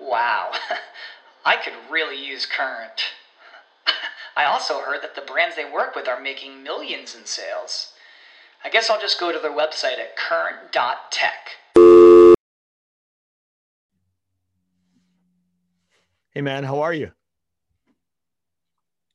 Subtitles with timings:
[0.00, 0.52] Wow,
[1.44, 3.02] I could really use Current.
[4.36, 7.92] I also heard that the brands they work with are making millions in sales.
[8.64, 11.50] I guess I'll just go to their website at current.tech.
[16.32, 17.10] Hey man, how are you?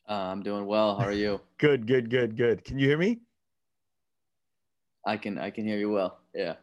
[0.07, 0.97] Uh, I'm doing well.
[0.97, 1.41] How are you?
[1.57, 2.63] Good, good, good, good.
[2.63, 3.21] Can you hear me?
[5.05, 6.19] I can I can hear you well.
[6.33, 6.55] Yeah.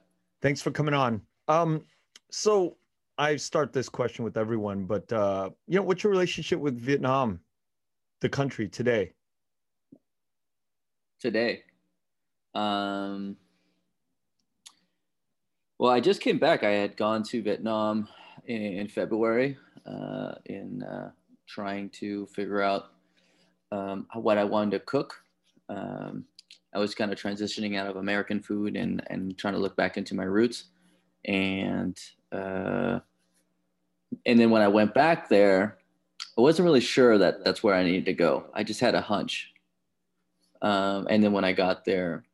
[0.43, 1.23] Thanks for coming on.
[1.49, 1.83] Um,
[2.31, 2.77] so
[3.19, 7.41] I start this question with everyone, but uh, you know, what's your relationship with Vietnam,
[8.21, 9.13] the country today?
[11.21, 11.63] Today.
[12.55, 13.37] Um
[15.79, 16.63] well, I just came back.
[16.63, 18.09] I had gone to Vietnam
[18.47, 21.11] in, in February uh, in uh,
[21.49, 22.93] trying to figure out
[23.73, 25.25] um, what I wanted to cook.
[25.69, 26.25] Um,
[26.73, 29.97] I was kind of transitioning out of American food and, and trying to look back
[29.97, 30.67] into my roots.
[31.25, 31.99] And
[32.33, 33.01] uh,
[34.27, 35.79] and then when I went back there,
[36.39, 38.47] I wasn't really sure that that's where I needed to go.
[38.55, 39.53] I just had a hunch.
[40.63, 42.25] Um, and then when I got there,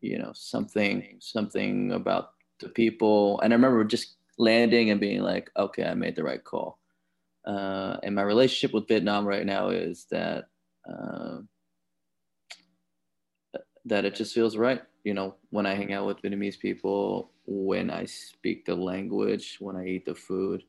[0.00, 5.50] you know, something something about the people, and I remember just landing and being like,
[5.56, 6.78] okay, I made the right call.
[7.44, 10.48] Uh, and my relationship with Vietnam right now is that
[10.88, 11.38] uh,
[13.84, 14.82] that it just feels right.
[15.08, 19.74] You know, when I hang out with Vietnamese people, when I speak the language, when
[19.74, 20.64] I eat the food,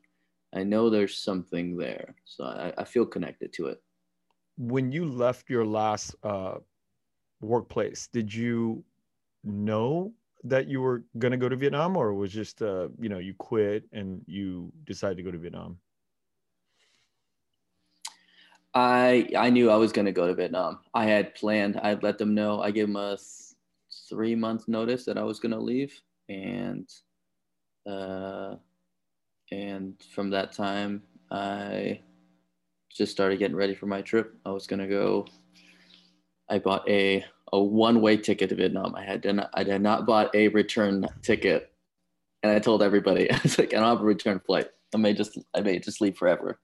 [0.54, 2.14] I know there's something there.
[2.24, 3.82] So I, I feel connected to it.
[4.56, 6.54] When you left your last uh,
[7.42, 8.82] workplace, did you
[9.44, 10.14] know
[10.44, 13.34] that you were going to go to Vietnam or was just, uh, you know, you
[13.34, 15.76] quit and you decided to go to Vietnam?
[18.72, 20.78] I I knew I was going to go to Vietnam.
[20.94, 21.78] I had planned.
[21.82, 22.62] I let them know.
[22.62, 23.18] I gave them a
[24.10, 25.98] three month notice that I was going to leave,
[26.28, 26.86] and
[27.88, 28.56] uh,
[29.50, 32.00] and from that time, I
[32.90, 34.34] just started getting ready for my trip.
[34.44, 35.26] I was going to go.
[36.50, 38.94] I bought a a one way ticket to Vietnam.
[38.94, 41.72] I had not, I had not bought a return ticket,
[42.42, 44.68] and I told everybody I was like, I don't have a return flight.
[44.94, 46.58] I may just I may just leave forever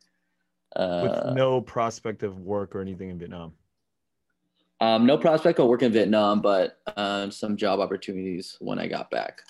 [0.75, 3.53] with uh, no prospect of work or anything in Vietnam.
[4.81, 9.11] Um, no prospect of work in Vietnam, but um, some job opportunities when I got
[9.11, 9.43] back.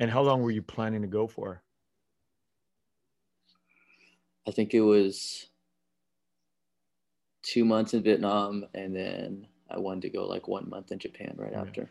[0.00, 1.62] And how long were you planning to go for?
[4.48, 5.46] I think it was
[7.42, 11.34] two months in Vietnam, and then I wanted to go like one month in Japan
[11.36, 11.60] right yeah.
[11.60, 11.90] after.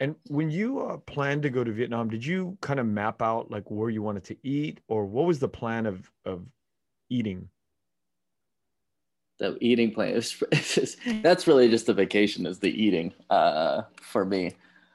[0.00, 3.50] And when you uh, planned to go to Vietnam, did you kind of map out
[3.50, 6.44] like where you wanted to eat, or what was the plan of of
[7.08, 7.48] eating?
[9.42, 10.40] The eating plan is
[11.22, 14.52] that's really just the vacation is the eating uh, for me.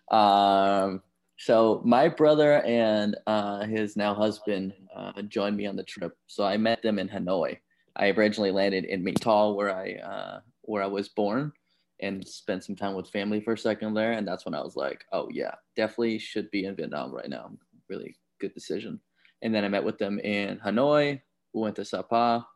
[0.10, 1.04] Um,
[1.38, 6.16] so my brother and uh, his now husband uh, joined me on the trip.
[6.28, 7.58] So I met them in Hanoi.
[7.98, 9.12] I originally landed in My
[9.52, 11.52] where I uh, where I was born,
[12.00, 14.14] and spent some time with family for a second there.
[14.14, 17.52] And that's when I was like, oh yeah, definitely should be in Vietnam right now.
[17.90, 19.02] Really good decision.
[19.42, 21.20] And then I met with them in Hanoi,
[21.52, 22.48] we went to Sapa,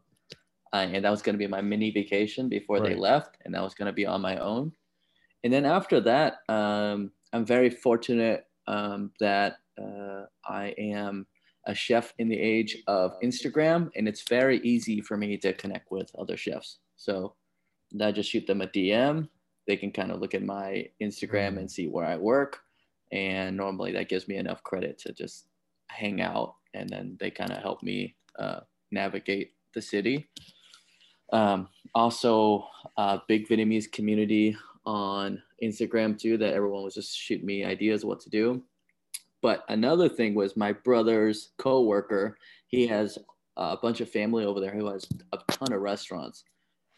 [0.73, 2.89] uh, and that was going to be my mini vacation before right.
[2.89, 4.71] they left, and that was going to be on my own.
[5.43, 11.25] And then after that, um, I'm very fortunate um, that uh, I am
[11.67, 15.91] a chef in the age of Instagram, and it's very easy for me to connect
[15.91, 16.79] with other chefs.
[16.95, 17.35] So
[17.99, 19.27] I just shoot them a DM.
[19.67, 22.59] They can kind of look at my Instagram and see where I work.
[23.11, 25.47] And normally that gives me enough credit to just
[25.89, 26.55] hang out.
[26.73, 30.29] And then they kind of help me uh, navigate the city.
[31.31, 32.67] Um, also,
[32.97, 34.55] a big Vietnamese community
[34.85, 38.61] on Instagram too, that everyone was just shooting me ideas what to do.
[39.41, 42.37] But another thing was my brother's co-worker.
[42.67, 43.17] He has
[43.57, 46.43] a bunch of family over there who has a ton of restaurants.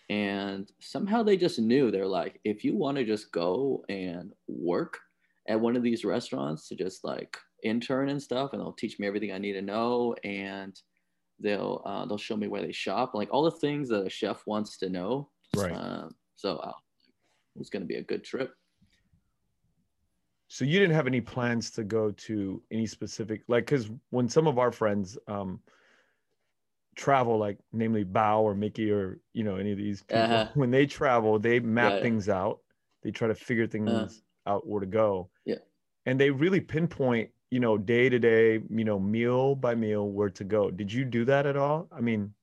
[0.10, 5.00] And somehow they just knew they're like, if you want to just go and work
[5.48, 9.08] at one of these restaurants to just like intern and stuff, and they'll teach me
[9.08, 10.14] everything I need to know.
[10.24, 10.80] And
[11.40, 14.44] they'll uh, they'll show me where they shop, like all the things that a chef
[14.46, 15.30] wants to know.
[15.56, 15.72] Right.
[15.72, 16.72] Um, so uh,
[17.60, 18.54] it's going to be a good trip.
[20.48, 24.46] So you didn't have any plans to go to any specific, like, because when some
[24.46, 25.60] of our friends, um,
[26.96, 30.48] travel, like namely Bao or Mickey or you know any of these people, Uh-huh.
[30.54, 32.60] when they travel, they map things out.
[33.02, 34.50] They try to figure things Uh.
[34.52, 35.30] out where to go.
[35.46, 35.56] Yeah.
[36.06, 40.32] And they really pinpoint, you know, day to day, you know, meal by meal where
[40.32, 40.72] to go.
[40.72, 41.88] Did you do that at all?
[41.92, 42.34] I mean,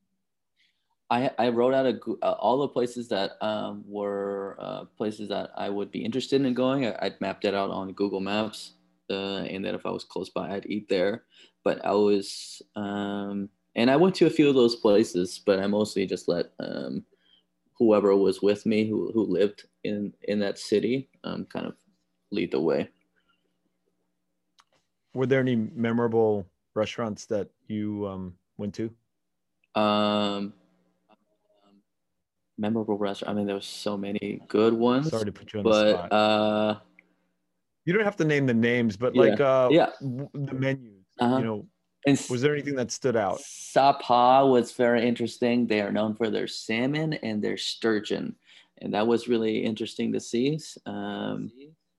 [1.11, 5.51] I, I wrote out a, uh, all the places that um, were uh, places that
[5.57, 6.87] I would be interested in going.
[6.87, 8.75] I, I'd mapped it out on Google Maps,
[9.11, 11.25] uh, and then if I was close by, I'd eat there.
[11.65, 15.67] But I was, um, and I went to a few of those places, but I
[15.67, 17.05] mostly just let um,
[17.77, 21.75] whoever was with me, who, who lived in in that city, um, kind of
[22.31, 22.91] lead the way.
[25.15, 28.91] Were there any memorable restaurants that you um, went to?
[29.81, 30.53] Um,
[32.59, 33.35] memorable restaurant.
[33.35, 35.95] I mean, there was so many good ones, Sorry to put you on the but
[35.97, 36.13] spot.
[36.13, 36.79] uh,
[37.85, 39.23] you don't have to name the names, but Yeah.
[39.23, 39.91] like uh, yeah.
[40.01, 41.05] the menus.
[41.19, 41.39] Uh-huh.
[41.39, 41.67] You know,
[42.07, 43.41] And was there anything that stood out?
[43.41, 45.67] Sapa was very interesting.
[45.67, 48.37] They are known for their salmon and their sturgeon,
[48.81, 50.59] and that was really interesting to see.
[50.87, 51.51] Um,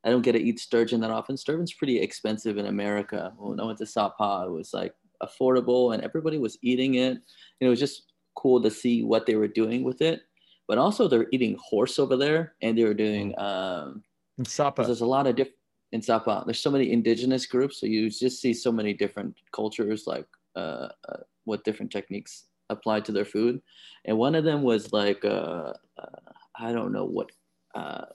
[0.03, 1.37] I don't get to eat sturgeon that often.
[1.37, 3.33] Sturgeon's pretty expensive in America.
[3.37, 7.11] When I went to Sapa, it was like affordable, and everybody was eating it.
[7.11, 7.21] And
[7.59, 10.21] it was just cool to see what they were doing with it.
[10.67, 13.37] But also, they're eating horse over there, and they were doing.
[13.37, 14.03] Um,
[14.37, 14.83] In Sapa.
[14.83, 15.57] there's a lot of different
[15.91, 16.43] in Sapa.
[16.45, 20.25] There's so many indigenous groups, so you just see so many different cultures, like
[20.55, 23.61] uh, uh, what different techniques apply to their food.
[24.05, 27.31] And one of them was like uh, uh, I don't know what
[27.75, 28.05] uh,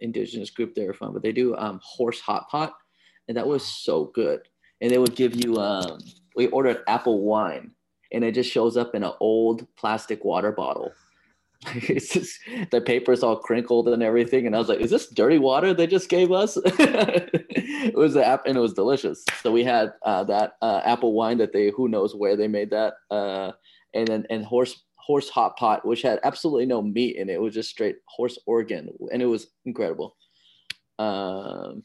[0.00, 2.74] indigenous group they're from, but they do um, horse hot pot,
[3.28, 4.40] and that was so good.
[4.80, 5.98] And they would give you um,
[6.36, 7.72] we ordered apple wine,
[8.12, 10.92] and it just shows up in an old plastic water bottle.
[11.74, 15.36] it's just the paper's all crinkled and everything and i was like is this dirty
[15.36, 19.62] water they just gave us it was the app and it was delicious so we
[19.62, 23.52] had uh, that uh, apple wine that they who knows where they made that uh,
[23.92, 27.42] and then and horse horse hot pot which had absolutely no meat in it it
[27.42, 30.16] was just straight horse organ and it was incredible
[30.98, 31.82] um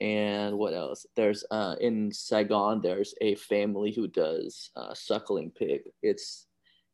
[0.00, 5.80] and what else there's uh in saigon there's a family who does uh, suckling pig
[6.02, 6.46] it's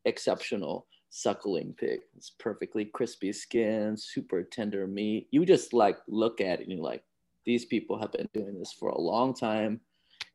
[0.04, 2.00] exceptional suckling pig.
[2.16, 5.28] It's perfectly crispy skin, super tender meat.
[5.30, 7.04] You just like look at it and you're like,
[7.44, 9.80] these people have been doing this for a long time,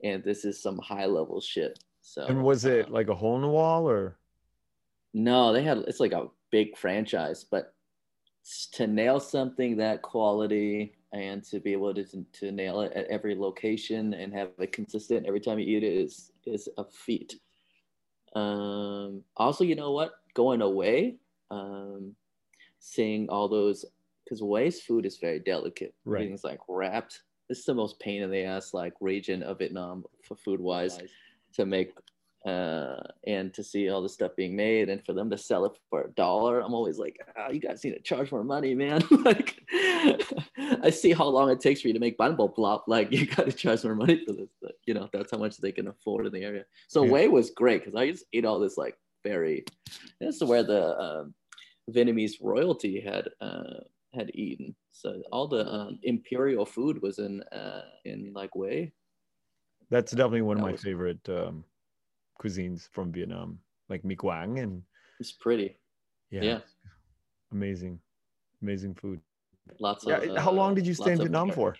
[0.03, 1.79] and this is some high level shit.
[2.01, 4.17] So And was it uh, like a hole in the wall or?
[5.17, 7.73] No, they had it's like a big franchise, but
[8.73, 13.35] to nail something that quality and to be able to, to nail it at every
[13.35, 17.35] location and have it consistent every time you eat it is is a feat.
[18.35, 20.11] Um, also, you know what?
[20.35, 21.17] Going away,
[21.49, 22.15] um,
[22.79, 23.85] seeing all those
[24.23, 25.95] because waste food is very delicate.
[26.05, 26.19] Right.
[26.19, 27.23] Everything's like wrapped.
[27.49, 30.99] This is the most pain in the ass like region of Vietnam for food wise
[31.53, 31.93] to make
[32.47, 35.77] uh, and to see all the stuff being made and for them to sell it
[35.89, 39.01] for a dollar i'm always like oh, you guys need to charge more money man.
[39.27, 39.59] Like
[40.83, 43.25] i see how long it takes for you to make banh bot loc like you
[43.25, 45.87] got to charge more money for this but, you know that's how much they can
[45.87, 46.63] afford in the area.
[46.87, 47.21] So Yeah.
[47.21, 49.65] Hue was great because i just ate all this like very
[50.21, 51.33] this is where the um,
[51.91, 53.81] vietnamese royalty had uh,
[54.13, 54.75] had eaten.
[54.91, 58.91] So all the um, imperial food was in uh, in like Hue
[59.89, 61.63] That's definitely one of my favorite um,
[62.41, 64.83] cuisines from Vietnam, like mi quang and
[65.19, 65.77] it's pretty
[66.29, 66.59] yeah, yeah
[67.51, 67.99] amazing,
[68.61, 69.19] amazing food.
[69.79, 70.37] Lots Yeah, of.
[70.37, 71.75] how long did you stay in Vietnam for?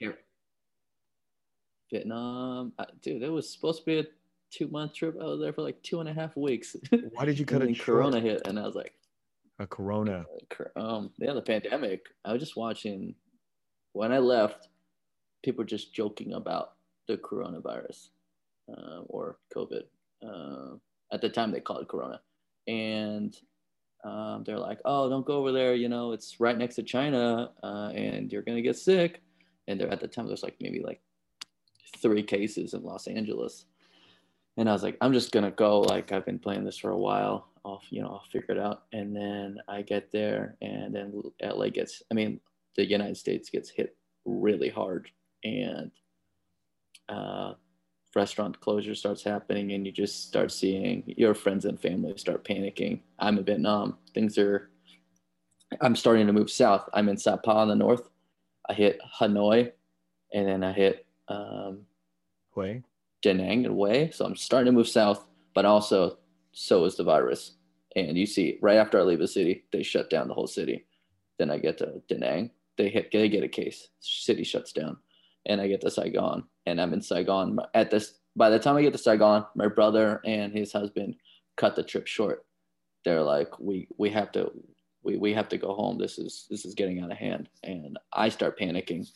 [1.92, 4.06] Vietnam, uh, dude, it was supposed to be a
[4.52, 5.16] two month trip.
[5.22, 6.76] I was there for like two and a half weeks.
[7.12, 7.86] Why did you cut and it then?
[7.86, 8.94] Corona hit, and I was like,
[9.60, 10.26] A Corona.
[10.76, 12.02] um, yeah, the pandemic.
[12.26, 13.16] I was just watching.
[13.94, 14.68] When I left,
[15.44, 16.74] people were just joking about
[17.08, 18.10] the coronavirus
[18.70, 19.84] uh, or COVID.
[20.26, 20.76] Uh,
[21.12, 22.22] at the time, they called it Corona,
[22.68, 23.36] and
[24.04, 25.76] um, they're like, "Oh, don't go over there.
[25.76, 29.22] You know, it's right next to China, uh, and you're gonna get sick."
[29.68, 31.02] And there, at the time, there's like maybe like
[31.98, 33.66] three cases in Los Angeles,
[34.58, 35.82] and I was like, "I'm just gonna go.
[35.82, 37.50] Like, I've been playing this for a while.
[37.66, 41.70] I'll, you know, I'll figure it out." And then I get there, and then LA
[41.70, 42.04] gets.
[42.12, 42.40] I mean,
[42.76, 43.96] the United States gets hit
[44.26, 45.10] really hard,
[45.44, 45.92] and
[47.10, 47.54] uh,
[48.16, 53.02] restaurant closure starts happening and you just start seeing your friends and family start panicking.
[53.20, 53.98] I'm in Vietnam.
[54.14, 54.70] Things are,
[55.82, 56.90] I'm starting to move south.
[56.94, 58.10] I'm in Sa Sapa in the north.
[58.70, 59.72] I hit Hanoi
[60.34, 61.82] and then I hit um,
[62.56, 62.84] Hue.
[63.22, 64.12] Da Nang and Hue.
[64.12, 66.18] So I'm starting to move south, but also
[66.52, 67.54] so is the virus.
[67.96, 70.86] And you see, right after I leave the city, they shut down the whole city.
[71.40, 74.98] Then I get to Da Nang, they hit, they get a case, city shuts down,
[75.46, 78.20] and I get to Saigon, and I'm in Saigon at this.
[78.36, 81.16] By the time I get to Saigon, my brother and his husband
[81.56, 82.46] cut the trip short.
[83.06, 84.52] They're like, we we have to
[85.02, 85.98] we, we have to go home.
[85.98, 89.08] This is this is getting out of hand, and I start panicking.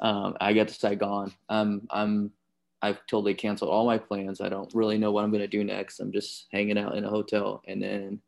[0.00, 1.32] Um, I get to Saigon.
[1.48, 2.32] I'm I'm
[2.82, 4.40] I've totally canceled all my plans.
[4.40, 6.00] I don't really know what I'm gonna do next.
[6.00, 8.20] I'm just hanging out in a hotel, and then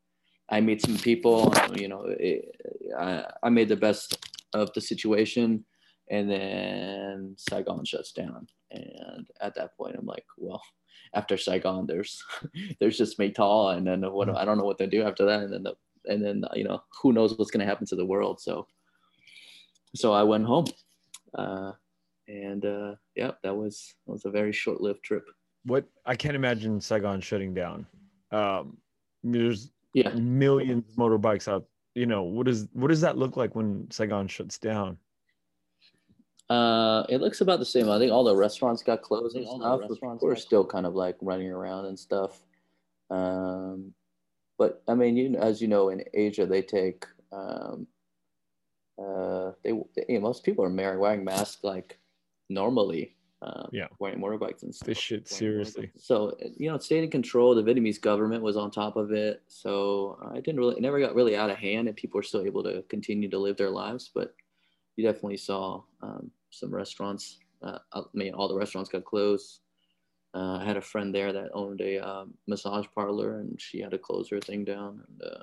[0.51, 1.53] I meet some people.
[1.75, 2.55] You know, it,
[2.99, 4.19] I I made the best
[4.53, 5.65] of the situation,
[6.13, 8.47] and then Saigon shuts down.
[8.71, 10.63] And at that point, I'm like, well,
[11.15, 12.23] after Saigon, there's
[12.81, 15.53] there's just Maytal, and then what I don't know what to do after that, and
[15.53, 18.41] then the and then you know who knows what's going to happen to the world.
[18.41, 18.69] So
[19.97, 20.67] so I went home,
[21.37, 21.73] uh,
[22.29, 25.25] and uh, yeah, that was that was a very short lived trip.
[25.65, 27.87] What I can't imagine Saigon shutting down.
[28.33, 28.77] Um,
[29.25, 31.65] there's Yeah, millions of motorbikes out.
[31.95, 34.99] You know what is what does that look like when Saigon shuts down?
[36.53, 37.89] Uh, it looks about the same.
[37.89, 39.81] I think all the restaurants got closed and stuff.
[39.81, 42.45] but restaurants People are got still kind of like running around and stuff.
[43.11, 43.95] Um,
[44.59, 47.87] but I mean, you as you know, in Asia they take um,
[49.03, 51.99] uh, they, they you know, most people are mar- wearing masks like
[52.49, 53.17] normally.
[53.45, 53.89] Um, Yeah.
[53.99, 54.87] wearing motorbikes and stuff.
[54.87, 55.91] This shit seriously.
[55.97, 57.57] So you know, it stayed in control.
[57.57, 61.17] The Vietnamese government was on top of it, so I didn't really, it never got
[61.17, 64.11] really out of hand, and people were still able to continue to live their lives.
[64.15, 64.37] But
[64.95, 67.39] you definitely saw um, some restaurants.
[67.63, 69.61] Uh, I mean, all the restaurants got closed.
[70.35, 73.91] Uh, I had a friend there that owned a um, massage parlor, and she had
[73.91, 75.03] to close her thing down.
[75.09, 75.43] And uh,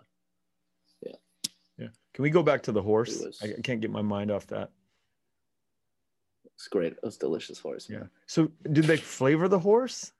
[1.77, 1.87] Yeah.
[2.13, 3.21] Can we go back to the horse?
[3.23, 4.71] Was- I can't get my mind off that.
[6.55, 6.93] it's great.
[6.93, 7.87] It was delicious horse.
[7.89, 7.99] Yeah.
[7.99, 8.09] man.
[8.25, 10.11] So did they flavor the horse?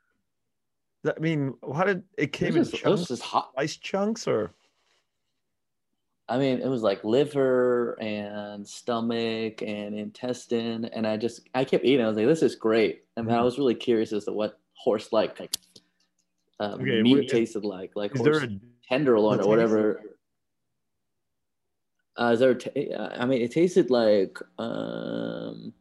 [1.05, 3.51] I mean, how did it It came in was, just, it was chunks, just hot.
[3.58, 4.51] ice chunks, or
[6.29, 11.83] I mean, it was like liver and stomach and intestine, and I just I kept
[11.86, 12.05] eating.
[12.05, 13.45] I was like, "This is great." I mean, I Mhm.
[13.45, 15.51] was really curious as to what horse like like
[16.59, 20.01] uh, Okay, meat tasted like, like is horse there a tenderloin or whatever.
[22.19, 22.53] Uh, is there?
[22.53, 22.71] ta-
[23.19, 25.74] I mean, it tasted like um,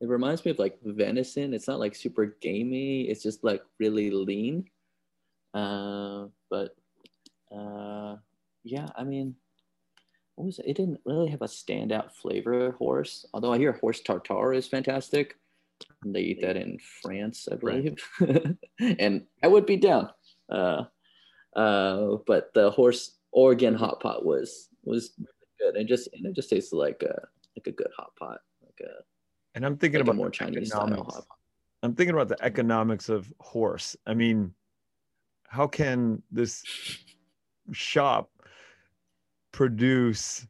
[0.00, 1.54] it reminds me of like venison.
[1.54, 3.02] It's not like super gamey.
[3.02, 4.68] It's just like really lean.
[5.54, 6.76] Uh, but
[7.50, 8.16] uh,
[8.70, 9.34] yeah, I mean,
[10.34, 10.66] what was it?
[10.66, 13.26] It didn't really have a standout flavor horse.
[13.32, 15.36] Although I hear horse tartare is fantastic.
[16.04, 17.96] They eat that in France, I believe.
[18.80, 20.10] and I would be down.
[20.50, 20.84] Uh,
[21.56, 25.12] uh, but the horse organ hot pot was was
[25.58, 25.76] good.
[25.76, 29.02] And just and it just tasted like a like a good hot pot, like a,
[29.54, 31.14] and I'm thinking like about more Chinese style economics.
[31.14, 31.38] hot pot.
[31.82, 33.96] I'm thinking about the economics of horse.
[34.06, 34.52] I mean,
[35.48, 36.64] how can this
[37.72, 38.30] shop
[39.52, 40.46] produce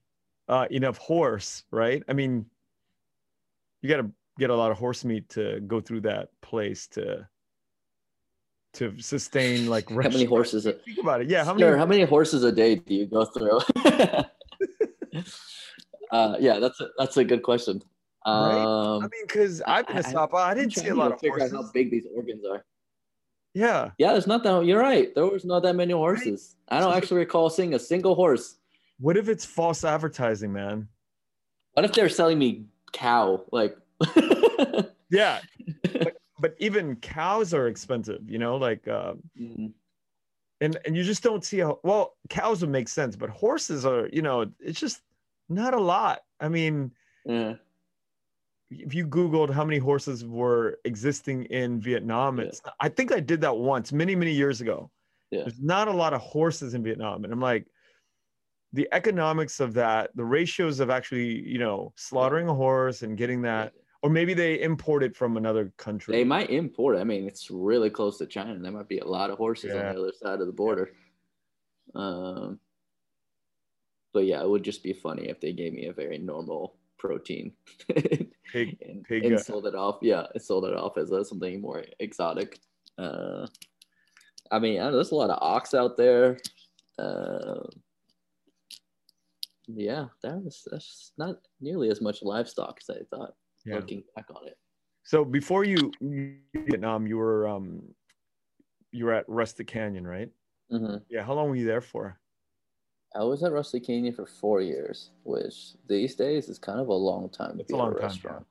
[0.49, 2.03] uh, enough horse, right?
[2.09, 2.47] I mean,
[3.83, 7.27] you got to get a lot of horse meat to go through that place to
[8.75, 10.67] to sustain like How many horses?
[10.67, 11.29] A, Think about it.
[11.29, 11.79] Yeah, how Sure, many?
[11.79, 13.59] how many horses a day do you go through?
[16.13, 17.83] uh, yeah, that's a, that's a good question.
[18.27, 18.59] Right?
[18.63, 20.95] Um, I mean, because I've been to I- I- Sapa, I I'm didn't see a
[20.95, 21.67] lot of figure out horses.
[21.67, 22.65] how big these organs are.
[23.55, 24.67] Yeah, Yeah, there's not that.
[24.67, 25.13] You're right.
[25.15, 26.57] There was not that many horses.
[26.69, 28.58] I don't So- actually recall seeing a single horse.
[29.01, 30.89] What if it's false advertising, man?
[31.75, 33.45] What if they're selling me cow?
[33.53, 33.77] Like,
[35.11, 35.41] Yeah,
[35.93, 38.87] but, but even cows are expensive, you know, like.
[38.89, 39.73] Uh, Mm,
[40.61, 44.09] and and you just don't see how well cows would make sense but horses are
[44.13, 45.03] you know it's just
[45.49, 46.91] not a lot i mean
[47.25, 47.55] yeah.
[48.71, 52.47] if you googled how many horses were existing in vietnam Yeah.
[52.47, 54.91] it's i think i did that once many many years ago
[55.31, 55.43] Yeah.
[55.43, 57.67] there's not a lot of horses in vietnam and i'm like
[58.73, 63.41] the economics of that the ratios of actually you know slaughtering a horse and getting
[63.43, 63.73] that
[64.03, 66.97] or maybe they import it from another country They might import.
[66.97, 67.01] it.
[67.01, 68.57] I mean, it's really close to China.
[68.57, 69.89] There might be a lot of horses Yeah.
[69.89, 70.91] on the other side of the border.
[71.97, 72.61] Um,
[74.15, 77.53] but yeah, it would just be funny if they gave me a very normal protein
[78.53, 79.99] Pig- and, pig, and sold it off.
[80.01, 82.61] Yeah, it sold it off as uh, something more exotic.
[82.97, 83.47] Uh,
[84.53, 86.39] I mean, I know there's a lot of ox out there.
[86.99, 87.61] Uh,
[89.69, 93.35] yeah, that was that's not nearly as much livestock as I thought.
[93.65, 93.77] yeah.
[93.77, 94.57] Looking back on it.
[95.05, 95.93] So before you
[96.55, 97.83] Vietnam, you were um
[98.93, 100.31] you were at Rustic Canyon, right?
[100.71, 101.23] hmm Yeah.
[101.25, 102.19] How long were you there for?
[103.15, 106.93] I was at Rustic Canyon for four years, which these days is kind of a
[106.95, 108.03] long time to It's be a long a time.
[108.03, 108.47] restaurant.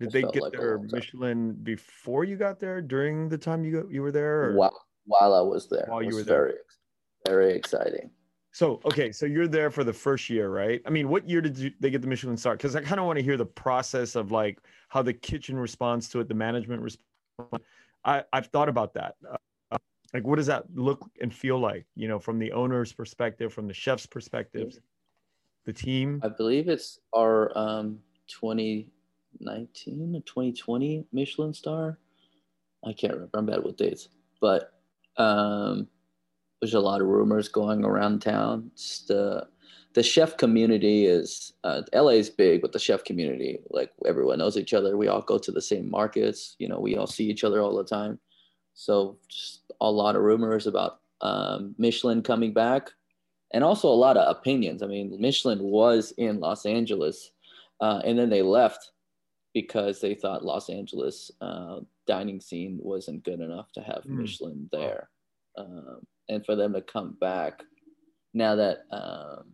[0.00, 0.78] Did It they get like their.
[0.78, 2.82] Michelin before you got there?
[2.82, 4.50] During the time you go, you were there?
[4.50, 4.76] or- While,
[5.06, 6.44] while I was there, While it you was were there.
[6.46, 6.58] very,
[7.28, 8.10] very exciting.
[8.52, 10.82] So okay, so you're there for the first year, right?
[10.86, 12.54] I mean, what year did you, they get the Michelin star?
[12.54, 16.08] Because I kind of want to hear the process of like how the kitchen responds
[16.10, 17.64] to it, the management response.
[18.04, 19.14] I I've thought about that
[20.12, 23.66] like what does that look and feel like you know from the owner's perspective from
[23.66, 24.78] the chef's perspective
[25.64, 31.98] the team I believe it's our um, 2019 or 2020 Michelin star.
[32.84, 33.38] I can't remember.
[33.38, 34.08] I'm bad with dates,
[34.40, 34.72] but
[35.18, 35.86] um,
[36.62, 38.70] there's a lot of rumors going around town.
[38.72, 39.48] It's the
[39.94, 44.56] the chef community is uh, LA is big, but the chef community, like everyone knows
[44.56, 44.96] each other.
[44.96, 46.54] We all go to the same markets.
[46.58, 48.18] You know, we all see each other all the time.
[48.74, 52.90] So just a lot of rumors about um, Michelin coming back,
[53.52, 54.82] and also a lot of opinions.
[54.82, 57.32] I mean, Michelin was in Los Angeles,
[57.80, 58.92] uh, and then they left
[59.52, 64.20] because they thought Los Angeles uh, dining scene wasn't good enough to have Mm.
[64.20, 65.10] Michelin there,
[65.56, 67.62] um, and for them to come back
[68.34, 69.52] now that um,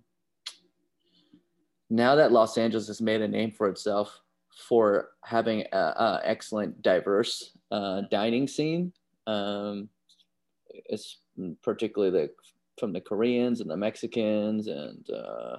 [1.90, 4.20] now that Los Angeles has made a name for itself
[4.68, 8.92] for having a, a excellent diverse uh, dining scene,
[9.26, 9.88] um,
[10.68, 11.18] it's
[11.62, 12.30] particularly the
[12.78, 15.56] from the Koreans and the Mexicans and uh,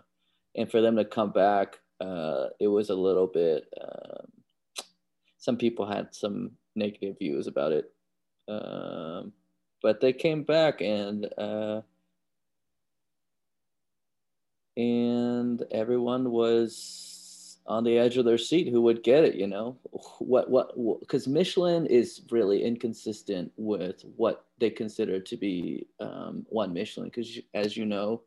[0.55, 3.65] and for them to come back, uh, it was a little bit.
[3.81, 4.27] Um,
[5.37, 7.91] some people had some negative views about it,
[8.47, 9.33] um,
[9.81, 11.81] but they came back and uh,
[14.77, 19.77] and everyone was on the edge of their seat who would get it you know?
[20.19, 26.73] What what because michelin is really inconsistent with what they consider to be um, one
[26.73, 28.23] michelin because as you know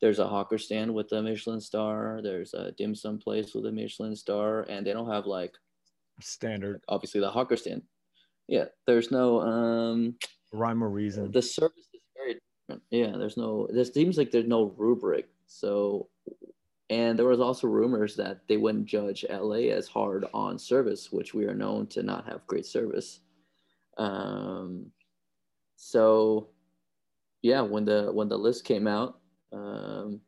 [0.00, 3.72] there's a hawker stand with a michelin star there's a dim sum place with a
[3.72, 5.54] michelin star and they don't have like
[6.20, 6.80] standard.
[6.88, 7.82] obviously the hawker stand.
[8.46, 10.16] Yeah there's no um
[10.54, 12.82] rhyme or reason the service is very different.
[12.90, 13.68] Yeah, there's no.
[13.70, 15.28] There seems like there's no rubric.
[15.46, 16.08] So,
[16.90, 21.34] and there was also rumors that they wouldn't judge LA as hard on service, which
[21.34, 23.20] we are known to not have great service.
[23.98, 24.86] Um,
[25.76, 26.48] so,
[27.42, 29.18] yeah, when the when the list came out,
[29.52, 30.20] um,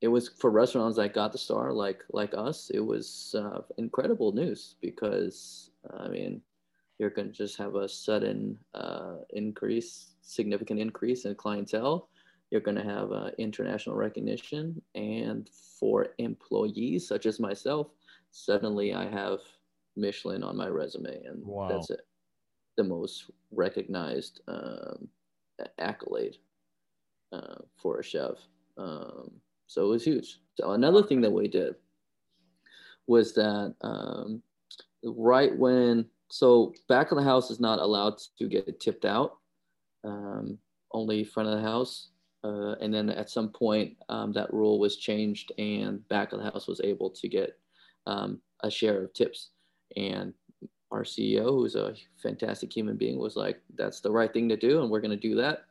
[0.00, 2.70] it was for restaurants that got the star, like like us.
[2.70, 6.42] It was uh, incredible news because I mean
[6.98, 12.08] you're going to just have a sudden uh, increase, significant increase in clientele.
[12.50, 14.80] You're going to have uh, international recognition.
[14.94, 17.88] And for employees such as myself,
[18.30, 19.40] suddenly I have
[19.96, 21.22] Michelin on my resume.
[21.24, 21.68] And Wow.
[21.68, 22.06] that's it.
[22.76, 25.08] The most recognized um,
[25.78, 26.36] accolade
[27.32, 28.36] uh, for a chef.
[28.78, 29.30] Um,
[29.66, 30.38] so it was huge.
[30.54, 31.74] So another thing that we did
[33.06, 34.42] was that um,
[35.04, 39.38] right when so back of the house is not allowed to get tipped out
[40.04, 40.58] um,
[40.92, 42.08] only front of the house.
[42.44, 46.44] Uh, and then at some point um, that rule was changed and back of the
[46.44, 47.58] house was able to get
[48.06, 49.50] um, a share of tips.
[49.96, 50.32] And
[50.92, 54.80] our ceo who's a fantastic human being was like that's the right thing to do
[54.80, 55.64] and we're going to do that.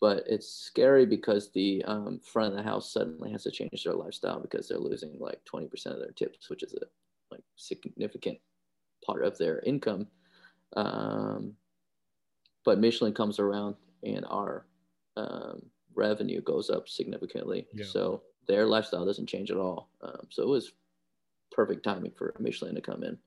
[0.00, 3.94] But it's scary because the um, front of the house suddenly has to change their
[3.94, 6.86] lifestyle because they're losing like 20% of their tips which is a
[7.30, 8.38] like significant
[9.04, 10.06] part of their income.
[10.76, 11.54] Um,
[12.64, 14.66] but Michelin comes around and our
[15.16, 15.62] um,
[15.94, 17.66] revenue goes up significantly.
[17.74, 17.84] Yeah.
[17.86, 19.90] So their lifestyle doesn't change at all.
[20.02, 20.72] Um, so it was
[21.52, 23.18] perfect timing for Michelin to come in.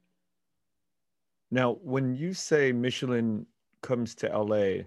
[1.51, 3.45] now when you say michelin
[3.81, 4.81] comes to la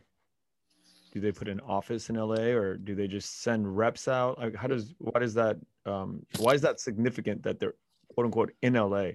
[1.13, 4.55] do they put an office in la or do they just send reps out like
[4.57, 7.75] how does why does that um why is that significant that they're
[8.13, 9.07] quote unquote in la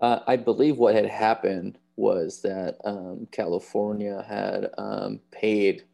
[0.00, 5.84] Uh, I believe what had happened was that um, California had um, paid,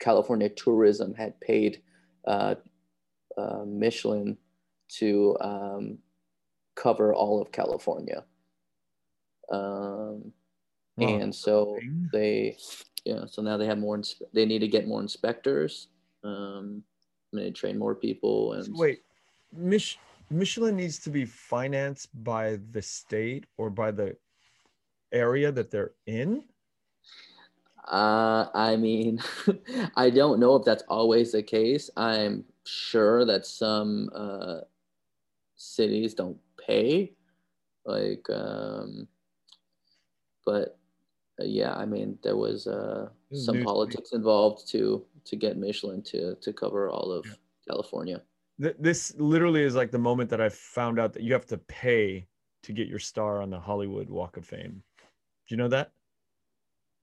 [0.00, 1.82] California tourism had paid
[2.24, 2.56] uh,
[3.38, 4.36] uh, Michelin
[4.88, 5.98] to um,
[6.74, 8.24] cover all of California.
[9.50, 10.32] Um,
[10.96, 11.08] Wow.
[11.20, 11.78] and so
[12.12, 12.58] they,
[13.06, 15.88] yeah, so now they have more, ins- they need to get more inspectors.
[16.24, 16.82] Um,
[17.32, 18.52] and they train more people.
[18.52, 19.02] And So wait,
[19.52, 19.98] Mich-
[20.30, 24.16] Michelin needs to be financed by the state or by the
[25.12, 26.44] area that they're in.
[27.90, 29.20] Uh, I mean,
[29.96, 31.90] I don't know if that's always the case.
[31.96, 34.60] I'm sure that some uh,
[35.56, 37.12] cities don't pay,
[37.84, 39.08] like, um,
[40.46, 40.78] but
[41.40, 43.64] uh, yeah, I mean, there was uh, some news to me.
[43.64, 47.32] politics involved to to get Michelin to to cover all of Yeah.
[47.68, 48.22] California.
[48.60, 51.58] Th- This literally is like the moment that I found out that you have to
[51.58, 52.26] pay
[52.62, 54.82] to get your star on the Hollywood Walk of Fame.
[54.98, 55.92] Do you know that?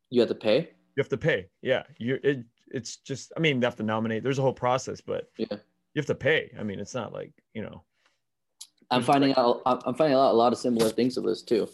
[0.10, 0.70] You have to pay.
[0.96, 1.48] You have to pay.
[1.62, 2.44] Yeah, you it.
[2.70, 3.32] It's just.
[3.38, 4.24] I mean, you have to nominate.
[4.24, 5.48] There's a whole process, but Yeah.
[5.52, 5.58] you
[5.98, 6.52] have to pay.
[6.60, 7.84] I mean, it's not like you know.
[8.90, 9.62] I'm finding like- out.
[9.66, 11.68] I'm finding out a lot of similar things of this too.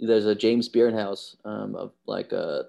[0.00, 2.66] There's a James Beard House um, of like a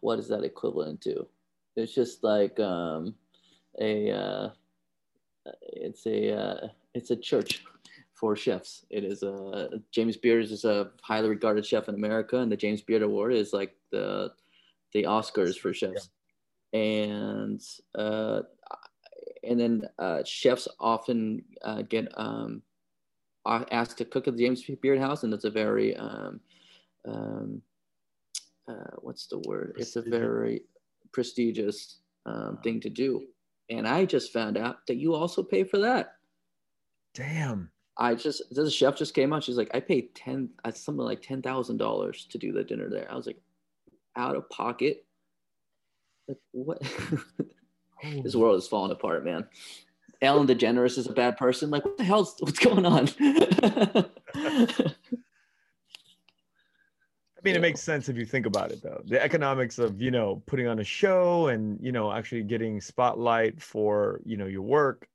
[0.00, 1.26] what is that equivalent to?
[1.76, 3.14] It's just like um,
[3.80, 4.50] a uh,
[5.62, 7.64] it's a uh, it's a church
[8.14, 8.84] for chefs.
[8.90, 12.82] It is a James Beard is a highly regarded chef in America, and the James
[12.82, 14.32] Beard Award is like the
[14.92, 16.10] the Oscars for chefs.
[16.72, 16.80] Yeah.
[16.80, 17.62] And
[17.96, 18.42] uh,
[19.42, 22.62] and then uh, chefs often uh, get um,
[23.46, 26.40] asked to cook at the James Beard House, and it's a very um,
[27.08, 27.62] um,
[28.68, 29.74] uh, what's the word?
[29.78, 30.62] It's a very
[31.12, 33.26] prestigious um, thing to do.
[33.70, 36.16] And I just found out that you also pay for that.
[37.14, 37.70] Damn.
[37.96, 39.40] I just this chef just came on.
[39.40, 42.88] She's like, I paid ten uh, something like ten thousand dollars to do the dinner
[42.88, 43.06] there.
[43.10, 43.40] I was like,
[44.16, 45.04] out of pocket.
[46.26, 46.82] Like what?
[48.22, 49.46] this world is falling apart, man.
[50.22, 51.70] Ellen DeGeneres is a bad person.
[51.70, 53.08] Like, what the hell's what's going on?
[57.40, 59.00] I mean, it makes sense if you think about it, though.
[59.06, 63.62] The economics of you know putting on a show and you know actually getting spotlight
[63.62, 65.08] for you know your work,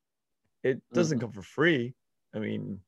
[0.63, 1.27] it doesn't mm-hmm.
[1.27, 1.93] come for free.
[2.33, 2.79] I mean,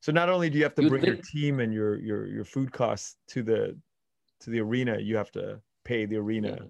[0.00, 2.72] so not only do you have to bring your team and your your your food
[2.72, 3.76] costs to the
[4.40, 6.66] to the arena, you have to pay the arena yeah.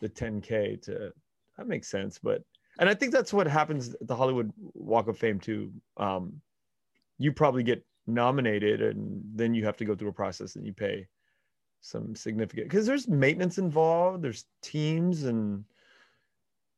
[0.00, 1.12] the 10k to.
[1.58, 2.42] That makes sense, but
[2.78, 5.70] and I think that's what happens at the Hollywood Walk of Fame too.
[5.98, 6.40] Um,
[7.18, 10.72] you probably get nominated, and then you have to go through a process and you
[10.72, 11.06] pay
[11.84, 15.62] some significant because there's maintenance involved there's teams and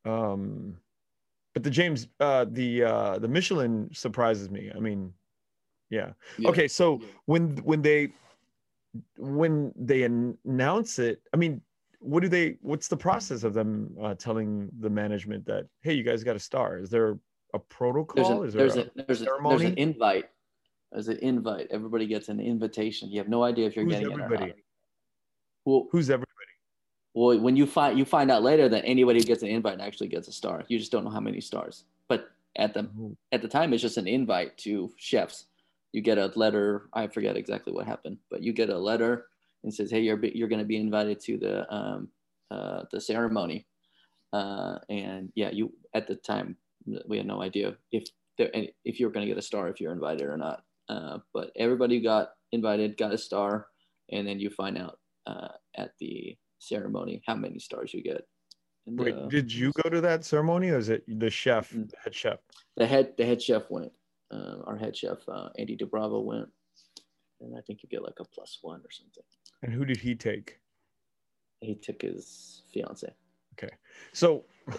[0.05, 0.77] um
[1.55, 4.71] but the james uh the uh the michelin surprises me.
[4.75, 5.13] I mean
[5.91, 6.49] yeah, yeah.
[6.49, 8.13] okay so when when they
[9.17, 11.61] when they announce it i mean
[12.01, 16.03] what do they what's the process of them uh, telling the management that hey you
[16.03, 17.17] guys got a star is there
[17.55, 18.17] a protocol?
[18.17, 20.25] there's a, is there there's, a, a, there's, a, there's an invite.
[20.91, 21.69] There's an invite.
[21.71, 23.11] Everybody gets an invitation.
[23.11, 24.35] You have no idea if you're Who's getting everybody?
[24.35, 24.57] it or not
[25.67, 26.31] well, who's everybody?
[27.15, 30.09] Well, when you find you find out later that anybody who gets an invite actually
[30.09, 30.65] gets a star.
[30.69, 31.85] You just don't know how many stars.
[32.09, 33.13] But at the mm-hmm.
[33.33, 35.47] at the time, it's just an invite to chefs.
[35.93, 36.89] You get a letter.
[36.93, 39.27] I forget exactly what happened, but you get a letter
[39.65, 42.09] and says, "Hey, you're you're going to be invited to the um,
[42.51, 43.67] uh, the ceremony."
[44.33, 46.57] Uh, and yeah, you at the time
[47.09, 48.05] we had no idea if
[48.39, 48.51] there
[48.85, 50.65] if you were going to get a star if you're invited or not.
[50.89, 53.69] Uh, but everybody who got invited, got a star,
[54.13, 58.27] and then you find out uh, at the ceremony how many stars you get.
[58.87, 61.91] And, Wait, uh, did you go to that ceremony, or is it the chef, mm.
[61.91, 62.39] the head chef?
[62.77, 63.93] The head, the head chef went.
[64.31, 66.49] Uh, our head chef, uh, Andy Doubrava went,
[67.41, 69.23] and I think you get like a plus one or something.
[69.63, 70.59] And who did he take?
[71.61, 73.13] He took his fiance.
[73.55, 73.73] Okay,
[74.13, 74.75] so yeah.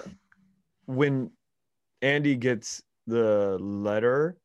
[0.85, 1.31] when
[2.01, 4.37] Andy gets the letter,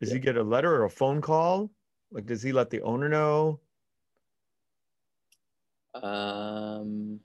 [0.00, 0.14] does yeah.
[0.14, 1.70] he get a letter or a phone call?
[2.10, 3.60] Like, does he let the owner know?
[5.94, 7.20] Um,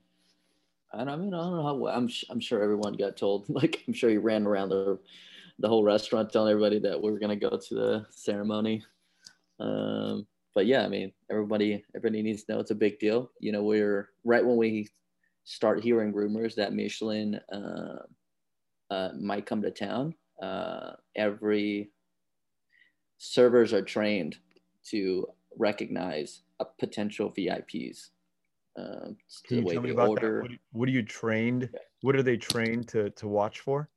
[0.92, 1.86] I don't, I mean, I don't know how.
[1.88, 3.46] I'm I'm sure everyone got told.
[3.48, 4.98] Like I'm sure he ran around the
[5.58, 8.84] the whole restaurant telling everybody that we were gonna go to the ceremony.
[9.60, 13.30] Um, but yeah, I mean, everybody everybody needs to know it's a big deal.
[13.40, 14.88] You know, we're right when we
[15.44, 18.02] start hearing rumors that Michelin uh,
[18.90, 20.14] uh, might come to town.
[20.42, 21.90] Uh, every
[23.18, 24.36] servers are trained
[24.84, 25.26] to
[25.56, 28.10] recognize a potential VIPs
[28.76, 29.08] uh,
[29.44, 30.42] Can you tell me about order.
[30.42, 30.42] that?
[30.42, 31.68] What, what, are you trained?
[32.02, 33.88] What are they trained to to watch for?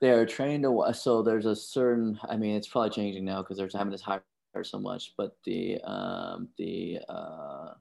[0.00, 0.92] They are trained to.
[0.94, 2.18] So there's a certain.
[2.28, 4.22] I mean, it's probably changing now because they're having this hire
[4.62, 5.14] so much.
[5.16, 7.74] But the um, the uh,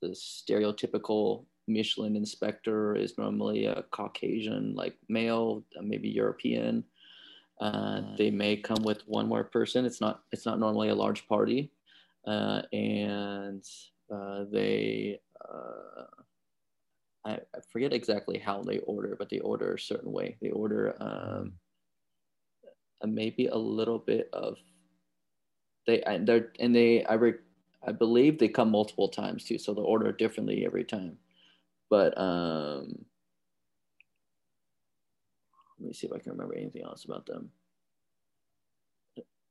[0.00, 6.84] the stereotypical Michelin inspector is normally a Caucasian, like male, maybe European.
[7.60, 9.84] Uh, they may come with one more person.
[9.84, 10.22] It's not.
[10.32, 11.70] It's not normally a large party
[12.26, 13.64] uh, and
[14.12, 16.04] uh, they uh,
[17.24, 20.36] I, I, forget exactly how they order, but they order a certain way.
[20.40, 21.54] They order um,
[23.04, 24.56] maybe a little bit of
[25.86, 27.34] they and they and they I re,
[27.86, 31.18] I believe they come multiple times too, so they order differently every time.
[31.90, 33.04] But um,
[35.78, 37.50] let me see if I can remember anything else about them.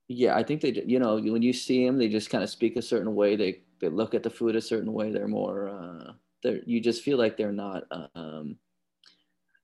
[0.08, 2.76] Yeah, I think they, you know, when you see them, they just kind of speak
[2.76, 3.36] a certain way.
[3.36, 5.10] They they look at the food a certain way.
[5.10, 6.12] They're more, uh,
[6.42, 8.56] they're you just feel like they're not, um,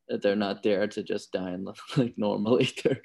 [0.08, 2.72] they're not there to just dine like normally.
[2.84, 3.02] They're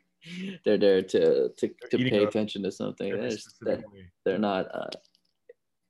[0.65, 3.11] they're there to to, to pay attention to something.
[3.61, 3.83] They're,
[4.23, 4.73] they're not.
[4.73, 4.89] Uh,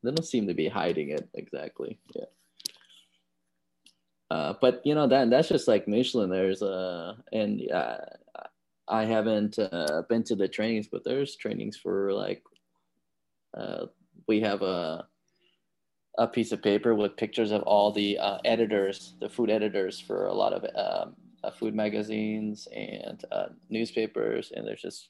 [0.03, 1.99] they don't seem to be hiding it exactly.
[2.13, 2.25] Yeah.
[4.29, 6.29] Uh, but you know that that's just like Michelin.
[6.29, 7.97] There's uh and uh,
[8.88, 12.43] I haven't uh, been to the trainings, but there's trainings for like
[13.58, 13.86] uh,
[14.28, 15.08] we have a
[16.17, 20.28] a piece of paper with pictures of all the uh, editors, the food editors for
[20.28, 25.10] a lot of um, uh, food magazines and uh, newspapers, and there's just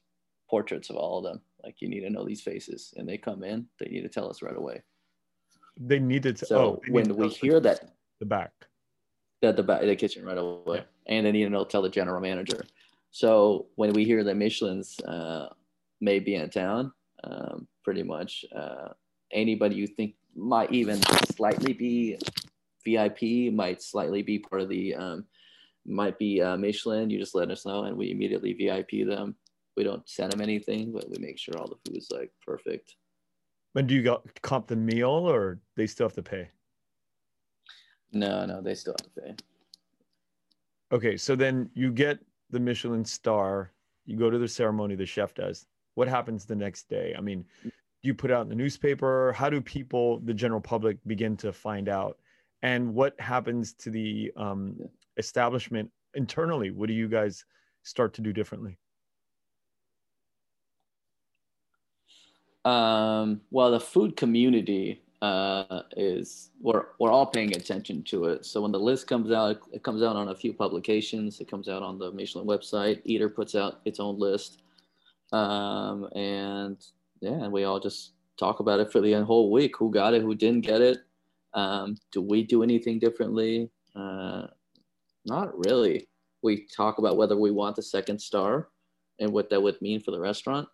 [0.50, 1.42] portraits of all of them.
[1.64, 4.30] Like you need to know these faces, and they come in, they need to tell
[4.30, 4.82] us right away.
[5.78, 6.46] They needed to.
[6.46, 8.52] So oh, when we hear that the back.
[9.44, 10.84] at the back the kitchen right away, Yeah.
[11.08, 12.62] and they need to know tell the general manager.
[13.16, 15.48] So when we hear that Michelin's uh,
[16.02, 16.92] may be in town,
[17.24, 18.90] um, pretty much uh,
[19.32, 21.02] anybody you think might even
[21.34, 22.20] slightly be
[22.84, 25.26] VIP, might slightly be part of the, um,
[25.86, 27.10] might be uh, Michelin.
[27.10, 29.38] You just let us know, and we immediately VIP them.
[29.78, 32.98] We don't send them anything, but we make sure all the food is like perfect.
[33.74, 36.50] But do you got comp the meal or they still have to pay?
[38.12, 39.36] No, no, they still have to pay.
[40.92, 42.20] Okay, so then you get
[42.50, 43.72] the Michelin star,
[44.06, 45.66] you go to the ceremony the chef does.
[45.96, 47.16] What happens the next day?
[47.18, 49.34] I mean, do you put out in the newspaper?
[49.34, 52.18] How do people, the general public, begin to find out?
[52.62, 54.88] And what happens to the um, Yeah.
[55.18, 56.72] establishment internally?
[56.72, 57.46] What do you guys
[57.84, 58.78] start to do differently?
[62.66, 68.46] Um, well, the food community uh, is we're we're all paying attention to it.
[68.46, 71.40] So when the list comes out, it comes out on a few publications.
[71.40, 73.02] It comes out on the Michelin website.
[73.06, 74.62] Eater puts out its own list,
[75.32, 76.78] um, and
[77.22, 79.76] yeah, and we all just talk about it for the whole week.
[79.78, 80.22] Who got it?
[80.22, 81.00] Who didn't get it?
[81.56, 83.72] Um, do we do anything differently?
[83.96, 84.48] Uh,
[85.26, 86.08] not really.
[86.44, 88.68] We talk about whether we want the second star
[89.20, 90.68] and what that would mean for the restaurant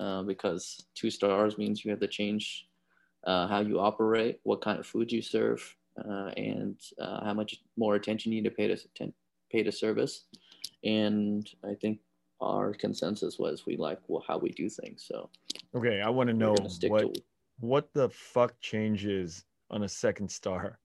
[0.00, 2.65] uh, because two stars means you have to change
[3.26, 7.56] uh, how you operate, what kind of food you serve, uh, and uh, how much
[7.76, 9.12] more attention you need to pay to
[9.50, 10.24] pay to service.
[10.84, 11.98] And I think
[12.40, 15.04] our consensus was we like well, how we do things.
[15.08, 15.30] So
[15.74, 16.54] Okay, I want to know
[16.88, 17.12] what to
[17.60, 20.78] what the fuck changes on a second star.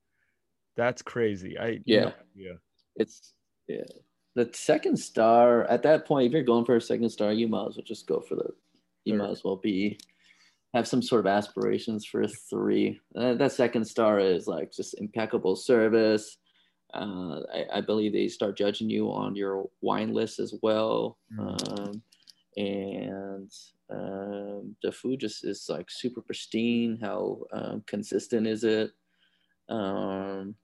[0.75, 1.57] That's crazy.
[1.59, 2.11] I Yeah.
[2.35, 2.53] yeah.
[2.95, 3.33] it's
[3.67, 3.83] yeah.
[4.35, 7.67] The second star at that point, if you're going for a second star, you might
[7.67, 8.49] as well just go for the.
[9.03, 9.23] You Third.
[9.23, 9.99] might as well be
[10.73, 12.99] have some sort of aspirations for a three.
[13.15, 16.37] Uh, that second star is like just impeccable service.
[16.93, 21.79] Uh, I, I believe they start judging you on your wine list as well, Mm.
[21.79, 22.01] um,
[22.57, 23.51] and
[23.89, 26.99] um, the food just is like super pristine.
[27.01, 28.91] How um, consistent is it?
[29.69, 30.55] Um,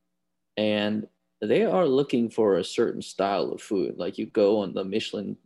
[0.58, 1.08] and
[1.42, 3.96] they are looking for a certain style of food.
[3.98, 5.38] Like you go on the Michelin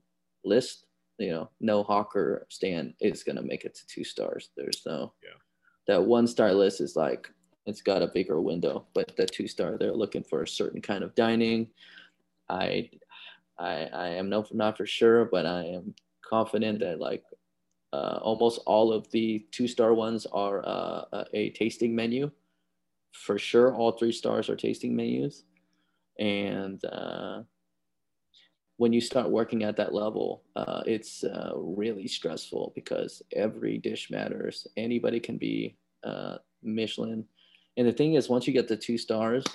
[0.44, 0.86] list,
[1.22, 4.50] you know, no hawker stand is gonna make it to two stars.
[4.58, 5.38] There's no Yeah.
[5.88, 7.32] that one star list is like
[7.68, 11.04] it's got a bigger window, but the two star they're looking for a certain kind
[11.04, 11.72] of dining.
[12.50, 12.90] I
[13.58, 17.24] I I am no not for sure, but I am confident that like
[17.94, 22.32] uh, almost all of the two star ones are uh, a- a tasting menu.
[23.14, 25.44] For sure, all three stars are tasting menus
[26.20, 27.44] and uh,
[28.82, 34.10] when you start working at that level uh, it's uh, really stressful because every dish
[34.10, 34.66] matters.
[34.76, 37.24] Anybody can be uh, michelin.
[37.78, 39.46] And the thing is once you get the two stars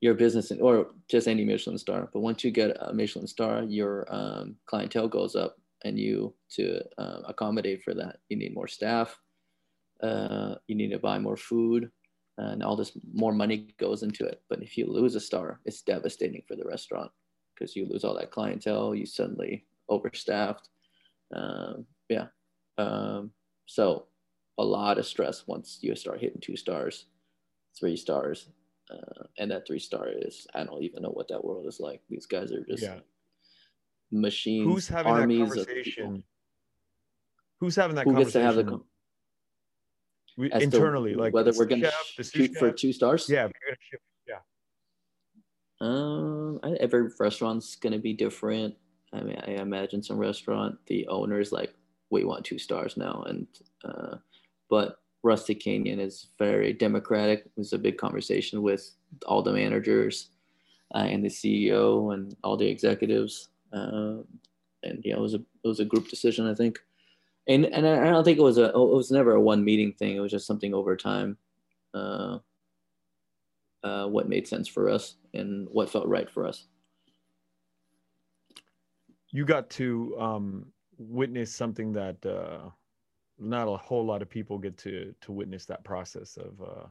[0.00, 4.06] your business or just any michelin star but once you get a michelin star your
[4.08, 8.18] um, clientele goes up and you to uh, accommodate for that.
[8.28, 9.18] You need more staff
[10.00, 11.90] uh, you need to buy more food
[12.38, 14.42] and all this more money goes into it.
[14.48, 17.10] But if you lose a star, it's devastating for the restaurant
[17.56, 18.94] because you lose all that clientele.
[18.94, 20.68] You suddenly overstaffed.
[21.34, 22.26] Um, yeah.
[22.78, 23.30] Um,
[23.66, 24.06] so
[24.58, 27.06] a lot of stress once you start hitting two stars,
[27.78, 28.48] three stars.
[28.90, 32.00] Uh, and that three star is, I don't even know what that world is like.
[32.08, 33.00] These guys are just Yeah.
[34.12, 35.56] machines, Who's having that armies people.
[35.64, 36.24] conversation?
[37.58, 38.68] Who's having that Who gets to conversation?
[38.68, 42.70] have the We- to internally, like whether we're going to chef, the sous shoot for
[42.70, 43.28] two stars?
[43.28, 44.38] Yeah, gonna shift- yeah.
[45.80, 48.74] Um, I- every restaurant's gonna be different.
[49.12, 51.74] I mean, I imagine some restaurant the owner's like,
[52.10, 53.46] we want two stars now, and
[53.84, 54.16] uh,
[54.70, 57.40] but Rustic Canyon is very democratic.
[57.46, 58.94] It was a big conversation with
[59.26, 60.30] all the managers
[60.94, 64.24] uh, and the CEO and all the executives, um,
[64.82, 66.78] and yeah, it was a it was a group decision, I think.
[67.48, 70.16] And and I don't think it was a it was never a one meeting thing.
[70.16, 71.38] It was just something over time.
[71.94, 72.38] Uh,
[73.82, 76.66] uh, what made sense for us and what felt right for us.
[79.30, 80.66] you got to um,
[80.98, 82.70] witness something that uh,
[83.38, 86.60] not a whole lot of people get to to witness that process of.
[86.60, 86.86] Uh,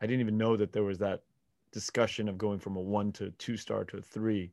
[0.00, 1.22] I didn't even know that there was that
[1.70, 4.52] discussion of going from a one to two star to a three.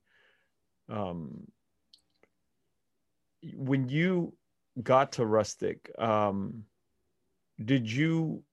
[0.89, 1.47] Um,
[3.55, 4.33] when you
[4.83, 6.63] got to Rustic, um,
[7.65, 8.43] did you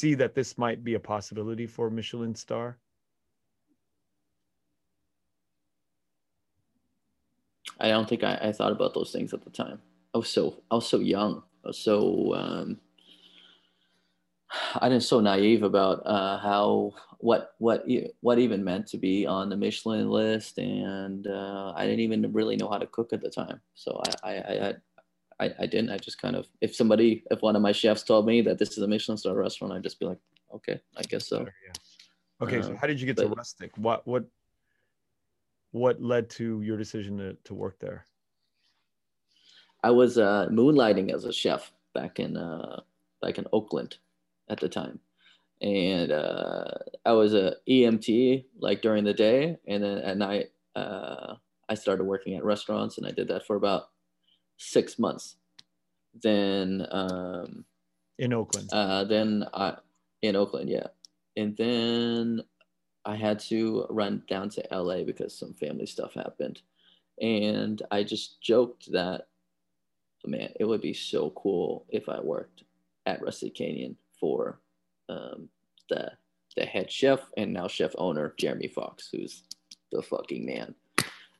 [0.00, 2.78] see that this might be a possibility for Michelin star?
[7.78, 9.80] I don't think I, I thought about those things at the time.
[10.14, 11.42] I was so I was so young.
[11.64, 12.80] I was so um,
[14.80, 17.84] I was so naive about uh, how what what
[18.20, 22.56] what even meant to be on the Michelin list, and uh, I didn't even really
[22.56, 23.60] know how to cook at the time.
[23.74, 24.74] So I I, I
[25.40, 25.90] I, I didn't.
[25.90, 28.72] I just kind of if somebody if one of my chefs told me that this
[28.76, 30.18] is a Michelin star restaurant, I'd just be like,
[30.54, 31.40] okay, I guess so.
[31.40, 31.72] Yeah.
[32.42, 33.76] Okay, so Um, how did you get but- to Rustic?
[33.76, 34.24] What what
[35.72, 38.06] what led to your decision to, to work there?
[39.82, 42.80] I was uh, moonlighting as a chef back in uh,
[43.22, 43.96] back in Oakland
[44.50, 44.98] at the time,
[45.62, 46.66] and uh,
[47.06, 51.36] I was a EMT like during the day, and then at night uh,
[51.70, 53.88] I started working at restaurants, and I did that for about
[54.60, 55.36] six months.
[56.22, 57.64] Then um,
[58.18, 58.68] In Oakland.
[58.72, 59.76] uh, then I
[60.22, 60.88] in Oakland, yeah,
[61.36, 62.42] and then
[63.04, 66.60] I had to run down to LA because some family stuff happened,
[67.20, 69.28] and I just joked that,
[70.26, 72.64] man, it would be so cool if I worked
[73.06, 74.60] at Rustic Canyon for
[75.08, 75.48] um,
[75.88, 76.12] the
[76.56, 79.44] the head chef and now chef owner Jeremy Fox, who's
[79.92, 80.74] the fucking man,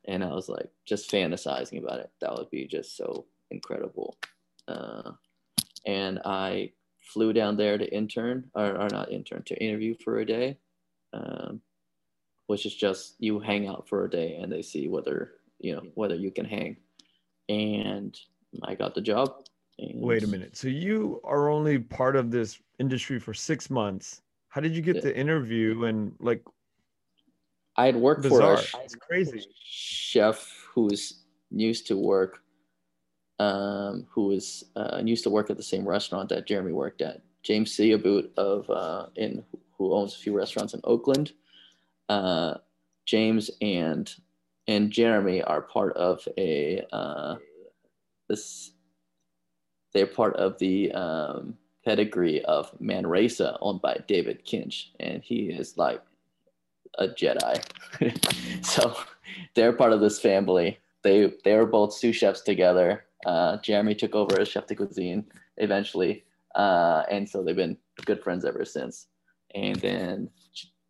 [0.07, 2.11] and I was like just fantasizing about it.
[2.21, 4.17] That would be just so incredible.
[4.69, 5.13] Uh,
[5.87, 10.27] and I flew down there to intern or, or not intern to interview for a
[10.27, 10.59] day
[11.13, 11.61] um,
[12.47, 15.83] which is just you hang out for a day and they see whether you know
[15.95, 16.77] whether you can hang
[17.49, 18.19] and
[18.63, 19.35] i got the job
[19.95, 20.57] Wait a minute.
[20.57, 24.21] So you are only part of this industry for six months.
[24.49, 25.03] How did you get Yeah.
[25.03, 26.43] the interview and like
[27.81, 28.59] i had worked bizarre?
[28.59, 29.47] for a It's crazy.
[29.65, 30.39] chef
[30.75, 32.43] who's used to work
[33.39, 37.75] um, was uh, used to work at the same restaurant that jeremy worked at james
[37.77, 39.43] Syhabout of uh, in
[39.77, 41.33] who owns a few restaurants in oakland
[42.09, 42.55] uh,
[43.07, 44.15] james and
[44.69, 47.37] and jeremy are part of a uh,
[48.29, 48.73] this
[49.93, 55.79] they're part of the um, pedigree of manresa owned by david kinch and he is
[55.79, 56.03] like
[56.99, 58.95] a jedi so
[59.55, 64.15] they're part of this family they they were both sous chefs together uh, jeremy took
[64.15, 65.25] over as chef de cuisine
[65.59, 66.25] eventually
[66.57, 69.07] uh, and so they've been good friends ever since
[69.55, 70.29] and then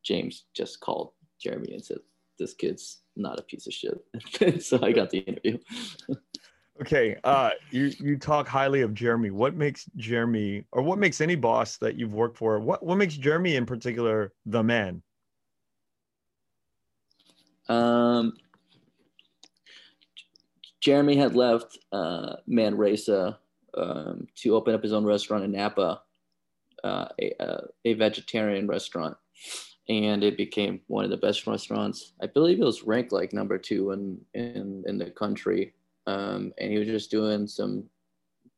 [0.03, 1.11] james just called
[1.41, 1.99] jeremy and said
[2.39, 5.59] this kid's not a piece of shit so i got the interview
[6.81, 7.17] Okay.
[7.25, 9.31] Uh you you talk highly of Jeremy.
[9.31, 13.15] What makes Jeremy or what makes any boss that you've worked for, what what makes
[13.15, 15.03] Jeremy in particular the man?
[17.71, 18.37] Um,
[20.81, 23.39] Jeremy had left uh, Manresa
[23.75, 26.03] um, to open up his own restaurant in Napa,
[26.83, 29.17] uh, a, a, a vegetarian restaurant,
[29.89, 32.13] and it became one of the best restaurants.
[32.21, 35.75] I believe it was ranked like number two in in, in the country,
[36.07, 37.85] um, and he was just doing some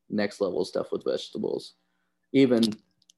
[0.08, 1.74] next level stuff with vegetables.
[2.32, 2.62] Even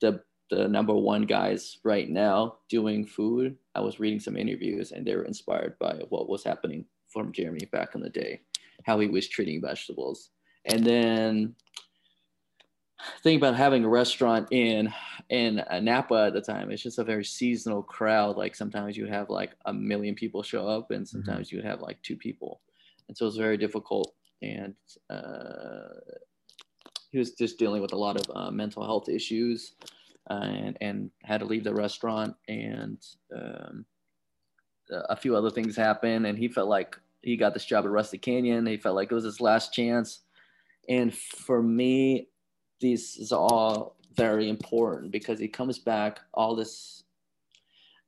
[0.01, 3.57] the the number one guys right now doing food.
[3.75, 7.67] I was reading some interviews and they were inspired by what was happening from Jeremy
[7.73, 8.41] back in the day,
[8.85, 10.31] how he was treating vegetables.
[10.67, 11.55] And then
[13.23, 14.93] think about having a restaurant in
[15.31, 16.71] in uh, Napa at the time.
[16.71, 18.37] It's just a very seasonal crowd.
[18.37, 22.01] Like sometimes you have like a million people show up, and sometimes you have like
[22.03, 22.61] two people,
[23.09, 24.15] and so it's very difficult.
[24.43, 24.75] And
[25.11, 26.01] uh,
[27.11, 29.75] he was just dealing with a lot of uh, mental health issues
[30.29, 32.99] and, and had to leave the restaurant and
[33.35, 33.85] um,
[34.91, 38.21] a few other things happened and he felt like he got this job at Rustic
[38.21, 38.67] Canyon.
[38.67, 40.21] He felt like it was his last chance.
[40.89, 42.29] And for me
[42.81, 47.05] this is all very important because he comes back all this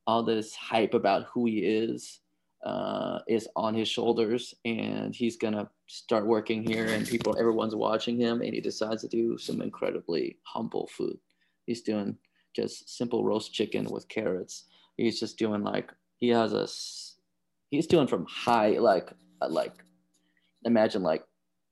[0.07, 2.21] all this hype about who he is
[2.65, 8.19] uh, is on his shoulders and he's gonna start working here and people everyone's watching
[8.19, 11.19] him and he decides to do some incredibly humble food
[11.67, 12.17] he's doing
[12.55, 14.65] just simple roast chicken with carrots.
[14.97, 16.67] He's just doing like he has a
[17.71, 19.11] he's doing from high like
[19.43, 19.75] uh, like
[20.65, 21.25] imagine like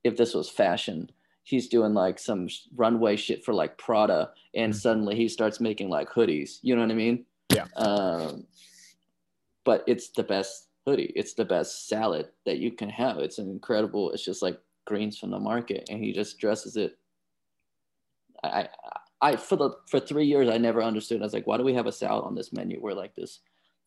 [0.05, 1.11] if this was fashion
[1.45, 4.77] he's doing like some runway shit for like prada and Mhm.
[4.77, 6.59] suddenly he starts making like hoodies.
[6.63, 7.25] You know what i mean?
[7.55, 7.67] Yeah.
[7.77, 8.47] um
[9.65, 11.13] but it's the best hoodie.
[11.17, 13.17] It's the best salad that you can have.
[13.19, 14.11] It's an incredible.
[14.13, 16.99] It's just like greens from the market and he just dresses it.
[18.43, 18.69] I i
[19.25, 21.21] I- for the for three years I never understood.
[21.23, 22.79] I was like, why do we have a salad on this menu?
[22.81, 23.41] We're like this.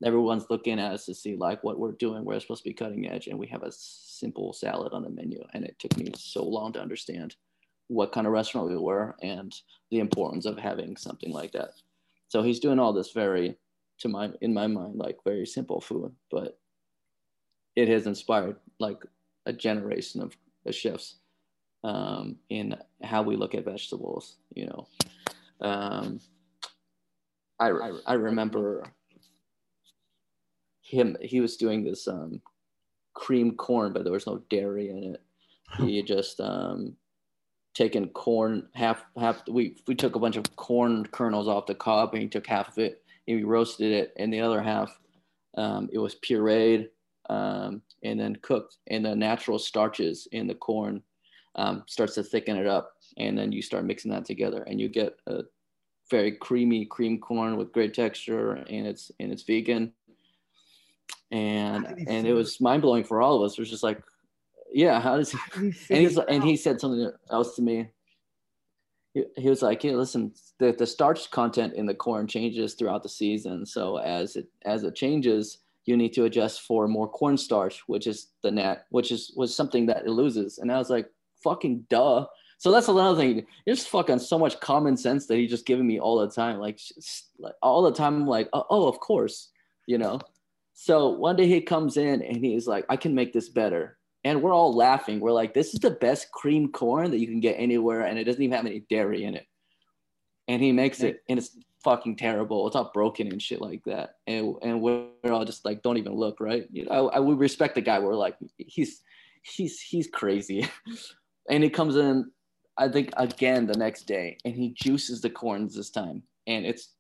[0.06, 2.26] Everyone's looking at us to see like what we're doing.
[2.26, 5.42] We're supposed to be cutting edge, and we have a simple salad on the menu.
[5.54, 7.36] And it took me so long to understand
[7.90, 9.54] what kind of restaurant we were and
[9.92, 11.72] the importance of having something like that.
[12.30, 13.58] so he's doing all this very
[14.00, 16.60] to my in my mind like very simple food but
[17.76, 19.02] it has inspired like
[19.46, 20.36] a generation of,
[20.66, 21.16] of chefs
[21.84, 24.88] um, in how we look at vegetables you know
[25.62, 26.20] um,
[27.60, 28.92] I, I, I remember
[30.82, 32.42] him he was doing this um,
[33.14, 35.22] cream corn but there was no dairy in it.
[35.80, 36.96] He just um,
[37.74, 42.14] taken corn half half we we took a bunch of corn kernels off the cob
[42.14, 44.98] and he took half of it and we roasted it and the other half
[45.58, 46.88] um, it was pureed
[47.30, 48.78] um, and then cooked.
[48.88, 51.02] And the natural starches in the corn
[51.56, 54.88] um, starts to thicken it up and then you start mixing that together and you
[54.88, 55.44] get a
[56.10, 59.92] very creamy cream corn with great texture and it's and it's vegan
[61.32, 64.02] and and it was mind-blowing for all of us it was just like
[64.72, 65.38] yeah, how does he?
[65.56, 67.90] and he's and he said something else to me.
[69.14, 73.04] He, he was like, "Yeah, listen, the, the starch content in the corn changes throughout
[73.04, 73.66] the season.
[73.66, 78.28] So as it as it changes, you need to adjust for more cornstarch, which is
[78.44, 81.10] the net, which is was something that it loses." And I was like,
[81.44, 82.26] "Fucking duh."
[82.58, 83.46] So that's another thing.
[83.66, 86.80] It's fucking so much common sense that he's just giving me all the time, like,
[87.38, 88.16] like all the time.
[88.16, 89.50] I'm like, oh, oh, of course,
[89.86, 90.20] you know.
[90.74, 93.98] So one day he comes in and he's like, I can make this better
[94.28, 95.22] and we're all laughing.
[95.22, 98.26] We're like, this is the best cream corn that you can get anywhere, and it
[98.26, 99.46] doesn't even have any dairy in it.
[100.50, 102.68] And he makes it, and it's fucking terrible.
[102.68, 104.16] It's all broken and shit like that.
[104.28, 106.68] And and we're all just like, don't even look, right?
[106.72, 108.00] You know, I, I would respect the guy.
[108.00, 109.02] We're like, he's
[109.44, 110.68] he's he's crazy,
[111.50, 112.30] and he comes in.
[112.78, 116.94] I think again the next day, and he juices the corns this time, and it's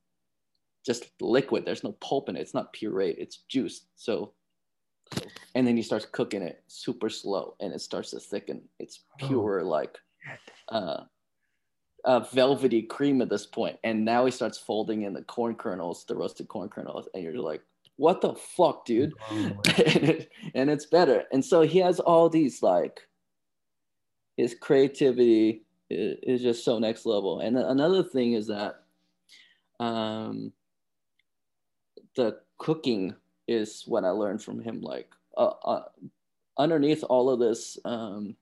[0.85, 1.65] just liquid.
[1.65, 2.41] There's no pulp in it.
[2.41, 3.15] It's not puree.
[3.17, 3.87] It's juice.
[3.95, 4.33] So
[5.55, 9.27] and then he starts cooking it super slow and it starts to thicken it's oh,
[9.27, 9.67] pure oh.
[9.67, 9.97] like
[10.69, 11.01] uh,
[12.05, 13.73] uh, velvety cream at this point.
[13.73, 17.23] point and now he starts folding in the corn kernels the roasted corn kernels and
[17.23, 17.61] you're like
[17.95, 19.33] what the fuck dude oh,
[19.77, 23.01] and, it, and it's better and so he has all these like
[24.35, 28.83] his creativity is, just so next level and another thing is that
[29.79, 30.51] um
[32.15, 33.15] the cooking
[33.47, 34.81] is what I learned from him.
[34.81, 35.83] Like uh, uh,
[36.57, 38.35] underneath all of this um,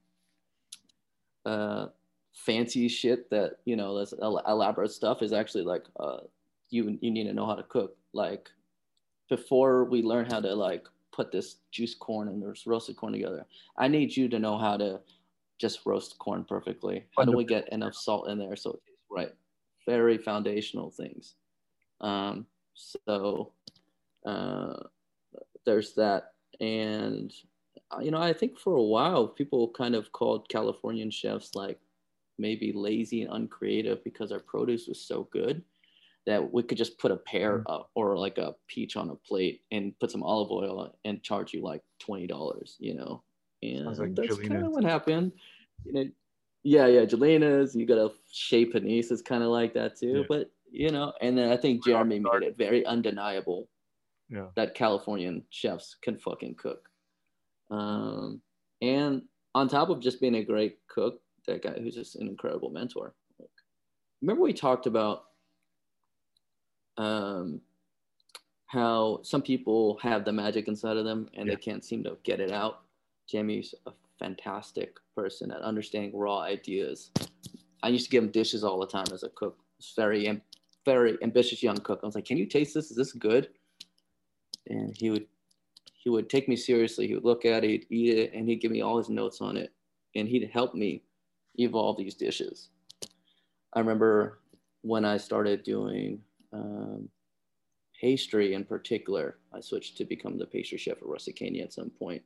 [1.46, 1.88] uh,
[2.34, 6.20] fancy shit that you know, this elaborate stuff is actually like uh,
[6.70, 7.96] you you need to know how to cook.
[8.14, 8.50] Like
[9.30, 13.46] before we learn how to like put this juice corn and this roasted corn together,
[13.78, 15.00] I need you to know how to
[15.60, 17.06] just roast corn perfectly.
[17.18, 19.32] How do we get enough salt in there so it tastes right?
[19.88, 21.36] Very foundational things.
[22.01, 23.53] Um, so
[24.26, 24.76] uh,
[25.66, 26.34] there's that.
[26.60, 27.34] And,
[27.91, 31.80] uh, you know, I think for a while, people kind of called Californian chefs like
[32.38, 35.64] maybe lazy and uncreative because our produce was so good
[36.26, 37.86] that we could just put a pear mm.
[37.93, 41.62] or like a peach on a plate and put some olive oil and charge you
[41.62, 43.24] like $20, you know?
[43.74, 45.32] And like that's kind of what happened.
[45.84, 46.05] You know,
[46.63, 50.20] yeah, yeah, Gjelina's, you got a Chez Panisse is kind of like that too.
[50.20, 50.24] Yeah.
[50.28, 53.70] But, you know, and then I think Jeremy made it very undeniable
[54.30, 54.47] yeah.
[54.55, 56.89] that Californian chefs can fucking cook.
[57.70, 58.41] Um,
[58.82, 59.22] and
[59.53, 63.13] on top of just being a great cook, that guy who's just an incredible mentor.
[63.39, 63.49] Like,
[64.22, 65.26] remember we talked about
[66.97, 67.61] um,
[68.66, 71.53] how some people have the magic inside of them and yeah.
[71.53, 72.85] they can't seem to get it out.
[73.28, 77.12] Jamie's a fantastic person at understanding raw ideas.
[77.84, 79.58] I used to give him dishes all the time as a cook.
[79.78, 80.42] It's very,
[80.86, 82.00] very ambitious young cook.
[82.02, 82.92] I was like, "Can you taste this?
[82.92, 83.50] Is this good?"
[84.68, 85.26] and he would
[85.94, 87.08] he would take me seriously.
[87.08, 89.42] He would look at it, he'd eat it, and he'd give me all his notes
[89.42, 89.74] on it,
[90.16, 91.02] and he'd help me
[91.56, 92.70] evolve these dishes.
[93.74, 94.40] I remember
[94.82, 96.22] when I started doing
[96.54, 97.10] um,
[98.00, 101.90] pastry in particular, I switched to become the pastry chef at Rustic Canyon at some
[101.90, 102.22] point,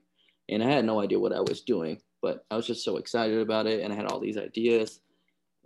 [0.49, 3.39] and I had no idea what I was doing, but I was just so excited
[3.39, 5.01] about it, and I had all these ideas.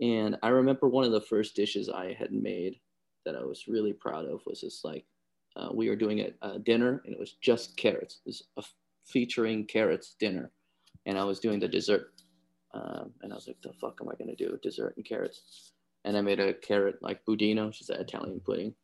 [0.00, 2.80] And I remember one of the first dishes I had made
[3.24, 5.04] that I was really proud of was this like
[5.56, 8.20] uh, we were doing a, a, dinner and it was just carrots.
[8.26, 8.64] It was a
[9.06, 10.50] featuring carrots dinner.
[11.06, 12.12] And I was doing the dessert.
[12.74, 14.58] Um, and I was like, the fuck am I going to do?
[14.62, 15.72] Dessert and carrots.
[16.04, 18.74] And I made a carrot like budino, which is an Italian pudding.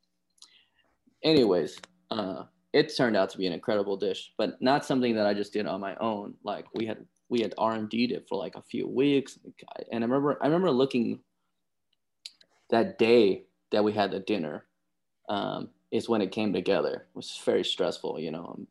[1.24, 1.78] Anyways,
[2.10, 5.52] uh, it turned out to be an incredible dish, but not something that I just
[5.52, 6.34] did on my own.
[6.44, 9.38] Like we had we had R and D it for like a few weeks,
[9.92, 11.20] and I remember I remember looking
[12.70, 14.66] that day that we had the dinner,
[15.28, 17.06] um, is when it came together.
[17.08, 18.54] It was very stressful, you know.
[18.56, 18.66] Um,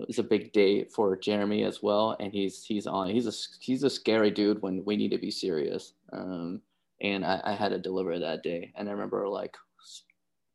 [0.00, 3.10] it was a big day for Jeremy as well, and he's he's on.
[3.10, 5.92] He's a he's a scary dude when we need to be serious.
[6.12, 6.60] Um,
[7.00, 9.56] and I, I had to deliver that day, and I remember like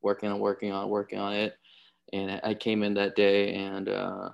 [0.02, 1.58] working on working on working on it.
[2.14, 4.30] And I came in that day and uh,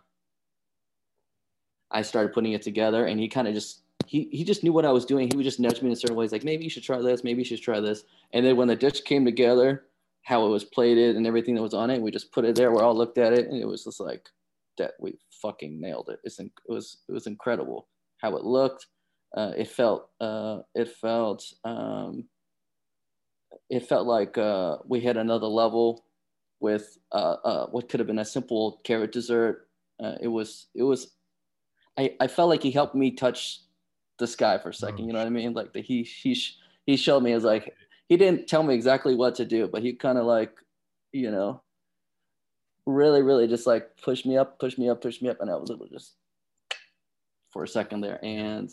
[1.91, 3.05] I started putting it together.
[3.05, 5.29] And he kind of just he he just knew what I was doing.
[5.29, 7.41] He would just nudge me in certain ways, like maybe you should try this, maybe
[7.41, 8.03] you should try this.
[8.33, 9.85] And then when the dish came together,
[10.23, 12.71] how it was plated and everything that was on it, we just put it there.
[12.71, 14.29] We all looked at it, and it was just like
[14.77, 14.93] that.
[14.99, 16.19] We fucking nailed it.
[16.23, 18.87] It's it was it was incredible how it looked.
[19.35, 22.25] Uh, it felt uh, it felt um,
[23.69, 26.04] it felt like uh, we had another level
[26.65, 29.67] with uh, uh, what could have been a simple carrot dessert.
[30.03, 31.15] Uh, it was it was
[31.95, 33.61] I, I felt like he helped me touch
[34.17, 35.05] the sky for a second.
[35.05, 35.53] You know what I mean?
[35.53, 36.35] Like the, he he
[36.87, 37.71] he showed me as like
[38.09, 40.53] he didn't tell me exactly what to do, but he kind of like
[41.11, 41.61] you know
[42.87, 45.55] really really just like push me up, push me up, push me up, and I
[45.55, 46.15] was able to just
[47.53, 48.19] for a second there.
[48.25, 48.71] And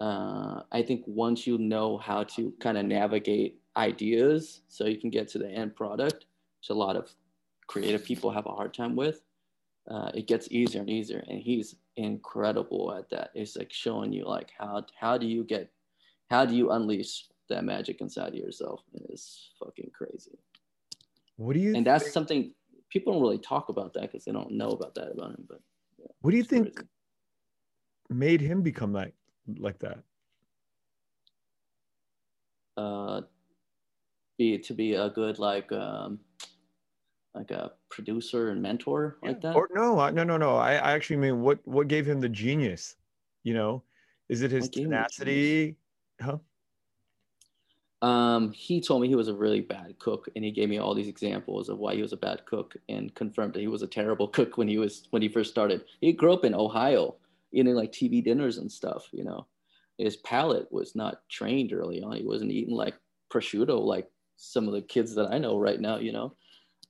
[0.00, 5.10] uh, I think once you know how to kind of navigate ideas so you can
[5.10, 6.26] get to the end product,
[6.64, 7.10] which a lot of
[7.66, 9.20] creative people have a hard time with,
[9.90, 11.22] uh, it gets easier and easier.
[11.28, 13.30] And he's incredible at that.
[13.34, 15.70] It's like showing you like how how do you get
[16.30, 18.80] how do you unleash that magic inside of yourself?
[19.10, 20.38] It's fucking crazy.
[21.36, 21.76] What do you?
[21.76, 22.52] And that's something
[22.90, 25.44] people don't really talk about that because they don't know about that about him.
[25.48, 25.60] But
[25.98, 26.88] yeah, what do you think crazy.
[28.08, 29.14] made him become like
[29.58, 29.98] like that?
[32.76, 33.20] Uh,
[34.38, 36.18] be to be a good like um
[37.34, 39.28] like a producer and mentor yeah.
[39.28, 39.56] like that?
[39.56, 40.56] Or no, no, no, no.
[40.56, 42.96] I, I actually mean, what what gave him the genius?
[43.42, 43.82] You know,
[44.28, 45.76] is it his tenacity?
[46.20, 46.38] Huh?
[48.02, 50.94] Um, he told me he was a really bad cook, and he gave me all
[50.94, 53.86] these examples of why he was a bad cook, and confirmed that he was a
[53.86, 55.84] terrible cook when he was when he first started.
[56.00, 57.16] He grew up in Ohio,
[57.52, 59.08] eating like TV dinners and stuff.
[59.12, 59.46] You know,
[59.98, 62.16] his palate was not trained early on.
[62.16, 62.94] He wasn't eating like
[63.32, 65.96] prosciutto like some of the kids that I know right now.
[65.96, 66.36] You know,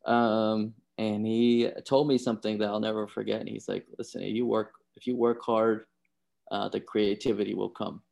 [0.06, 3.40] um, and he told me something that I'll never forget.
[3.40, 5.86] And he's like, "Listen, if you work if you work hard,
[6.50, 8.02] uh, the creativity will come."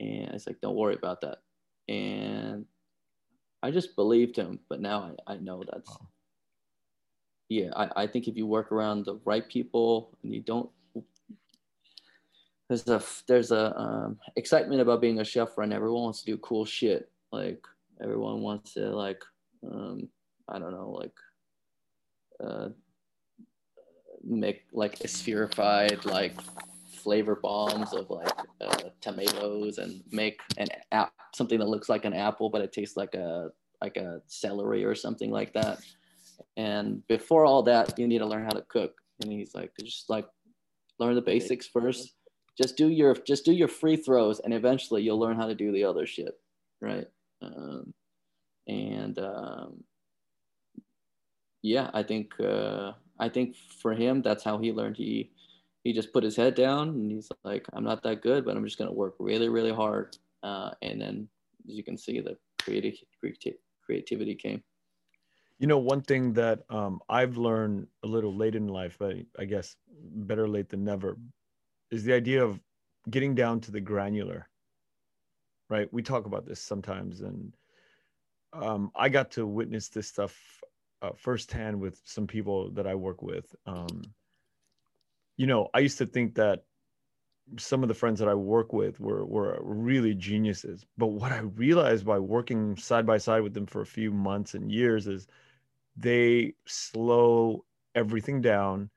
[0.00, 1.38] And I was like, "Don't worry about that."
[1.88, 2.66] And
[3.62, 6.08] I just believed him, but now I, I know that's wow.
[7.48, 7.70] yeah.
[7.76, 10.70] I, I think if you work around the right people and you don't
[12.68, 15.70] there's a there's a um, excitement about being a chef right.
[15.70, 17.10] Everyone wants to do cool shit.
[17.30, 17.62] Like
[18.02, 19.22] everyone wants to like
[19.70, 20.08] um,
[20.48, 21.12] I don't know, like
[22.42, 22.68] uh,
[24.24, 26.34] make like spherified like
[26.92, 32.14] flavor bombs of like uh, tomatoes and make an app something that looks like an
[32.14, 35.80] apple but it tastes like a like a celery or something like that.
[36.56, 38.94] And before all that you need to learn how to cook.
[39.22, 40.26] And he's like just like
[40.98, 42.14] learn the basics first.
[42.56, 45.72] Just do your just do your free throws and eventually you'll learn how to do
[45.72, 46.38] the other shit
[46.82, 47.06] right?
[47.40, 47.94] Um,
[48.66, 49.84] and um,
[51.62, 54.96] yeah, I think uh, I think for him that's how he learned.
[54.96, 55.30] He
[55.84, 58.64] he just put his head down and he's like, I'm not that good, but I'm
[58.64, 60.16] just gonna work really really hard.
[60.42, 61.28] Uh, and then
[61.68, 62.94] as you can see, the creative
[63.84, 64.62] creativity came.
[65.58, 69.44] You know, one thing that um, I've learned a little late in life, but I
[69.44, 71.16] guess better late than never,
[71.92, 72.60] is the idea of
[73.10, 74.48] getting down to the granular.
[75.70, 75.88] Right?
[75.92, 77.52] We talk about this sometimes, and
[78.52, 80.36] um, I got to witness this stuff
[81.02, 83.54] uh, firsthand with some people that I work with.
[83.66, 84.02] Um,
[85.36, 86.64] you know, I used to think that
[87.58, 91.40] some of the friends that I work with were were really geniuses, but what I
[91.40, 95.26] realized by working side by side with them for a few months and years is
[95.96, 98.88] they slow everything down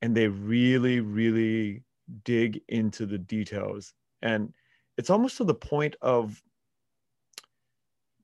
[0.00, 1.82] and they really really
[2.24, 3.92] dig into the details
[4.22, 4.52] and
[4.96, 6.42] it's almost to the point of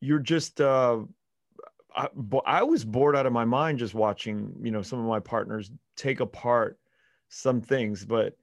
[0.01, 0.99] you're just uh,
[1.97, 2.09] I,
[2.45, 5.71] I was bored out of my mind just watching, you know, some of my partners
[5.97, 6.79] take apart
[7.29, 8.05] some things.
[8.05, 8.37] But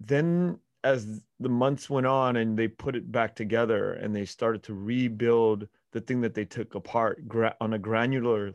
[0.00, 4.62] then as the months went on and they put it back together and they started
[4.64, 8.54] to rebuild the thing that they took apart gra- on a granular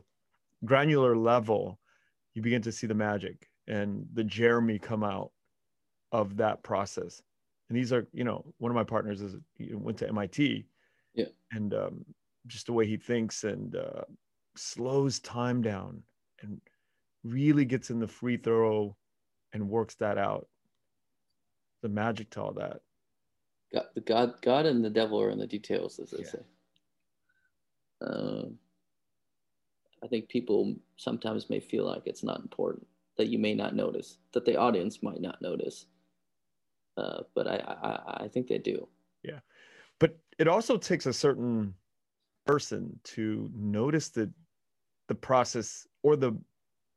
[0.64, 1.78] granular level,
[2.34, 5.30] you begin to see the magic and the Jeremy come out
[6.10, 7.22] of that process.
[7.68, 9.36] And these are, you know, one of my partners is
[9.70, 10.66] went to MIT.
[11.14, 11.26] Yeah.
[11.52, 12.04] And um,
[12.46, 14.02] just the way he thinks and uh,
[14.56, 16.02] slows time down
[16.42, 16.60] and
[17.24, 18.96] really gets in the free throw
[19.52, 20.46] and works that out.
[21.82, 22.80] The magic to all that.
[23.72, 26.30] God, the God, God and the devil are in the details, as they yeah.
[26.30, 26.38] say.
[28.00, 28.58] Um,
[30.02, 32.86] I think people sometimes may feel like it's not important,
[33.16, 35.86] that you may not notice, that the audience might not notice.
[36.96, 38.88] Uh, but I, I, I think they do.
[39.22, 39.40] Yeah,
[39.98, 41.74] but it also takes a certain
[42.48, 44.30] person to notice the
[45.08, 46.32] the process or the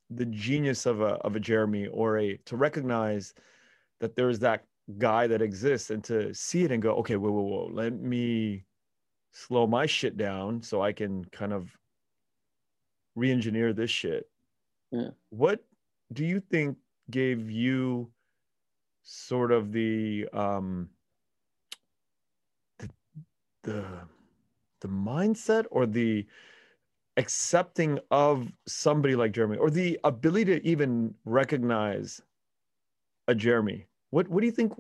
[0.10, 3.34] the genius of a of a Jeremy or a to recognize
[3.99, 4.64] that there's that
[4.97, 8.64] guy that exists and to see it and go, okay, whoa, whoa, whoa, let me
[9.32, 11.70] slow my shit down so I can kind of
[13.16, 14.30] re-engineer this shit.
[14.91, 15.10] Yeah.
[15.30, 15.64] What
[16.14, 16.78] do you think
[17.10, 18.10] gave you
[19.04, 20.89] sort of the um
[22.80, 22.89] the
[23.64, 23.86] the,
[24.82, 26.25] the mindset or the
[27.17, 32.21] accepting of somebody like Jeremy or the ability to even recognize
[33.27, 33.88] a Jeremy?
[34.09, 34.73] What what do you think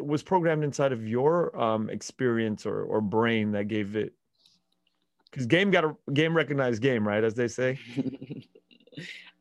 [0.00, 4.14] was programmed inside of your um, experience or or brain that gave it?
[5.30, 7.22] Because game got a game recognized game, right?
[7.22, 7.78] As they say.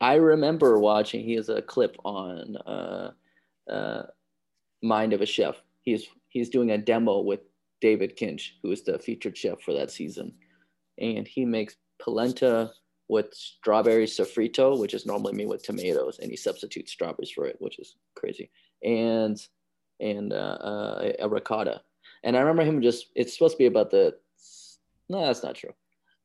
[0.02, 1.24] I remember watching.
[1.24, 3.12] He has a clip on uh,
[3.70, 4.04] uh,
[4.84, 5.56] Mind of a Chef.
[5.82, 7.40] He's he's doing a demo with
[7.82, 10.34] David Kinch, who was the featured chef for that season,
[11.00, 12.72] and he makes polenta
[13.10, 17.56] with strawberry sofrito, which is normally made with tomatoes, and he substitutes strawberries for it,
[17.60, 18.50] which is crazy,
[18.84, 19.48] and
[20.00, 21.82] and uh, uh, a ricotta.
[22.24, 23.08] And I remember him just.
[23.16, 24.16] It's supposed to be about the.
[25.10, 25.74] No, that's not true.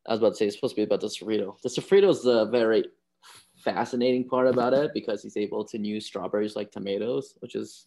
[0.06, 1.60] I was about to say it's supposed to be about the sofrito.
[1.62, 2.84] The sofrito is the very
[3.62, 7.86] fascinating part about it because he's able to use strawberries like tomatoes, which is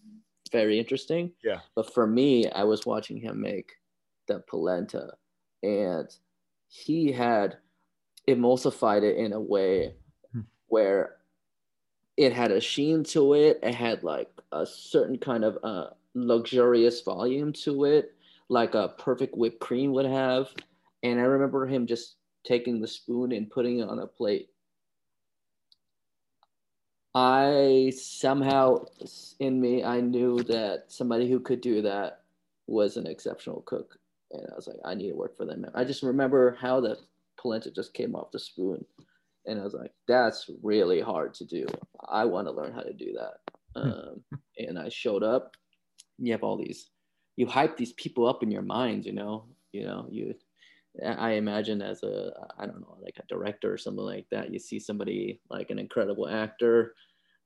[0.51, 1.31] very interesting.
[1.43, 1.59] Yeah.
[1.75, 3.73] But for me, I was watching him make
[4.27, 5.13] the polenta,
[5.63, 6.07] and
[6.67, 7.57] he had
[8.27, 9.95] emulsified it in a way
[10.33, 10.41] Hmm.
[10.67, 11.17] where
[12.17, 13.59] it had a sheen to it.
[13.61, 18.13] It had like a certain kind of uh, luxurious volume to it,
[18.49, 20.49] like a perfect whipped cream would have.
[21.03, 24.49] And I remember him just taking the spoon and putting it on a plate.
[27.15, 28.85] I somehow
[29.39, 32.23] in me, I knew that somebody who could do that
[32.67, 33.97] was an exceptional cook.
[34.31, 35.65] And I was like, I need to work for them.
[35.73, 36.97] I just remember how the
[37.37, 38.83] polenta just came off the spoon.
[39.45, 41.65] And I was like, that's really hard to do.
[42.09, 43.79] I want to learn how to do that.
[43.79, 44.23] Um,
[44.57, 45.55] and I showed up.
[46.17, 46.89] You have all these,
[47.37, 50.33] you hype these people up in your mind, you know, you know, you,
[51.05, 54.59] I imagine as a, I don't know, like a director or something like that, you
[54.59, 56.93] see somebody like an incredible actor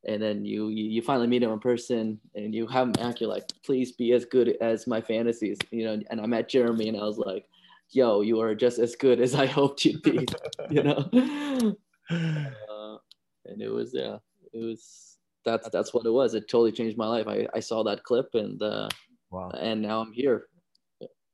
[0.08, 3.20] and then you, you you finally meet him in person and you have him act
[3.20, 6.88] you're like please be as good as my fantasies you know and i met jeremy
[6.88, 7.46] and i was like
[7.92, 10.26] yo you are just as good as i hoped you'd be
[10.70, 11.10] you know
[12.10, 12.98] uh,
[13.46, 14.18] and it was yeah
[14.54, 17.84] it was that's that's what it was it totally changed my life i, I saw
[17.84, 18.88] that clip and uh
[19.32, 19.50] wow.
[19.50, 20.48] and now i'm here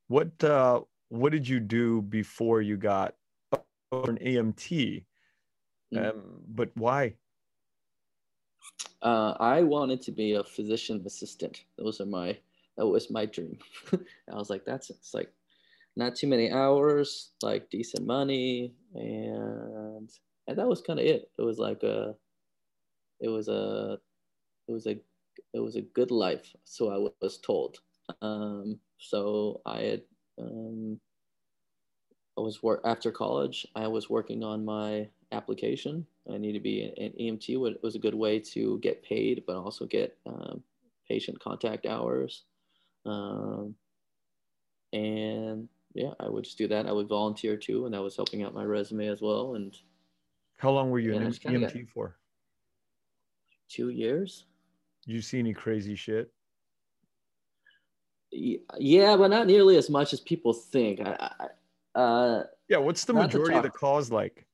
[0.07, 3.15] What uh what did you do before you got
[3.91, 5.05] an EMT?
[5.93, 6.09] Mm.
[6.09, 7.15] Um, but why?
[9.01, 11.63] Uh, I wanted to be a physician assistant.
[11.77, 12.37] Those are my
[12.77, 13.57] that was my dream.
[13.93, 15.31] I was like, that's it's like
[15.95, 20.09] not too many hours, like decent money, and
[20.47, 21.29] and that was kind of it.
[21.37, 22.15] It was like a,
[23.21, 23.99] it was a,
[24.67, 24.91] it was a,
[25.53, 26.53] it was a good life.
[26.65, 27.79] So I was told.
[28.21, 30.01] Um, so I had,
[30.39, 30.99] um,
[32.37, 33.65] I was work after college.
[33.75, 36.05] I was working on my application.
[36.33, 37.49] I need to be an EMT.
[37.71, 40.63] It was a good way to get paid, but also get um,
[41.07, 42.43] patient contact hours.
[43.05, 43.75] Um,
[44.91, 46.87] and yeah, I would just do that.
[46.87, 49.55] I would volunteer too, and that was helping out my resume as well.
[49.55, 49.75] And
[50.57, 52.17] How long were you an EMT for?
[53.67, 54.45] two years.
[55.05, 56.31] Did you see any crazy shit?
[58.31, 60.99] Yeah, but not nearly as much as people think.
[60.99, 61.31] I,
[61.95, 64.45] I uh, Yeah, what's the majority of the calls like?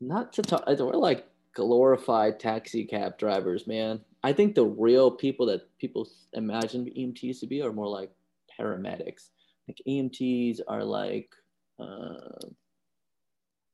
[0.00, 4.00] Not to talk we're like glorified taxi cab drivers man.
[4.22, 8.10] I think the real people that people imagine emts to be are more like
[8.58, 9.30] paramedics.
[9.66, 11.34] Like emts are like
[11.78, 12.46] uh,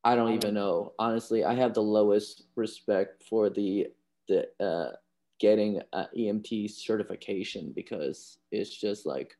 [0.04, 0.92] i don't even know.
[0.98, 3.88] Honestly i have the lowest respect for the
[4.28, 4.92] the uh,
[5.38, 9.36] getting a emt certification because it's just like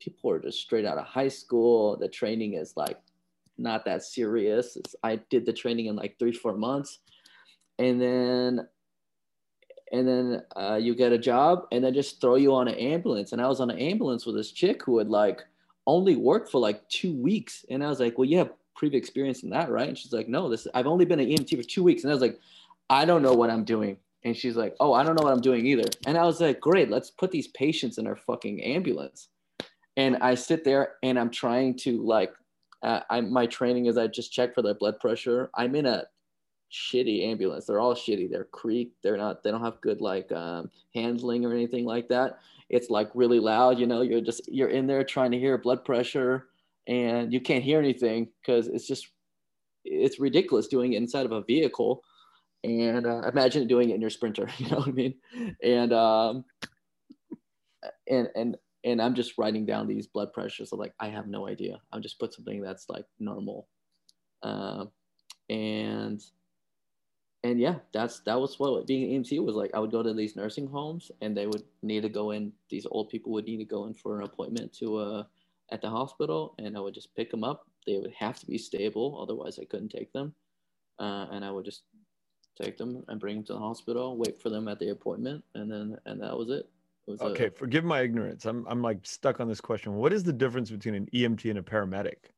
[0.00, 1.96] people are just straight out of high school.
[1.96, 2.98] The training is like
[3.60, 4.76] not that serious.
[4.76, 7.00] It's, I did the training in like three, four months,
[7.78, 8.66] and then
[9.92, 13.32] and then uh, you get a job, and then just throw you on an ambulance.
[13.32, 15.42] And I was on an ambulance with this chick who had like
[15.86, 19.42] only worked for like two weeks, and I was like, "Well, you have previous experience
[19.42, 21.82] in that, right?" And she's like, "No, this I've only been an EMT for two
[21.82, 22.38] weeks," and I was like,
[22.88, 25.40] "I don't know what I'm doing." And she's like, "Oh, I don't know what I'm
[25.40, 29.28] doing either." And I was like, "Great, let's put these patients in our fucking ambulance."
[29.96, 32.32] And I sit there and I'm trying to like
[32.82, 35.50] uh, I my training is I just check for their blood pressure.
[35.54, 36.04] I'm in a
[36.72, 37.66] shitty ambulance.
[37.66, 38.30] They're all shitty.
[38.30, 38.92] They're creak.
[39.02, 39.42] They're not.
[39.42, 42.38] They don't have good like um, handling or anything like that.
[42.68, 43.78] It's like really loud.
[43.78, 46.46] You know, you're just you're in there trying to hear blood pressure,
[46.86, 49.08] and you can't hear anything because it's just
[49.84, 52.02] it's ridiculous doing it inside of a vehicle
[52.64, 55.14] and uh, imagine doing it in your sprinter you know what i mean
[55.62, 56.44] and um
[58.08, 60.72] and and and i'm just writing down these blood pressures.
[60.72, 61.80] Like i have no idea.
[61.92, 63.68] I'll just put something that's like normal.
[64.42, 64.86] Uh,
[65.48, 66.22] and
[67.42, 69.70] and yeah that's that was what being an emt was like.
[69.74, 72.86] I would go to these nursing homes and they would need to go in these
[72.90, 75.24] old people would need to go in for an appointment to uh
[75.72, 77.66] at the hospital and i would just pick them up.
[77.86, 80.34] They would have to be stable otherwise i couldn't take them.
[80.98, 81.82] Uh, and i would just
[82.60, 85.70] take them and bring them to the hospital, wait for them at the appointment, and
[85.70, 86.68] then and that was it.
[87.20, 88.44] Okay, a, forgive my ignorance.
[88.46, 89.94] I'm I'm like stuck on this question.
[89.94, 92.30] What is the difference between an EMT and a paramedic?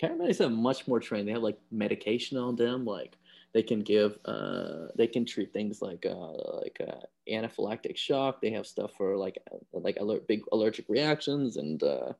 [0.00, 1.26] paramedics have much more training.
[1.26, 3.16] They have like medication on them, like
[3.52, 8.40] they can give, uh, they can treat things like uh, like uh, anaphylactic shock.
[8.40, 9.38] They have stuff for like
[9.72, 12.12] like alert, big allergic reactions, and uh,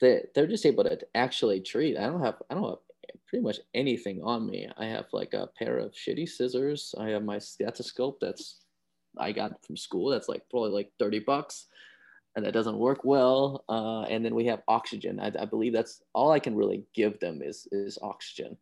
[0.00, 1.98] they they're just able to actually treat.
[1.98, 2.78] I don't have I don't have
[3.26, 4.68] pretty much anything on me.
[4.78, 6.94] I have like a pair of shitty scissors.
[6.98, 8.63] I have my stethoscope that's
[9.18, 10.10] I got from school.
[10.10, 11.66] That's like probably like 30 bucks
[12.36, 13.64] and that doesn't work well.
[13.68, 15.20] Uh, and then we have oxygen.
[15.20, 18.56] I, I, believe that's all I can really give them is, is oxygen.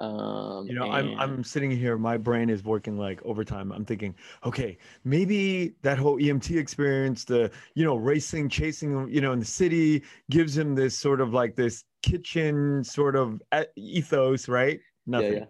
[0.00, 3.70] Um, you know, I'm I'm sitting here, my brain is working like overtime.
[3.70, 4.14] I'm thinking,
[4.46, 9.44] okay, maybe that whole EMT experience, the you know, racing, chasing, you know, in the
[9.44, 13.42] city gives him this sort of like this kitchen sort of
[13.76, 14.80] ethos, right?
[15.06, 15.32] Nothing.
[15.34, 15.44] Yeah, yeah.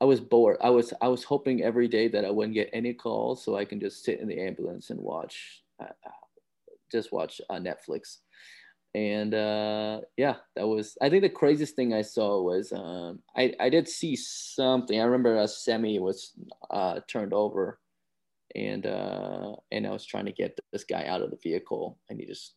[0.00, 0.56] I was bored.
[0.60, 3.64] I was I was hoping every day that I wouldn't get any calls, so I
[3.64, 5.92] can just sit in the ambulance and watch, uh,
[6.90, 8.18] just watch uh, Netflix
[8.94, 10.98] and uh, yeah, that was.
[11.00, 15.00] I think the craziest thing I saw was um, I I did see something.
[15.00, 16.32] I remember a semi was
[16.70, 17.78] uh, turned over,
[18.56, 22.18] and uh, and I was trying to get this guy out of the vehicle, and
[22.18, 22.54] he just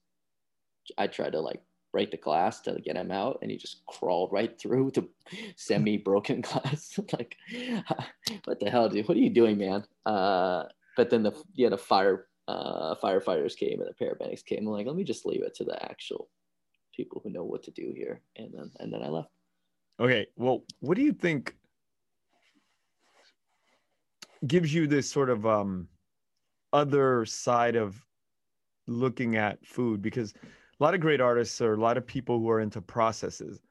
[0.97, 1.61] I tried to like
[1.93, 5.07] break the glass to get him out, and he just crawled right through the
[5.55, 6.99] semi broken glass.
[7.13, 7.37] like,
[8.43, 9.07] what the hell, dude?
[9.07, 9.85] What are you doing, man?
[10.05, 10.63] Uh,
[10.97, 14.67] but then the yeah the fire uh, firefighters came and the paramedics came.
[14.67, 16.29] I'm like, let me just leave it to the actual
[16.93, 18.21] people who know what to do here.
[18.35, 19.29] And then and then I left.
[19.99, 20.27] Okay.
[20.35, 21.55] Well, what do you think
[24.45, 25.87] gives you this sort of um
[26.73, 28.03] other side of
[28.87, 30.01] looking at food?
[30.01, 30.33] Because
[30.83, 33.61] a lot of great artists or a lot of people who are into processes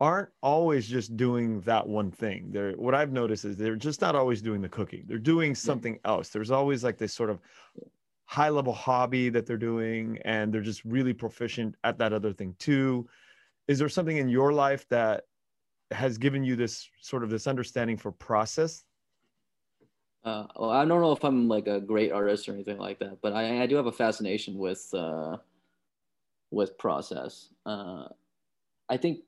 [0.00, 2.48] aren't always just doing that one thing.
[2.50, 5.04] They're what I've noticed is they're just not always doing the cooking.
[5.06, 6.30] They're doing something else.
[6.30, 7.40] There's always like this sort of
[8.24, 12.56] high level hobby that they're doing and they're just really proficient at that other thing
[12.58, 13.06] too.
[13.68, 15.24] Is there something in your life that
[15.90, 18.84] has given you this sort of this understanding for process?
[20.24, 23.18] Uh, well, I don't know if I'm like a great artist or anything like that,
[23.20, 25.36] but I, I do have a fascination with uh,
[26.50, 27.48] with process.
[27.66, 28.04] Uh,
[28.88, 29.20] I think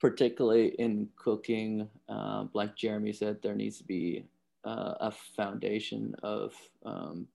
[0.00, 4.24] particularly in cooking, uh, like Jeremy said, there needs to be
[4.64, 7.26] uh, a foundation of um,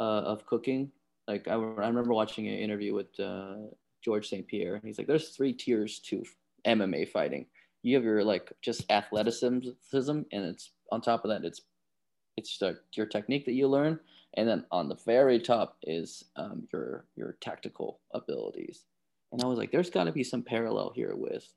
[0.00, 0.90] uh, of cooking.
[1.28, 3.54] Like I, I, remember watching an interview with uh,
[4.04, 4.46] George St.
[4.46, 6.24] Pierre, and he's like, "There's three tiers to
[6.66, 7.46] MMA fighting.
[7.82, 11.62] You have your like just athleticism, and it's on top of that, it's
[12.36, 14.00] it's the, your technique that you learn,
[14.34, 18.84] and then on the very top is um, your your tactical abilities."
[19.32, 21.52] And I was like, "There's got to be some parallel here with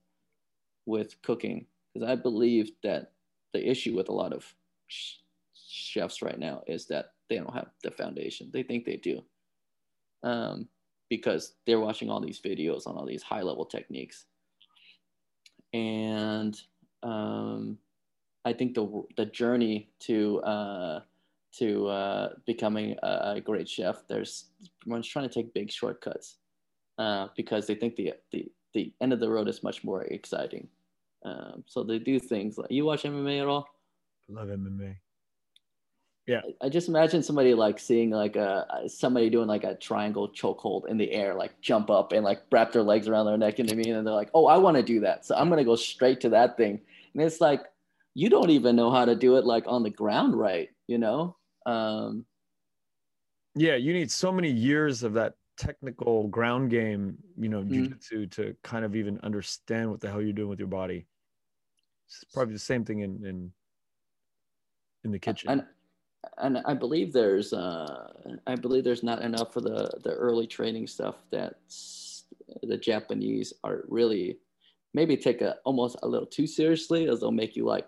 [0.85, 3.11] with cooking because I believe that
[3.53, 4.53] the issue with a lot of
[4.87, 5.17] sh-
[5.53, 8.49] chefs right now is that they don't have the foundation.
[8.51, 9.23] They think they do
[10.23, 10.67] um,
[11.09, 14.25] because they're watching all these videos on all these high level techniques.
[15.73, 16.59] And
[17.03, 17.77] um,
[18.43, 20.99] I think the, the journey to, uh,
[21.59, 24.45] to uh, becoming a, great chef, there's
[24.85, 26.37] one's trying to take big shortcuts
[26.97, 30.67] uh, because they think the, the, the end of the road is much more exciting.
[31.23, 33.67] Um, so they do things like you watch MMA at all?
[34.29, 34.95] Love MMA.
[36.27, 36.41] Yeah.
[36.61, 40.97] I just imagine somebody like seeing like a somebody doing like a triangle chokehold in
[40.97, 43.89] the air, like jump up and like wrap their legs around their neck, into me,
[43.89, 46.29] and they're like, "Oh, I want to do that, so I'm gonna go straight to
[46.29, 46.81] that thing."
[47.13, 47.65] And it's like
[48.15, 50.69] you don't even know how to do it like on the ground, right?
[50.87, 51.35] You know.
[51.65, 52.25] Um,
[53.55, 57.85] yeah, you need so many years of that technical ground game, you know, mm-hmm.
[57.85, 61.05] jujitsu to kind of even understand what the hell you're doing with your body.
[62.07, 63.51] It's probably the same thing in in
[65.03, 65.49] in the kitchen.
[65.49, 65.63] And
[66.37, 68.11] and I believe there's uh,
[68.47, 71.55] I believe there's not enough for the the early training stuff that
[72.63, 74.37] the Japanese are really
[74.93, 77.87] maybe take a almost a little too seriously as they'll make you like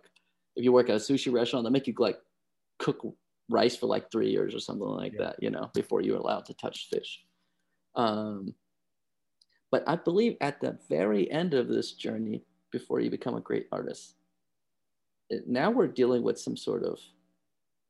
[0.55, 2.19] if you work at a sushi restaurant they'll make you like
[2.79, 3.05] cook
[3.49, 5.25] rice for like three years or something like yeah.
[5.25, 7.21] that you know before you're allowed to touch fish
[7.95, 8.53] um,
[9.71, 13.67] but I believe at the very end of this journey, before you become a great
[13.71, 14.15] artist,
[15.29, 16.99] it, now we're dealing with some sort of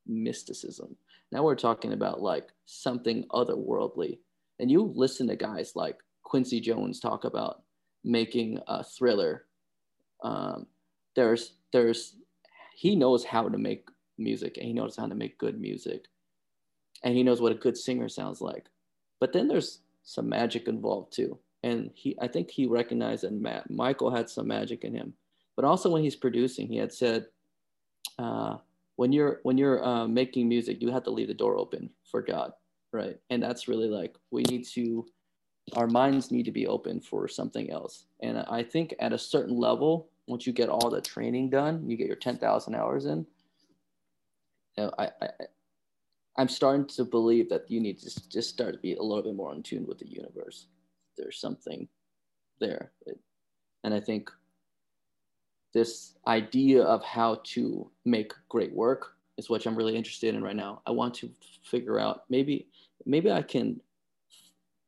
[0.08, 0.95] mysticism.
[1.32, 4.20] Now we're talking about like something otherworldly.
[4.60, 7.62] And you listen to guys like Quincy Jones talk about
[8.03, 9.45] making a thriller.
[10.24, 10.66] Um,
[11.16, 12.16] there's there's
[12.76, 13.88] he knows how to make
[14.18, 16.05] music and he knows how to make good music
[17.03, 18.65] and he knows what a good singer sounds like.
[19.20, 21.38] But then there's some magic involved too.
[21.63, 25.13] And he i think he recognized that Matt, michael had some magic in him.
[25.55, 27.26] But also when he's producing he had said
[28.20, 28.57] uh,
[28.95, 32.22] when you're when you're uh, making music you have to leave the door open for
[32.22, 32.53] god
[32.93, 33.18] right?
[33.30, 35.05] And that's really like we need to
[35.76, 38.05] our minds need to be open for something else.
[38.22, 41.97] And i think at a certain level once you get all the training done you
[41.97, 43.26] get your 10000 hours in
[44.78, 45.30] you know, I, I
[46.38, 49.36] i'm starting to believe that you need to just start to be a little bit
[49.36, 50.68] more in tune with the universe
[51.18, 51.88] there's something
[52.60, 52.92] there
[53.84, 54.30] and i think
[55.74, 60.56] this idea of how to make great work is what I'm really interested in right
[60.56, 60.82] now.
[60.86, 61.30] I want to
[61.64, 62.68] figure out maybe
[63.06, 63.80] maybe I can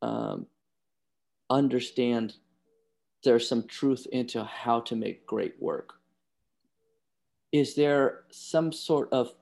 [0.02, 0.48] um,
[1.50, 2.36] understand
[3.24, 5.94] there's some truth into how to make great work.
[7.52, 9.34] Is there some sort of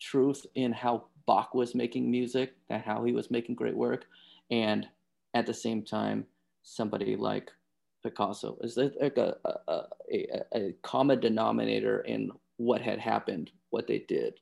[0.00, 4.06] truth in how Bach was making music, that how he was making great work,
[4.50, 4.88] and
[5.34, 6.26] at the same time,
[6.62, 7.50] somebody like
[8.02, 8.58] Picasso?
[8.62, 9.82] Is there like a, a,
[10.12, 14.40] a, a common denominator in what had happened, what they did?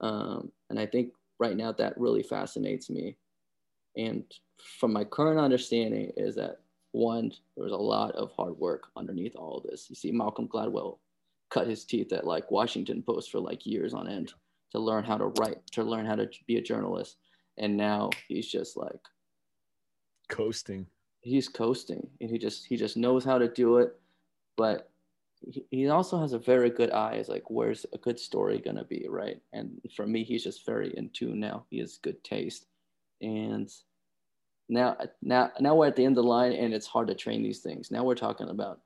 [0.00, 3.16] Um, and I think right now that really fascinates me.
[3.96, 4.24] And
[4.78, 6.60] from my current understanding is that
[6.92, 9.86] one, there's a lot of hard work underneath all of this.
[9.88, 10.98] You see, Malcolm Gladwell
[11.50, 14.32] cut his teeth at like Washington Post for like years on end
[14.72, 17.18] to learn how to write, to learn how to be a journalist.
[17.58, 19.00] And now he's just like
[20.28, 20.86] coasting.
[21.20, 23.94] He's coasting and he just he just knows how to do it.
[24.56, 24.90] But
[25.46, 28.84] he, he also has a very good eye It's like where's a good story gonna
[28.84, 29.40] be right?
[29.52, 31.66] And for me he's just very in tune now.
[31.70, 32.66] He has good taste.
[33.20, 33.70] And
[34.70, 37.42] now now now we're at the end of the line and it's hard to train
[37.42, 37.90] these things.
[37.90, 38.80] Now we're talking about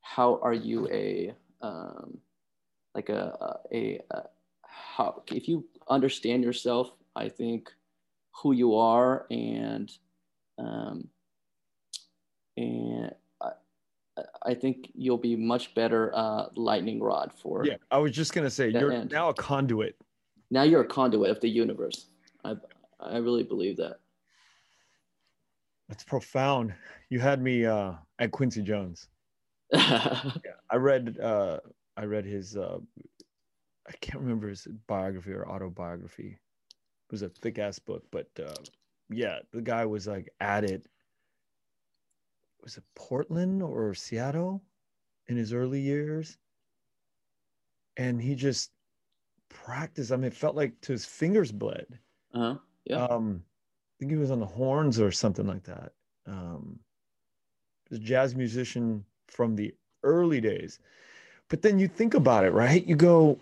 [0.00, 2.18] how are you a um,
[2.94, 4.22] like a, a, a
[4.62, 7.70] how if you understand yourself i think
[8.42, 9.90] who you are and
[10.58, 11.08] um,
[12.56, 13.50] and I,
[14.42, 17.66] I think you'll be much better uh, lightning rod for.
[17.66, 19.10] Yeah, I was just gonna say you're end.
[19.10, 19.96] now a conduit.
[20.50, 22.06] Now you're a conduit of the universe.
[22.44, 22.54] I
[23.00, 23.98] I really believe that.
[25.88, 26.72] That's profound.
[27.10, 29.08] You had me uh, at Quincy Jones.
[29.72, 30.30] yeah,
[30.70, 31.58] I read uh,
[31.96, 32.78] I read his uh,
[33.88, 36.38] I can't remember his biography or autobiography.
[37.08, 38.54] It was a thick ass book, but uh,
[39.10, 40.86] yeah, the guy was like at it.
[42.62, 44.62] Was it Portland or Seattle
[45.26, 46.38] in his early years?
[47.96, 48.72] And he just
[49.50, 50.10] practiced.
[50.10, 51.98] I mean, it felt like to his fingers bled.
[52.34, 52.56] Uh-huh.
[52.86, 53.04] Yeah.
[53.04, 55.92] Um, I think he was on the horns or something like that.
[56.26, 56.80] Um,
[57.90, 60.78] a jazz musician from the early days.
[61.50, 62.84] But then you think about it, right?
[62.86, 63.38] You go,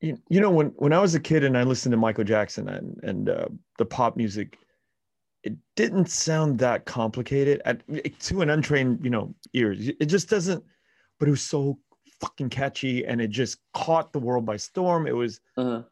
[0.00, 2.68] you, you know when when I was a kid and I listened to Michael Jackson
[2.68, 3.46] and and uh,
[3.78, 4.58] the pop music,
[5.42, 7.82] it didn't sound that complicated at,
[8.20, 9.88] to an untrained you know ears.
[9.88, 10.64] It just doesn't.
[11.18, 11.78] But it was so
[12.20, 15.06] fucking catchy and it just caught the world by storm.
[15.06, 15.40] It was.
[15.56, 15.82] Uh-huh.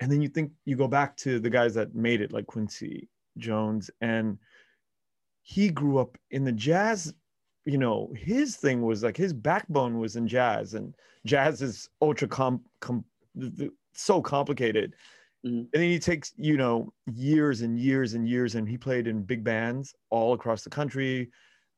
[0.00, 3.08] And then you think you go back to the guys that made it, like Quincy
[3.36, 4.38] Jones, and
[5.42, 7.12] he grew up in the jazz
[7.68, 10.94] you know his thing was like his backbone was in jazz and
[11.26, 13.04] jazz is ultra com, com
[13.92, 14.94] so complicated.
[15.44, 15.58] Mm-hmm.
[15.58, 19.22] And then he takes, you know, years and years and years, and he played in
[19.22, 21.30] big bands all across the country.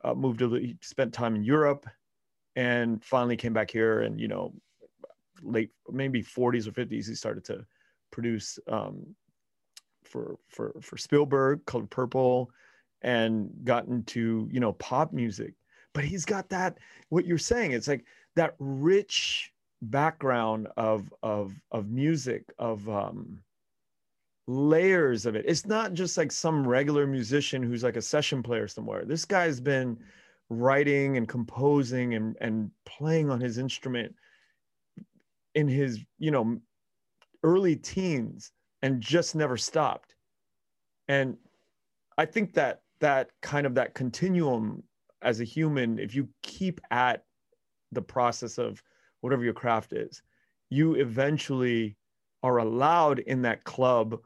[0.03, 1.86] Uh, moved to, he spent time in Europe,
[2.57, 4.01] and finally came back here.
[4.01, 4.55] And you know,
[5.43, 7.66] late maybe 40s or 50s, he started to
[8.11, 9.14] produce um,
[10.05, 12.51] for for for Spielberg, Color Purple,
[13.03, 15.55] and got into you know pop music.
[15.93, 16.78] But he's got that
[17.09, 17.72] what you're saying.
[17.72, 18.05] It's like
[18.36, 23.43] that rich background of of of music of um
[24.47, 28.68] layers of it it's not just like some regular musician who's like a session player
[28.68, 29.97] somewhere this guy's been
[30.51, 34.14] writing and composing and and playing on his instrument
[35.55, 36.59] in his you know
[37.43, 40.14] early teens and just never stopped
[41.09, 41.36] and
[42.18, 44.82] i think that that kind of that continuum
[45.23, 47.25] as a human if you keep at
[47.93, 48.83] the process of
[49.21, 50.23] whatever your craft is,
[50.71, 51.97] you eventually
[52.43, 54.18] are allowed in that club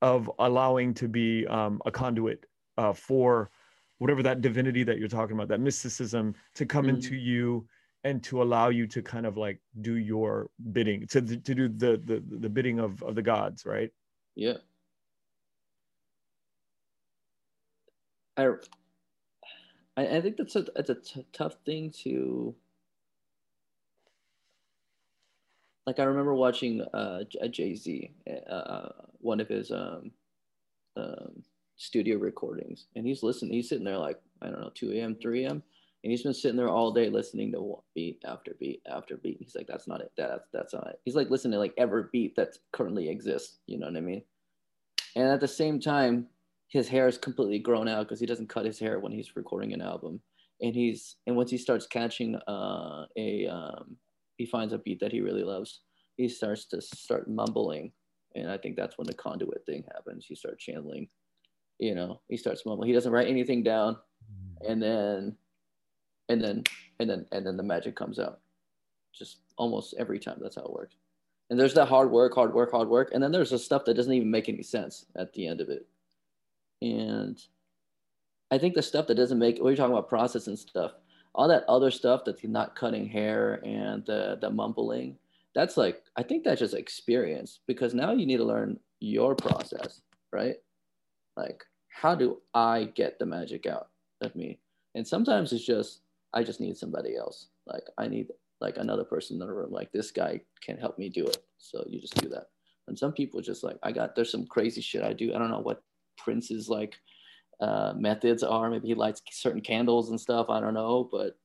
[0.00, 2.46] of allowing to be um, a conduit
[2.78, 3.50] uh, for
[3.98, 6.94] whatever that divinity that you're talking about, that mysticism to come Mhm.
[6.94, 7.66] into you
[8.04, 12.00] and to allow you to kind of like do your bidding, to, to do the,
[12.04, 13.90] the, the bidding of, of the gods, right?
[14.34, 14.56] Yeah.
[18.36, 18.48] I,
[19.96, 22.54] I I think that's a that's a t- tough thing to.
[25.86, 28.12] Like I remember watching uh, a Jay Z,
[28.48, 28.88] uh,
[29.18, 30.12] one of his um,
[30.96, 31.42] um,
[31.76, 33.52] studio recordings, and he's listening.
[33.52, 35.62] He's sitting there like I don't know, two a.m., three a.m.,
[36.04, 39.38] and he's been sitting there all day listening to beat after beat after beat.
[39.40, 40.12] He's like, "That's not it.
[40.16, 43.58] That's that's not it." He's like listening to like every beat that currently exists.
[43.66, 44.22] You know what I mean?
[45.16, 46.28] And at the same time,
[46.72, 49.74] his hair is completely grown out because he doesn't cut his hair when he's recording
[49.74, 50.22] an album.
[50.62, 53.96] And he's and once he starts catching uh, a um,
[54.38, 55.80] he finds a beat that he really loves,
[56.16, 57.92] he starts to start mumbling,
[58.34, 60.24] and I think that's when the conduit thing happens.
[60.26, 61.08] He starts channeling,
[61.78, 62.88] you know, he starts mumbling.
[62.88, 63.98] He doesn't write anything down,
[64.66, 65.36] and then,
[66.30, 66.64] and then,
[67.00, 68.40] and then, and then the magic comes out.
[69.12, 70.38] Just almost every time.
[70.40, 70.96] That's how it works.
[71.50, 73.94] And there's that hard work, hard work, hard work, and then there's the stuff that
[73.94, 75.86] doesn't even make any sense at the end of it.
[76.82, 77.40] And
[78.50, 80.92] I think the stuff that doesn't make, we are talking about process and stuff,
[81.34, 85.16] all that other stuff that's not cutting hair and the, the mumbling,
[85.54, 90.00] that's like, I think that's just experience because now you need to learn your process,
[90.32, 90.56] right?
[91.36, 93.88] Like, how do I get the magic out
[94.20, 94.58] of me?
[94.94, 96.00] And sometimes it's just,
[96.34, 97.48] I just need somebody else.
[97.66, 98.28] Like, I need
[98.60, 101.38] like another person in the room, like, this guy can help me do it.
[101.58, 102.48] So you just do that.
[102.88, 105.32] And some people just like, I got, there's some crazy shit I do.
[105.32, 105.82] I don't know what
[106.16, 106.94] Prince's like
[107.60, 108.70] uh, methods are.
[108.70, 110.46] Maybe he lights certain candles and stuff.
[110.50, 111.36] I don't know, but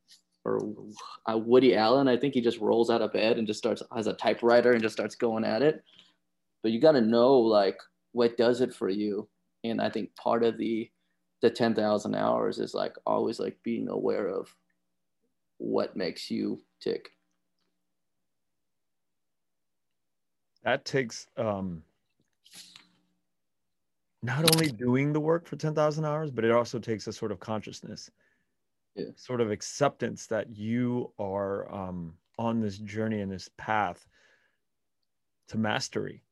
[0.46, 0.60] or
[1.30, 4.08] uh, Woody Allen, I think he just rolls out of bed and just starts has
[4.08, 5.84] a typewriter and just starts going at it.
[6.64, 7.78] But you got to know like
[8.14, 9.28] what does it for you,
[9.64, 10.90] and I think part of the
[11.42, 14.48] the ten thousand hours is like always like being aware of
[15.58, 17.10] what makes you tick.
[20.64, 21.84] That takes um,
[24.24, 27.40] not only doing the work for 10,000 hours, but it also takes a sort of
[27.40, 28.10] consciousness,
[28.96, 29.12] Yeah.
[29.16, 34.08] sort of acceptance that you are um, on this journey and this path
[35.50, 36.24] to mastery.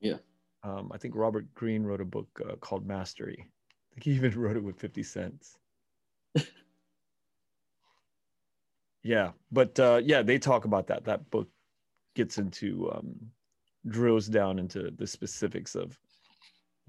[0.00, 0.18] Yeah.
[0.62, 3.46] Um, I think Robert Greene wrote a book uh, called Mastery.
[3.46, 5.58] I think he even wrote it with 50 cents.
[9.02, 9.32] yeah.
[9.52, 11.04] But uh, yeah, they talk about that.
[11.04, 11.48] That book
[12.14, 13.30] gets into, um,
[13.88, 15.98] drills down into the specifics of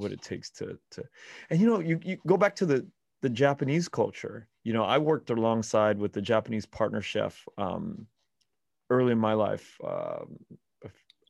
[0.02, 1.04] what it takes to to
[1.50, 2.86] and you know you, you go back to the
[3.22, 4.48] the japanese culture.
[4.64, 8.08] You know i worked alongside with the japanese partner chef um
[8.90, 10.38] early in my life um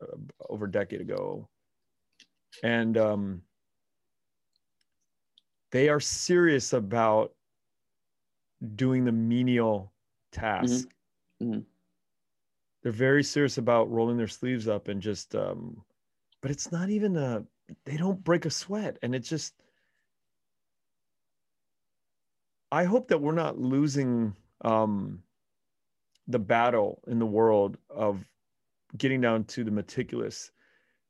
[0.02, 0.18] uh,
[0.50, 1.50] over a decade ago.
[2.64, 3.42] And um
[5.72, 7.34] they are serious about
[8.76, 9.94] doing the menial
[10.32, 10.88] task.
[11.42, 11.66] Mhm.
[12.84, 15.84] they're very serious about rolling their sleeves up and just um
[16.42, 17.44] but it's not even a
[17.86, 18.98] they don't break a sweat.
[19.02, 19.54] And it's just
[22.72, 25.22] i hope that we're not losing um
[26.28, 28.24] the battle in the world of
[28.98, 30.52] getting down to the meticulous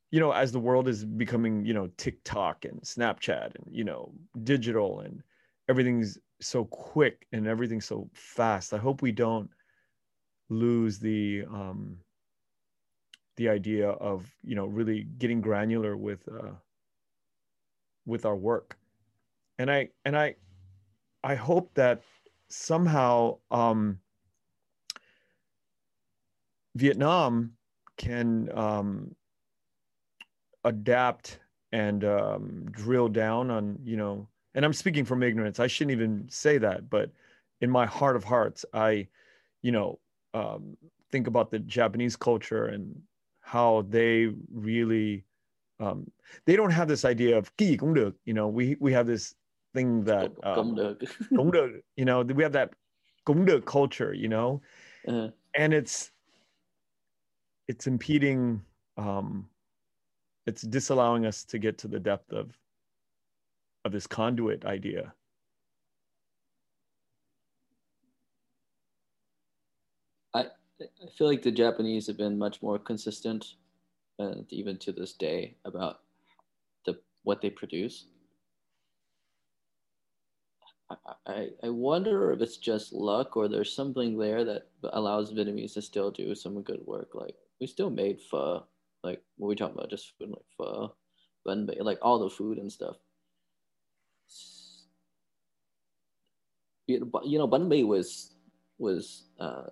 [0.10, 4.12] you know as the world is becoming you know tiktok and snapchat and you know
[4.44, 5.22] digital and
[5.70, 8.74] everything's so quick and everything's so fast.
[8.74, 9.50] I hope we don't
[10.50, 11.98] lose the um
[13.38, 16.52] the idea of you know really getting granular with uh
[18.06, 18.78] with our work.
[19.60, 20.36] And i and i
[21.24, 22.02] i hope that
[22.50, 24.00] somehow um
[26.76, 27.54] vietnam
[27.98, 29.16] can um
[30.64, 31.40] adapt
[31.72, 35.60] and um drill down on you know and i'm speaking from ignorance.
[35.60, 37.12] I shouldn't even say that but
[37.62, 39.08] in my heart of hearts i
[39.62, 40.00] you know
[40.34, 40.76] um
[41.12, 43.00] think about the japanese culture and
[43.52, 45.26] how they really
[45.82, 46.10] um,
[46.46, 49.36] they don't have this idea of cũng you know we we have this
[49.74, 50.98] thing that um, Công được.
[51.30, 52.70] cũng được, you know we have that
[53.66, 54.62] culture you know?
[55.06, 56.12] Uh, and it's
[57.68, 58.62] it's impeding
[58.98, 59.46] um
[60.48, 62.58] it's disallowing us to get to the depth of
[63.84, 65.14] of this conduit idea
[70.82, 73.56] I feel like the Japanese have been much more consistent,
[74.20, 76.02] and even to this day, about
[76.86, 78.06] the what they produce.
[81.26, 85.82] I, I, wonder if it's just luck or there's something there that allows Vietnamese to
[85.82, 87.12] still do some good work.
[87.14, 88.66] Like we still made pho,
[89.04, 90.94] like what we talking about, just food like pho,
[91.46, 92.98] mi, like all the food and stuff.
[96.88, 97.00] You
[97.40, 98.36] know, mi was
[98.78, 99.68] was uh,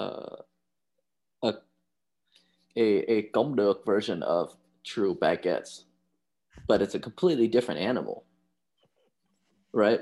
[0.00, 0.36] uh,
[1.42, 1.54] a
[2.76, 5.84] a a gom version of true baguettes,
[6.66, 8.24] but it's a completely different animal,
[9.72, 10.00] right?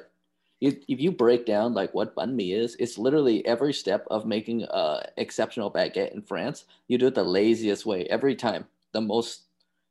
[0.60, 4.26] If, if you break down like what banh mi is, it's literally every step of
[4.26, 6.64] making a exceptional baguette in France.
[6.88, 8.66] You do it the laziest way every time.
[8.92, 9.44] The most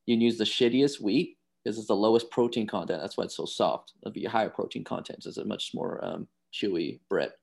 [0.05, 3.01] you use the shittiest wheat because it's the lowest protein content.
[3.01, 3.93] That's why it's so soft.
[4.14, 7.34] The higher protein content is a much more um, chewy bread.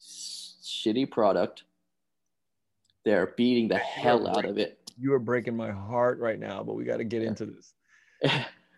[0.00, 1.64] Shitty product.
[3.04, 4.78] They're beating the hell out of it.
[4.98, 7.28] You are breaking my heart right now, but we got to get Yeah.
[7.28, 7.74] into this.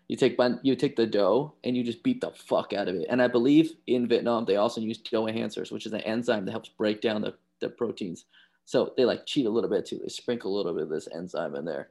[0.09, 2.97] you take bun, you take the dough and you just beat the fuck out of
[2.97, 3.07] it.
[3.09, 6.51] And I believe in Vietnam they also use dough enhancers, which is an enzyme that
[6.53, 8.25] helps break down the, the proteins.
[8.65, 10.01] So they like cheat a little bit too.
[10.03, 11.89] They sprinkle a little bit of this enzyme in there,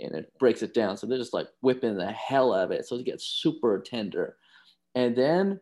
[0.00, 0.96] and it breaks it down.
[0.96, 4.36] So they're just like whipping the hell out of it, so it gets super tender.
[4.96, 5.60] And then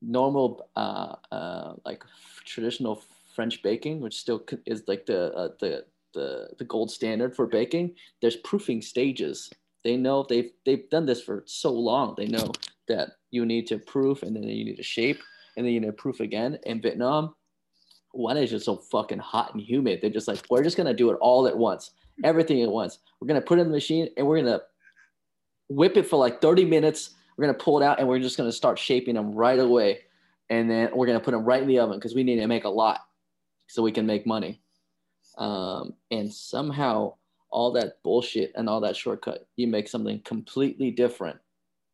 [0.00, 2.04] normal, uh, uh, like
[2.44, 3.02] traditional
[3.34, 7.94] French baking, which still is like the uh, the the the gold standard for baking.
[8.20, 9.50] There's proofing stages
[9.84, 12.14] they know they've they've done this for so long.
[12.16, 12.52] They know
[12.88, 15.20] that you need to proof and then you need to shape
[15.56, 16.58] and then you need to proof again.
[16.64, 17.34] In Vietnam,
[18.12, 20.00] one is just so fucking hot and humid.
[20.00, 21.92] They're just like, we're just gonna do it all at once,
[22.24, 22.98] everything at once.
[23.20, 24.60] We're gonna put it in the machine and we're gonna
[25.68, 27.10] whip it for like 30 minutes.
[27.36, 30.00] We're gonna pull it out and we're just gonna start shaping them right away.
[30.50, 32.64] And then we're gonna put them right in the oven because we need to make
[32.64, 33.00] a lot
[33.70, 34.60] so we can make money.
[35.38, 37.14] Um, and somehow
[37.50, 41.38] all that bullshit and all that shortcut you make something completely different.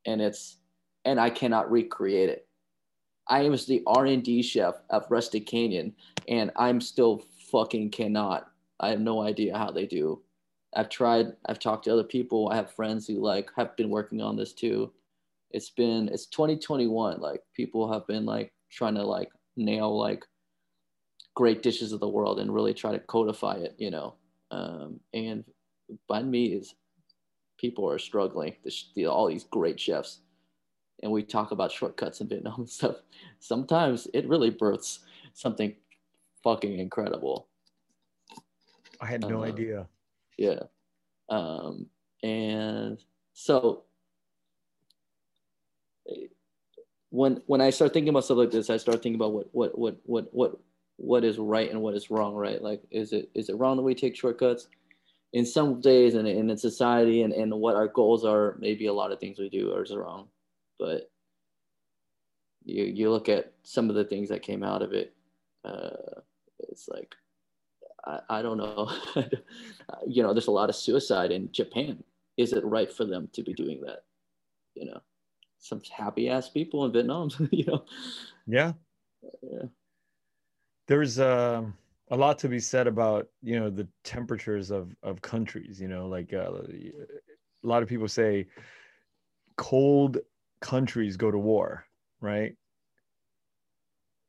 [0.07, 0.59] And it's
[1.05, 2.49] and i cannot recreate it.
[3.29, 5.95] I was the r&d chef of rustic canyon
[6.29, 8.51] and i'm still fucking cannot.
[8.81, 10.23] I have no idea how they do.
[10.75, 12.49] I've tried i've talked to other people.
[12.51, 14.93] I have friends who like have been working on this too.
[15.51, 20.25] It's been it's 2021 like people have been like trying to like nail like
[21.37, 24.15] great dishes of the world and really try to codify it you know
[24.51, 25.45] um, and
[26.11, 26.75] banh mi is
[27.59, 28.55] people are struggling.
[28.63, 30.21] There's the, all these great chefs,
[31.03, 32.97] and we talk about shortcuts in Vietnam and stuff.
[33.39, 35.01] Sometimes it really births
[35.35, 35.75] something
[36.43, 37.49] fucking incredible.
[39.01, 39.87] I had no Uh, idea.
[40.39, 40.61] Yeah,
[41.29, 41.87] um,
[42.23, 43.85] and so
[47.11, 49.79] when when I start thinking about stuff like this, I start thinking about what what
[49.79, 50.61] what what what
[50.97, 52.35] what is right and what is wrong.
[52.35, 52.61] Right?
[52.63, 54.69] Like, is it is it wrong that we take shortcuts?
[55.33, 58.93] In some days, and in, in society, and, and what our goals are, maybe a
[58.93, 60.29] lot of things we do are wrong.
[60.79, 61.11] But
[62.65, 65.15] you you look at some of the things that came out of it,
[65.65, 66.21] uh,
[66.61, 67.15] it's like
[68.07, 68.91] I, I don't know.
[70.07, 72.03] you know, there's a lot of suicide in Japan.
[72.37, 74.05] Is it right for them to be doing that?
[74.75, 75.01] You know,
[75.59, 77.31] some happy ass people in Vietnam.
[77.51, 77.85] you know,
[78.47, 78.73] Yeah.
[79.43, 79.67] yeah.
[80.87, 81.77] There's um
[82.11, 85.81] a lot to be said about you know the temperatures of of countries.
[85.81, 88.47] You know, like uh, a lot of people say
[89.57, 90.19] cold
[90.61, 91.87] countries go to war,
[92.21, 92.57] right?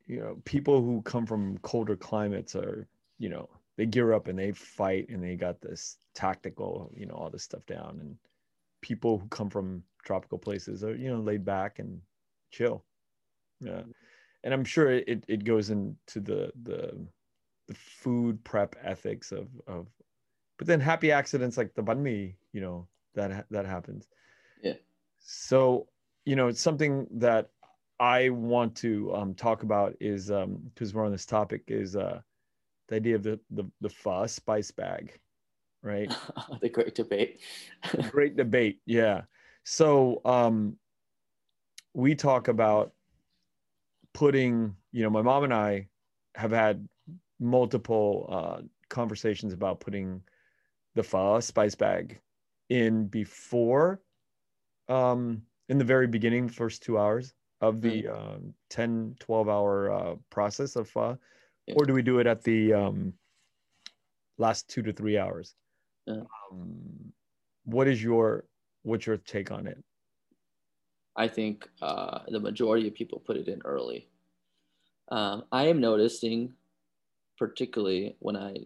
[0.06, 2.88] You know, people who come from colder climates are,
[3.18, 7.14] you know, they gear up and they fight and they got this tactical, you know,
[7.14, 7.98] all this stuff down.
[8.00, 8.16] And
[8.80, 12.00] people who come from tropical places are, you know, laid back and
[12.50, 12.84] chill.
[13.60, 13.82] Yeah.
[14.44, 16.94] And I'm sure it, it goes into the the
[17.66, 19.88] the food prep ethics of of
[20.58, 24.08] but then happy accidents like the banh mi, you know, that that happens.
[24.62, 24.74] Yeah.
[25.20, 25.88] So,
[26.24, 27.50] you know, it's something that
[28.00, 32.20] I want to um, talk about is because we're on this topic is uh,
[32.88, 35.18] the idea of the the the pho spice bag,
[35.82, 36.12] right?
[36.60, 37.40] the great debate.
[38.10, 39.22] Great debate, yeah.
[39.64, 40.76] So um,
[41.94, 42.92] we talk about
[44.18, 45.86] putting, you know, my mom and I
[46.34, 46.88] have had
[47.38, 50.20] multiple uh, conversations about putting
[50.96, 52.20] the pho spice bag
[52.68, 54.02] in before,
[54.88, 60.14] um, in the very beginning, first two hours of the um, 10, 12 hour uh,
[60.30, 61.16] process of pho,
[61.68, 61.74] Yeah.
[61.76, 63.12] or do we do it at the um,
[64.36, 65.54] last two to three hours?
[66.06, 66.22] Yeah.
[66.50, 67.12] Um,
[67.66, 68.46] what is your
[68.82, 69.78] what's your take on it?
[71.18, 74.06] I think uh, the majority of people put it in early.
[75.10, 76.54] Um, I am noticing,
[77.36, 78.58] particularly when I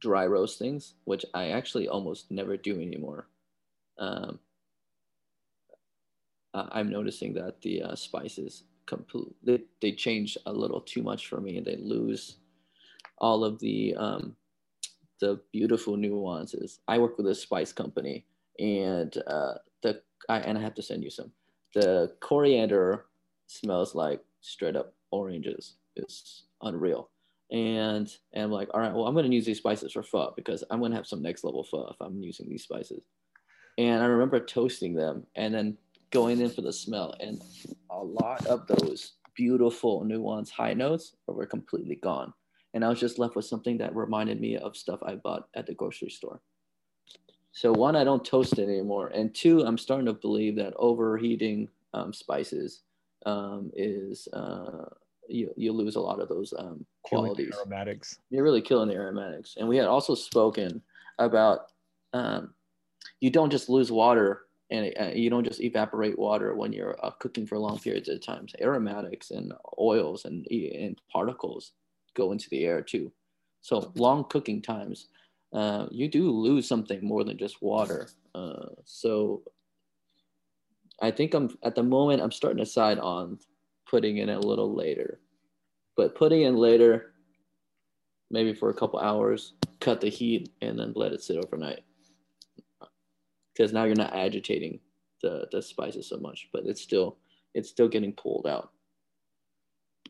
[0.00, 3.26] dry roast things, which I actually almost never do anymore.
[3.98, 4.38] Um,
[6.52, 11.40] I'm noticing that the uh, spices complete they, they change a little too much for
[11.40, 12.36] me, and they lose
[13.18, 14.36] all of the um,
[15.20, 16.80] the beautiful nuances.
[16.86, 18.26] I work with a spice company,
[18.58, 21.32] and uh, the I, and I have to send you some.
[21.74, 23.06] The coriander
[23.46, 25.74] smells like straight up oranges.
[25.96, 27.10] It's unreal.
[27.50, 30.64] And and I'm like, all right, well, I'm gonna use these spices for pho because
[30.70, 33.02] I'm gonna have some next level pho if I'm using these spices.
[33.76, 35.76] And I remember toasting them and then
[36.10, 37.42] going in for the smell, and
[37.90, 42.32] a lot of those beautiful nuanced high notes were completely gone.
[42.72, 45.66] And I was just left with something that reminded me of stuff I bought at
[45.66, 46.40] the grocery store.
[47.54, 51.68] So one, I don't toast it anymore, and two, I'm starting to believe that overheating
[51.94, 52.82] um, spices
[53.26, 54.86] um, is uh,
[55.28, 57.50] you you lose a lot of those um, qualities.
[57.50, 58.18] Killing aromatics.
[58.30, 59.54] You're really killing the aromatics.
[59.56, 60.82] And we had also spoken
[61.18, 61.70] about
[62.12, 62.54] um,
[63.20, 67.10] you don't just lose water and uh, you don't just evaporate water when you're uh,
[67.10, 68.48] cooking for long periods of time.
[68.48, 71.72] So Aromatics and oils and, and particles
[72.14, 73.12] go into the air too.
[73.60, 75.08] So long cooking times,
[75.54, 78.08] uh, you do lose something more than just water.
[78.34, 79.42] Uh, so
[81.00, 83.38] I think I'm at the moment I'm starting to side on
[83.88, 85.20] putting in a little later,
[85.96, 87.14] but putting in later,
[88.30, 91.84] maybe for a couple hours, cut the heat and then let it sit overnight.
[93.52, 94.80] Because now you're not agitating
[95.22, 97.18] the, the spices so much, but it's still
[97.54, 98.70] it's still getting pulled out.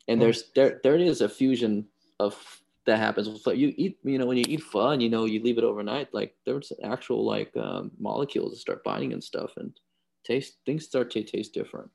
[0.08, 1.86] And there's there there is a fusion
[2.18, 5.24] of that happens with You eat, you know, when you eat pho and you know
[5.24, 9.52] you leave it overnight, like there's actual like um, molecules that start binding and stuff,
[9.56, 9.72] and
[10.24, 11.90] taste things start to taste different.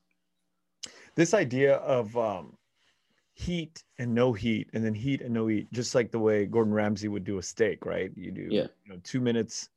[1.15, 2.57] This idea of um,
[3.33, 6.73] heat and no heat, and then heat and no heat, just like the way Gordon
[6.73, 8.11] Ramsay would do a steak, right?
[8.15, 8.67] You do, yeah.
[8.83, 9.69] you know, two minutes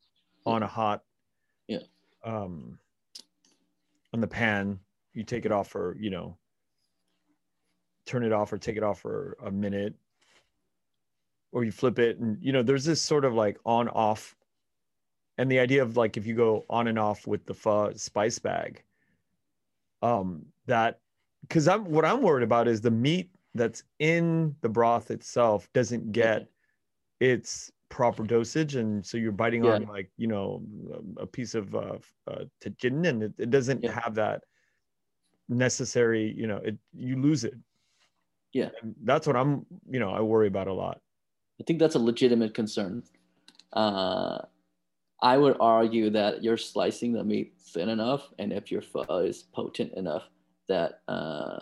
[0.47, 1.03] on a hot,
[1.69, 1.81] yeah,
[2.25, 2.79] um,
[4.13, 4.79] on the pan.
[5.15, 6.39] You take it off for, you know,
[8.07, 9.95] turn it off or take it off for a minute
[11.53, 14.35] or you flip it and you know there's this sort of like on off
[15.39, 18.39] and the idea of like if you go on and off with the pho spice
[18.39, 18.83] bag
[20.03, 21.01] um that
[21.43, 26.11] because i'm what i'm worried about is the meat that's in the broth itself doesn't
[26.13, 26.49] get
[27.21, 29.75] its proper dosage and so you're biting Yeah.
[29.75, 30.63] on like you know
[31.19, 33.93] a piece of uh, uh tajin and it, it doesn't Yeah.
[34.01, 34.45] have that
[35.49, 37.55] necessary you know it you lose it
[38.55, 38.71] Yeah.
[38.81, 41.03] and that's what i'm you know i worry about a lot
[41.63, 43.05] I think that's a legitimate concern.
[43.73, 44.39] Uh,
[45.23, 49.45] I would argue that you're slicing the meat thin enough, and if your pho is
[49.45, 50.25] potent enough,
[50.69, 51.61] that uh,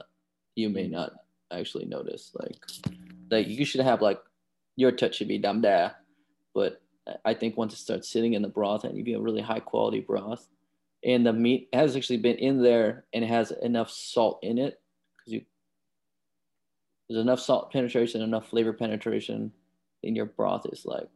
[0.55, 1.13] you may not
[1.53, 2.35] actually notice.
[2.35, 2.57] Like,
[3.31, 4.19] like you should have like
[4.77, 5.91] your touch should be dam da,
[6.55, 6.81] but
[7.27, 9.61] I think once it starts sitting in the broth and you get a really high
[9.61, 10.49] quality broth,
[11.05, 14.81] and the meat has actually been in there and has enough salt in it
[15.19, 15.43] because you
[17.11, 19.53] there's enough salt penetration, enough flavor penetration
[20.03, 21.09] in your broth is like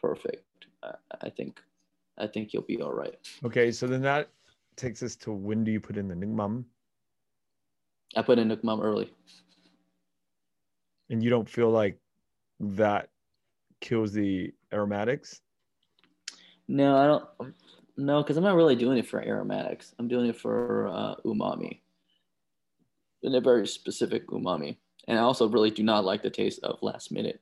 [0.00, 0.44] perfect.
[0.82, 1.60] I, I think,
[2.18, 3.14] I think you'll be all right.
[3.44, 4.28] okay so then that
[4.76, 6.64] takes us to when do you put in the nuoc mam
[8.16, 9.12] I put in nuoc mam early.
[11.10, 11.98] and you don't feel like
[12.60, 13.08] that
[13.80, 15.40] kills the aromatics
[16.68, 17.54] No, I don't.
[17.96, 19.94] No, because I'm not really doing it for aromatics.
[19.98, 21.80] I'm doing it for uh, umami,
[23.22, 24.76] and a very specific umami.
[25.08, 27.40] And I also really do not like the taste of last minute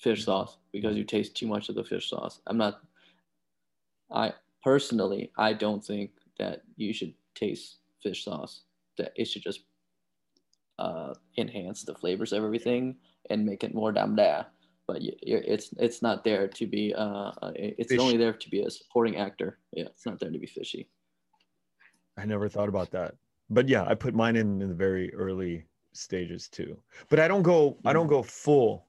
[0.00, 2.40] fish sauce because you taste too much of the fish sauce.
[2.46, 2.80] I'm not.
[4.12, 4.32] I
[4.64, 8.62] personally, I don't think that you should taste fish sauce.
[8.98, 9.60] That it should just
[10.78, 12.96] uh, enhance the flavors of everything
[13.30, 14.44] and make it more damn da.
[14.86, 16.94] But it's it's not there to be.
[16.94, 18.00] Uh, uh, it's Fish.
[18.00, 19.58] only there to be a supporting actor.
[19.72, 20.88] Yeah, it's not there to be fishy.
[22.16, 23.14] i never thought about that
[23.48, 26.76] but yeah i put mine in in the very early stages too
[27.08, 28.86] but i don't go i don't go full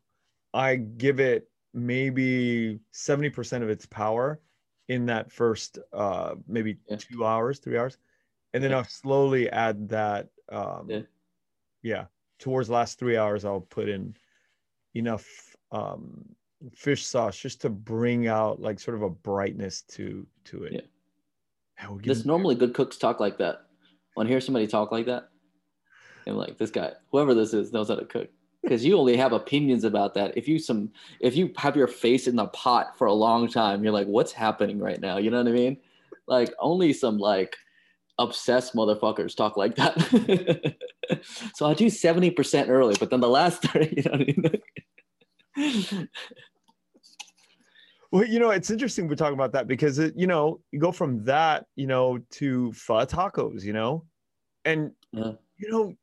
[0.54, 4.42] i give it maybe 70% of its power
[4.90, 6.98] in that first uh maybe Yeah.
[6.98, 7.98] two hours three hours
[8.54, 8.78] and then Yeah.
[8.78, 11.02] i'll slowly add that um Yeah.
[11.82, 12.06] yeah
[12.40, 14.16] towards the last three hours i'll put in
[14.94, 16.26] enough um
[16.76, 20.82] fish sauce just to bring out like sort of a brightness to to it Yeah.
[22.04, 23.66] This normally good cooks talk like that.
[24.14, 25.30] When I hear somebody talk like that,
[26.28, 28.30] I'm like, this guy, whoever this is, knows how to cook.
[28.62, 30.38] Because you only have opinions about that.
[30.38, 33.84] If you some, if you have your face in the pot for a long time,
[33.84, 35.18] you're like, what's happening right now?
[35.18, 35.78] You know what I mean?
[36.28, 37.56] Like only some like
[38.20, 40.76] obsessed motherfuckers talk like that.
[41.56, 44.62] so I do seventy percent early, but then the last thirty, you know what
[45.58, 45.62] I
[45.96, 46.10] mean?
[48.12, 50.92] Well, you know, it's interesting we're talking about that because it, you know, you go
[50.92, 54.06] from that, you know, to pho tacos, you know,
[54.66, 55.34] and Yeah.
[55.58, 55.96] you know,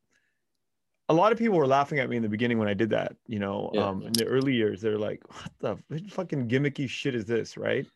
[1.09, 3.17] a lot of people were laughing at me in the beginning when I did that.
[3.27, 3.87] You know, Yeah.
[3.89, 5.53] um, in the early years, they're like, "What
[5.91, 7.87] the f- fucking gimmicky shit is this?" Right?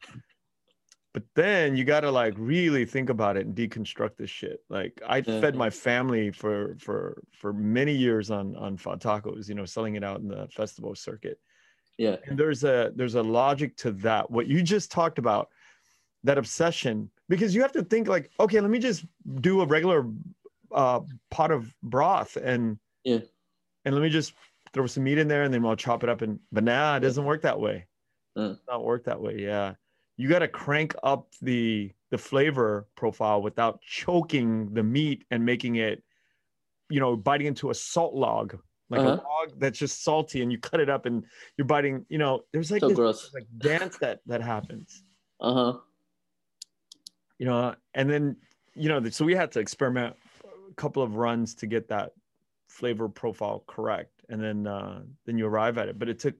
[1.14, 4.98] but then you got to like really think about it and deconstruct this shit like
[5.06, 5.42] i Yeah.
[5.42, 9.94] fed my family for for for many years on on pho tacos you know selling
[9.96, 11.38] it out in the festival circuit
[11.98, 12.16] Yeah.
[12.24, 15.50] and there's a there's a logic to that what you just talked about
[16.24, 19.04] that obsession because you have to think like okay let me just
[19.42, 20.06] do a regular
[20.70, 23.20] uh pot of broth and Yeah.
[23.84, 24.34] and let me just
[24.72, 27.00] throw some meat in there and then i'll chop it up and but nah it
[27.00, 27.86] doesn't work that way
[28.36, 28.54] Uh.
[28.68, 29.74] Not work that way yeah
[30.16, 35.76] you got to crank up the the flavor profile without choking the meat and making
[35.76, 36.02] it
[36.90, 38.58] you know biting into a salt log
[38.90, 39.16] like Uh-huh.
[39.16, 41.24] a log that's just salty and you cut it up and
[41.56, 43.30] you're biting you know there's like So this gross.
[43.34, 45.02] like dance that that happens
[45.40, 45.78] Uh huh.
[47.38, 48.36] you know and then
[48.74, 50.14] you know so we had to experiment
[50.44, 52.12] a couple of runs to get that
[52.72, 56.34] flavor profile correct and then uh then you arrive at it but it took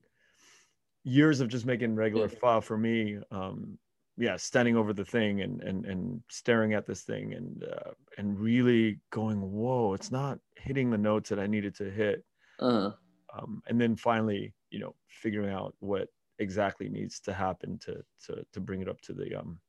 [1.04, 2.38] years of just making regular Yeah.
[2.40, 3.78] pho for me um
[4.16, 8.38] yeah standing over the thing and and and staring at this thing and uh and
[8.38, 12.24] really going whoa it's not hitting the notes that i needed to hit
[12.58, 12.92] Uh huh.
[13.38, 18.32] um, and then finally you know figuring out what exactly needs to happen to to
[18.54, 19.60] to bring it up to the um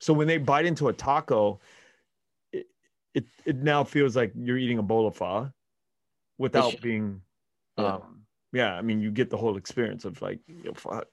[0.00, 1.58] so when they bite into a taco
[2.52, 2.66] it
[3.14, 5.50] it, it now feels like you're eating a bowl of pho
[6.38, 7.20] without Which- being
[7.78, 7.94] Yeah.
[7.96, 11.06] um yeah i mean you get the whole experience of like you know, fuck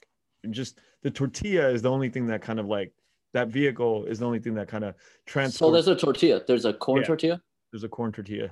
[0.44, 2.92] and just the tortilla is the only thing that kind of like
[3.34, 4.96] that vehicle is the only thing that kind of
[5.26, 6.42] transports So there's a tortilla.
[6.48, 7.08] There's a corn Yeah.
[7.08, 7.42] tortilla.
[7.72, 8.50] there's a corn tortilla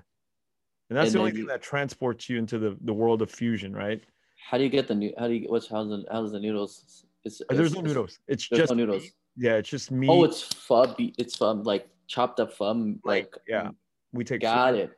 [0.90, 3.32] and that's And the only then thing that transports you into the the world of
[3.32, 4.02] fusion right
[4.50, 5.14] How do you get the new?
[5.18, 5.48] How do you?
[5.50, 7.06] What's how's the how's the noodles?
[7.24, 8.20] It's, Uh, there's it's- no noodles.
[8.28, 9.04] It's just no noodles.
[9.04, 9.14] meat.
[9.38, 10.10] Yeah, it's just meat.
[10.12, 10.94] Oh, it's pho.
[11.00, 12.72] It's pho, like chopped up pho.
[12.74, 13.70] Like, Like yeah.
[14.12, 14.92] we take got it.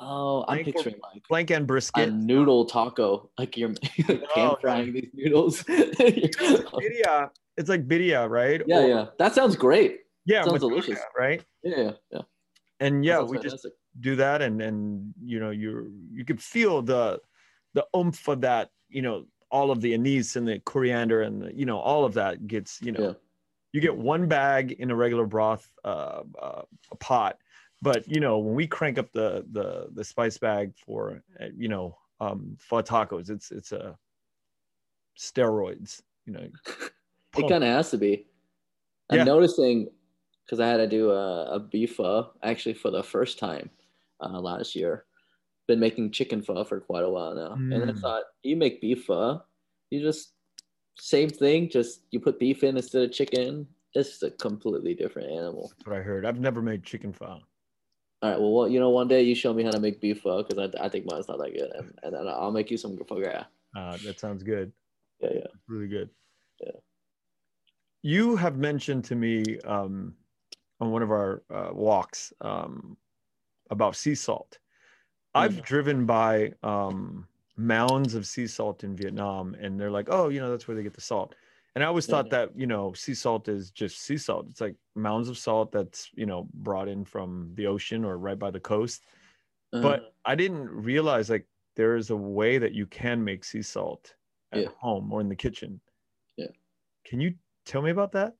[0.00, 3.30] Oh, I'm Flank or- picturing like flank and brisket, a noodle taco.
[3.38, 3.72] Like you're
[4.34, 5.62] pan frying these noodles.
[5.64, 7.30] Birria.
[7.58, 8.62] It's like birria, right?
[8.66, 9.06] yeah, Or- yeah.
[9.18, 10.00] That sounds great.
[10.24, 10.42] yeah.
[10.44, 10.98] Sounds delicious.
[11.18, 11.44] right?
[11.62, 12.22] Yeah, yeah.
[12.80, 13.66] And yeah, we just
[14.00, 17.20] do that, and and you know, you you could feel the
[17.74, 18.70] the oomph of that.
[18.88, 22.14] You know, all of the anise and the coriander and the, you know all of
[22.14, 23.00] that gets you know.
[23.08, 23.12] Yeah.
[23.74, 26.62] You get one bag in a regular broth uh, uh,
[27.00, 27.38] pot,
[27.82, 31.68] but you know when we crank up the the the spice bag for uh, you
[31.68, 33.98] know um for tacos, it's it's a
[35.18, 36.02] steroids.
[36.26, 36.48] You know,
[37.36, 38.26] It kind of has to be.
[39.10, 39.24] I'm Yeah.
[39.24, 39.90] noticing
[40.44, 43.70] because I had to do a, a beef pho actually for the first time
[44.20, 45.06] uh, last year.
[45.68, 48.00] Been making chicken pho for quite a while now, and I Mm.
[48.02, 49.42] thought you make beef pho,
[49.90, 50.34] you just
[50.98, 53.68] same thing, just you put beef in instead of chicken.
[53.94, 55.76] It's a completely different animal.
[55.76, 56.24] That's what I heard.
[56.24, 57.40] I've never made chicken pho.
[58.22, 60.22] All right, well, well, you know, one day you show me how to make beef
[60.22, 62.76] pho because I, I think mine's not that good, and, and then I'll make you
[62.76, 63.46] some pho gras.
[63.76, 64.72] Uh, that sounds good.
[65.20, 65.46] Yeah, yeah.
[65.66, 66.10] Really good.
[66.60, 66.72] Yeah.
[68.02, 70.16] You have mentioned to me um,
[70.80, 72.96] on one of our uh, walks um,
[73.70, 74.58] about sea salt.
[75.34, 75.62] I've Mm.
[75.62, 80.50] driven by um, mounds of sea salt in Vietnam, and they're like, "Oh, you know,
[80.50, 81.34] that's where they get the salt."
[81.74, 84.46] And I always thought that you know, sea salt is just sea salt.
[84.50, 88.38] It's like mounds of salt that's you know brought in from the ocean or right
[88.38, 89.04] by the coast.
[89.72, 91.46] Uh, But I didn't realize like
[91.76, 94.14] there is a way that you can make sea salt
[94.52, 94.68] at Yeah.
[94.78, 95.80] home or in the kitchen.
[96.36, 96.48] Yeah.
[97.04, 97.34] Can you
[97.64, 98.34] tell me about that?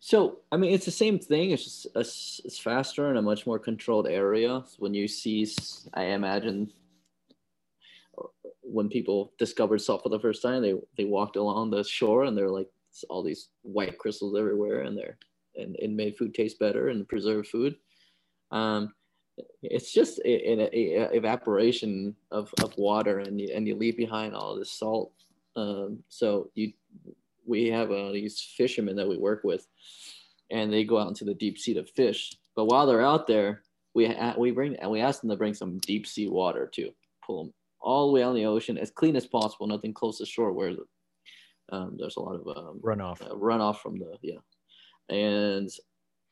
[0.00, 1.52] So, I mean, it's the same thing.
[1.52, 4.64] It's just it's, it's faster in a much more controlled area.
[4.78, 5.46] When you see,
[5.94, 6.72] I imagine,
[8.74, 12.36] when people discovered salt for the first time, they they walked along the shore and
[12.36, 12.68] there were like
[13.08, 15.16] all these white crystals everywhere, and they're
[15.56, 17.76] and it made food taste better and preserved food.
[18.50, 18.92] Um,
[19.62, 24.72] it's just an evaporation of, of water, and you, and you leave behind all this
[24.72, 25.12] salt.
[25.54, 26.72] Um, so you
[27.46, 29.68] we have uh, these fishermen that we work with,
[30.50, 32.32] and they go out into the deep sea to fish.
[32.56, 33.62] But while they're out there,
[33.94, 36.90] we we bring and we ask them to bring some deep sea water too.
[37.24, 37.54] Pull them
[37.84, 40.52] all the way out in the ocean as clean as possible, nothing close to shore
[40.52, 40.72] where
[41.70, 43.22] um, there's a lot of um, Runoff.
[43.22, 44.40] uh, runoff from the yeah,
[45.08, 45.70] and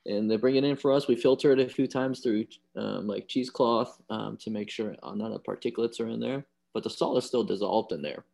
[0.07, 1.07] and they bring it in for us.
[1.07, 2.47] We filter it a few times through
[2.77, 6.83] um, like cheesecloth um, to make sure none of the particulates are in there, but
[6.83, 8.25] the salt is still dissolved in there,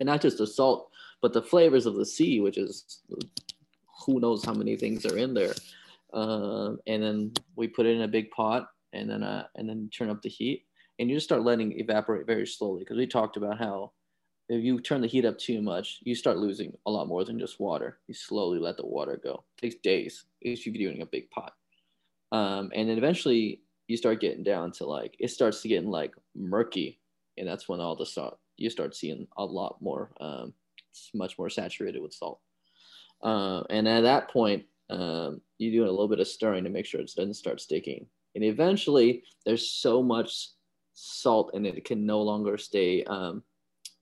[0.00, 0.90] and not just the salt,
[1.20, 3.00] but the flavors of the sea, which is
[4.04, 5.54] who knows how many things are in there.
[6.14, 9.90] Um, and then we put it in a big pot, and then uh, and then
[9.92, 10.64] turn up the heat,
[10.98, 13.92] and you just start letting evaporate very slowly because we talked about how
[14.48, 17.38] if you turn the heat up too much, you start losing a lot more than
[17.38, 17.98] just water.
[18.08, 19.44] You slowly let the water go.
[19.56, 21.52] It takes days if you're doing a big pot.
[22.32, 26.14] Um, and then eventually you start getting down to like, it starts to getting like
[26.34, 26.98] murky.
[27.36, 30.54] And that's when all the salt, you start seeing a lot more, um,
[30.90, 32.40] it's much more saturated with salt.
[33.22, 36.86] Uh, and at that point, um, you do a little bit of stirring to make
[36.86, 38.06] sure it doesn't start sticking.
[38.34, 40.50] And eventually, there's so much
[41.00, 43.42] salt and it can no longer stay um,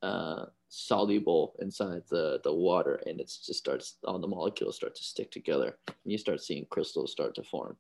[0.02, 5.04] uh, soluble inside the, the water and it just starts all the molecules start to
[5.04, 7.76] stick together and you start seeing crystals start to form.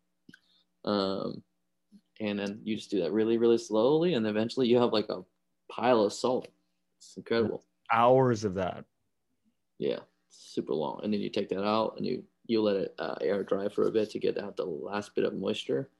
[0.84, 1.42] Um,
[2.20, 5.22] and then you just do that really really slowly and eventually you have like a
[5.70, 6.48] pile of salt.
[6.98, 7.64] It's incredible.
[7.92, 8.84] Hours of that.
[9.78, 11.00] Yeah super long.
[11.02, 13.88] And then you take that out and you you let it uh, air dry for
[13.88, 15.90] a bit to get out the last bit of moisture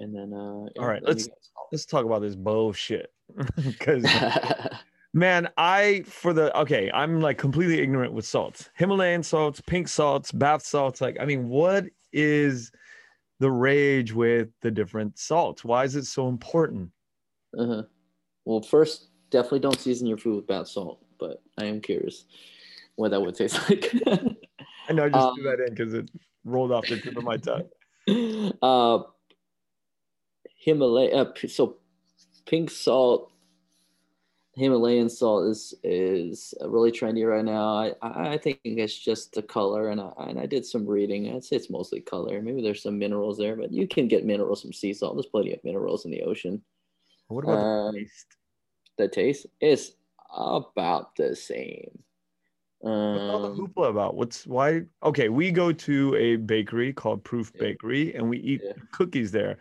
[0.00, 1.28] and then uh yeah, all right let's
[1.72, 3.12] let's talk about this bullshit.
[3.56, 4.04] Because
[5.14, 8.68] man i for the okay i'm like completely ignorant with salts.
[8.74, 12.70] Himalayan salts pink salts bath salts like i mean what is
[13.40, 15.64] the rage with the different salts?
[15.64, 16.90] Why is it so important?
[17.58, 17.82] Uh-huh.
[18.44, 22.24] well first definitely don't season your food with bath salt but i am curious
[22.96, 23.92] what that would taste like.
[24.88, 26.10] I know i just um, threw that in because it
[26.44, 28.52] rolled off the tip of my tongue.
[28.60, 28.98] uh
[30.64, 31.76] himalaya uh, so
[32.46, 33.30] pink salt
[34.56, 37.76] Himalayan salt is is really trendy right now.
[37.76, 37.94] I
[38.34, 41.34] I think it's just the color, and I and I did some reading.
[41.34, 42.40] I'd say it's mostly color.
[42.40, 45.16] Maybe there's some minerals there, but you can get minerals from sea salt.
[45.16, 46.62] There's plenty of minerals in the ocean.
[47.26, 48.26] What about um, the taste?
[48.96, 49.92] The taste is
[50.36, 51.98] about the same.
[52.78, 54.14] What's all the um, hoopla about?
[54.14, 54.82] What's why?
[55.02, 57.52] Okay, we go to a bakery called Proof.
[57.54, 58.74] Bakery, and we eat yeah.
[58.92, 59.58] cookies there.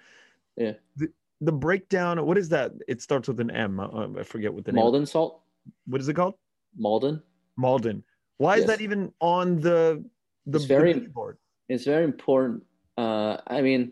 [0.58, 0.74] Yeah.
[0.96, 1.08] The,
[1.42, 2.74] the breakdown what is that?
[2.88, 3.80] It starts with an m.
[3.80, 5.42] Uh, forget what the name Maldon name salt?
[5.86, 6.36] What is it called?
[6.78, 7.22] Maldon?
[7.58, 8.04] Maldon.
[8.38, 8.62] Why yes.
[8.62, 10.04] is that even on the
[10.46, 11.38] the it's very board
[11.70, 12.64] it's very important
[12.98, 13.92] uh i mean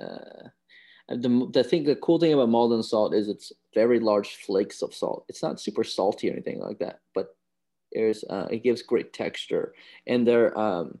[0.00, 0.48] uh
[1.08, 4.94] the, the thing the cool thing about Maldon salt is it's very large flakes of
[4.94, 5.26] salt.
[5.28, 7.36] It's not super salty or anything like that but
[7.92, 9.74] there's uh, it gives great texture.
[10.06, 10.98] And there um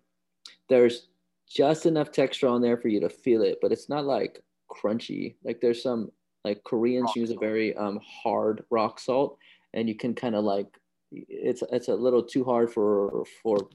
[0.68, 1.08] there's
[1.48, 4.43] just enough texture on there for you to feel it but it's not like
[4.74, 5.34] crunchy.
[5.44, 6.10] Like there's some
[6.44, 7.42] like Koreans rock use salt.
[7.42, 9.38] a very um, hard rock salt,
[9.72, 10.66] and you can kind of like
[11.12, 13.68] it's it's a little too hard for for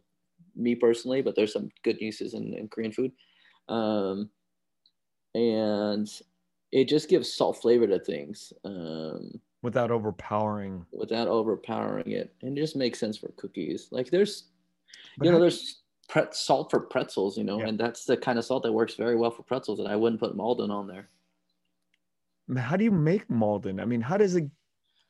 [0.55, 3.11] me personally, but there's some good uses in, in Korean food.
[3.69, 4.30] Um,
[5.35, 6.09] and
[6.71, 8.51] it just gives salt flavor to things.
[8.65, 10.85] Um, without overpowering.
[10.91, 12.34] Without overpowering it.
[12.41, 13.88] And it just makes sense for cookies.
[13.91, 14.45] Like there's,
[15.17, 17.68] but you know, there's pret- salt for pretzels, you know, yeah.
[17.68, 19.80] and that's the kind of salt that works very well for pretzels.
[19.80, 21.07] And I wouldn't put Maldon on there.
[22.57, 23.80] How do you make Maldon?
[23.80, 24.49] I mean, how does it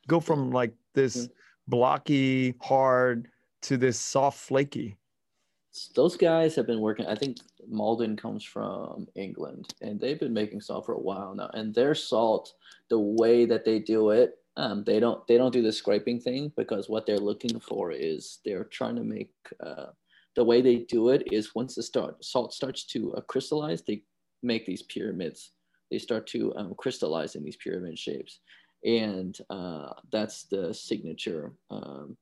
[0.08, 1.34] go from like this mm-hmm.
[1.70, 3.30] blocky, hard
[3.62, 4.98] to this soft, flaky?
[5.96, 7.06] Those guys have been working.
[7.06, 11.50] I think Maldon comes from England, and they've been making salt for a while now.
[11.54, 12.54] And their salt,
[12.90, 16.52] the way that they do it, um, they don't they don't do the scraping thing
[16.58, 19.32] because what they're looking for is they're trying to make
[19.62, 19.86] uh,
[20.40, 24.04] the way they do it is once the start, salt starts to uh, crystallize, they
[24.42, 25.52] make these pyramids.
[25.92, 28.40] They start to um, crystallize in these pyramid shapes.
[28.86, 32.16] And uh, that's the signature um,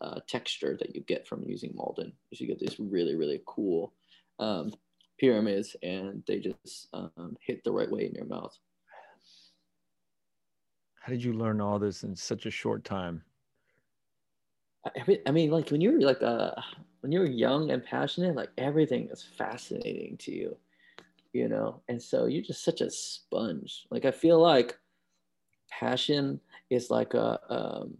[0.00, 2.12] uh, texture that you get from using Maldon.
[2.30, 3.94] You get these really, really cool
[4.38, 4.72] um,
[5.18, 8.56] pyramids and they just um, hit the right way in your mouth.
[11.00, 13.24] How did you learn all this in such a short time?
[15.26, 16.52] I mean, like when you're like uh,
[17.00, 20.56] when you're young and passionate, like everything is fascinating to you,
[21.32, 21.82] you know?
[21.88, 23.86] And so you're just such a sponge.
[23.90, 24.78] Like I feel like
[25.70, 26.40] passion
[26.70, 27.96] is like a um,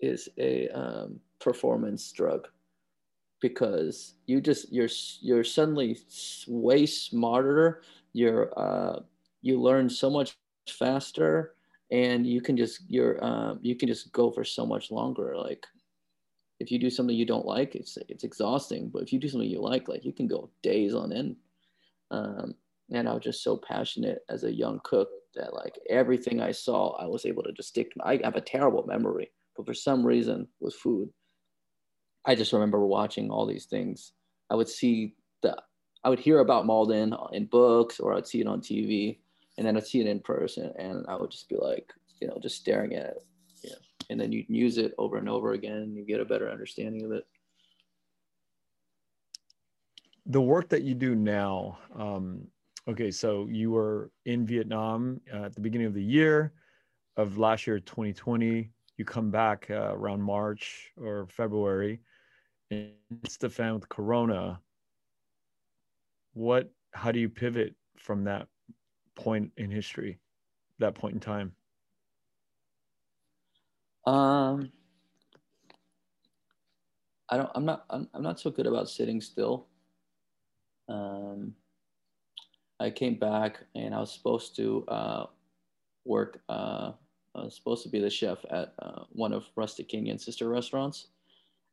[0.00, 2.48] is a um, performance drug
[3.40, 4.88] because you just you're
[5.20, 5.98] you're suddenly
[6.48, 7.82] way smarter.
[8.12, 9.00] You're uh,
[9.42, 10.36] you learn so much
[10.68, 11.54] faster,
[11.90, 15.36] and you can just you're um, you can just go for so much longer.
[15.36, 15.66] Like
[16.58, 18.88] if you do something you don't like, it's it's exhausting.
[18.92, 21.36] But if you do something you like, like you can go days on end.
[22.10, 22.54] Um,
[22.90, 26.92] and I was just so passionate as a young cook that like everything I saw,
[26.96, 27.92] I was able to just stick.
[27.92, 31.10] To, I have a terrible memory, but for some reason with food,
[32.24, 34.12] I just remember watching all these things.
[34.50, 35.60] I would see the,
[36.04, 39.18] I would hear about Maldon in books or I'd see it on TV,
[39.58, 42.38] and then I'd see it in person, and I would just be like, you know,
[42.40, 43.26] just staring at it
[44.10, 46.50] and then you can use it over and over again and you get a better
[46.50, 47.26] understanding of it.
[50.26, 52.46] The work that you do now um,
[52.88, 56.52] okay so you were in vietnam uh, at the beginning of the year
[57.16, 62.00] of last year 2020 you come back uh, around march or february
[62.70, 62.92] and
[63.22, 64.60] it's the fan with corona.
[66.32, 68.48] What how do you pivot from that
[69.14, 70.18] point in history
[70.78, 71.52] that point in time
[74.06, 74.70] um,
[77.28, 77.50] I don't.
[77.54, 77.84] I'm not.
[77.90, 79.66] I'm, I'm not so good about sitting still.
[80.88, 81.54] Um,
[82.78, 85.26] I came back and I was supposed to uh,
[86.04, 86.40] work.
[86.48, 86.92] Uh,
[87.34, 91.08] I was supposed to be the chef at uh, one of Rustic Canyon's sister restaurants,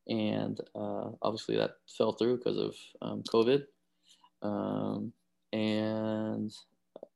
[0.07, 3.65] and uh, obviously that fell through because of um, COVID.
[4.41, 5.13] Um,
[5.53, 6.51] and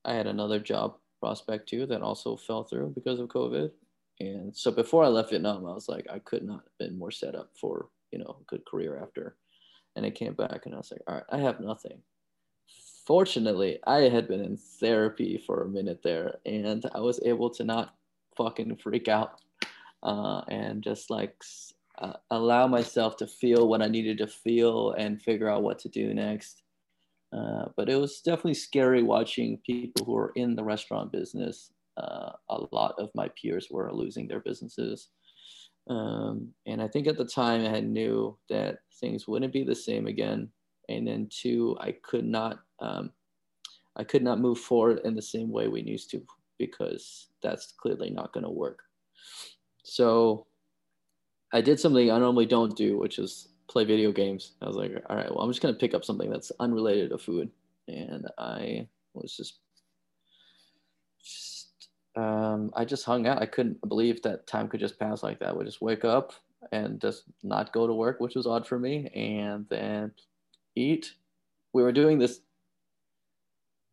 [0.05, 3.71] I had another job prospect too that also fell through because of COVID.
[4.19, 7.11] And so before I left Vietnam, I was like, I could not have been more
[7.11, 9.35] set up for you know a good career after.
[9.95, 11.99] And I came back and I was like, all right, I have nothing.
[13.05, 17.63] Fortunately, I had been in therapy for a minute there, and I was able to
[17.63, 17.95] not
[18.35, 19.41] fucking freak out
[20.03, 21.41] uh, and just like
[21.99, 25.89] uh, allow myself to feel what I needed to feel and figure out what to
[25.89, 26.63] do next.
[27.33, 31.71] Uh, but it was definitely scary watching people who are in the restaurant business.
[31.97, 35.09] Uh, a lot of my peers were losing their businesses.
[35.89, 40.07] Um, and I think at the time I knew that things wouldn't be the same
[40.07, 40.49] again.
[40.89, 43.11] And then two, I could not, um,
[43.95, 46.21] I could not move forward in the same way we used to
[46.57, 48.79] because that's clearly not going to work.
[49.83, 50.47] So
[51.53, 54.53] I did something I normally don't do, which is play video games.
[54.61, 57.09] I was like, all right, well, I'm just going to pick up something that's unrelated
[57.11, 57.49] to food.
[57.87, 59.59] And I was just, just
[62.17, 63.41] um, I just hung out.
[63.41, 65.49] I couldn't believe that time could just pass like that.
[65.49, 66.33] I would just wake up
[66.71, 70.11] and just not go to work, which was odd for me, and then
[70.75, 71.13] eat.
[71.73, 72.41] We were doing this.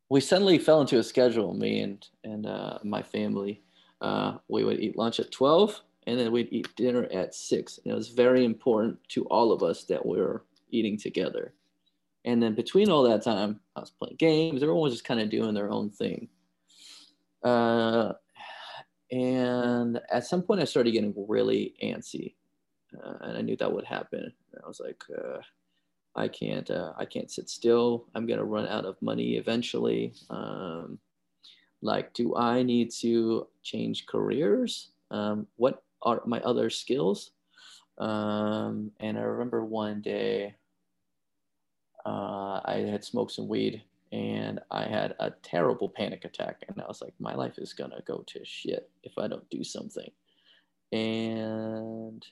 [0.08, 3.62] We suddenly fell into a schedule, me and and uh, my family.
[4.00, 7.78] Uh, we would eat lunch at 12 and then we'd eat dinner at six.
[7.78, 11.54] And it was very important to all of us that we were eating together.
[12.24, 14.62] And then between all that time, I was playing games.
[14.62, 16.28] Everyone was just kind of doing their own thing.
[17.44, 18.14] Uh,
[19.10, 22.34] and at some point, I started getting really antsy,
[23.04, 24.32] uh, and I knew that would happen.
[24.62, 25.38] I was like, uh,
[26.16, 28.06] I can't, uh, I can't sit still.
[28.14, 30.14] I'm gonna run out of money eventually.
[30.30, 30.98] Um,
[31.82, 34.90] like, do I need to change careers?
[35.10, 37.32] Um, what are my other skills.
[37.98, 40.54] Um, and I remember one day
[42.04, 43.82] uh, I had smoked some weed
[44.14, 46.62] and I had a terrible panic attack.
[46.68, 49.48] And I was like, my life is going to go to shit if I don't
[49.50, 50.08] do something.
[50.92, 52.24] And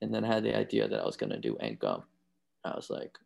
[0.00, 2.04] and then I had the idea that I was going to do An Com.
[2.64, 3.18] I was like,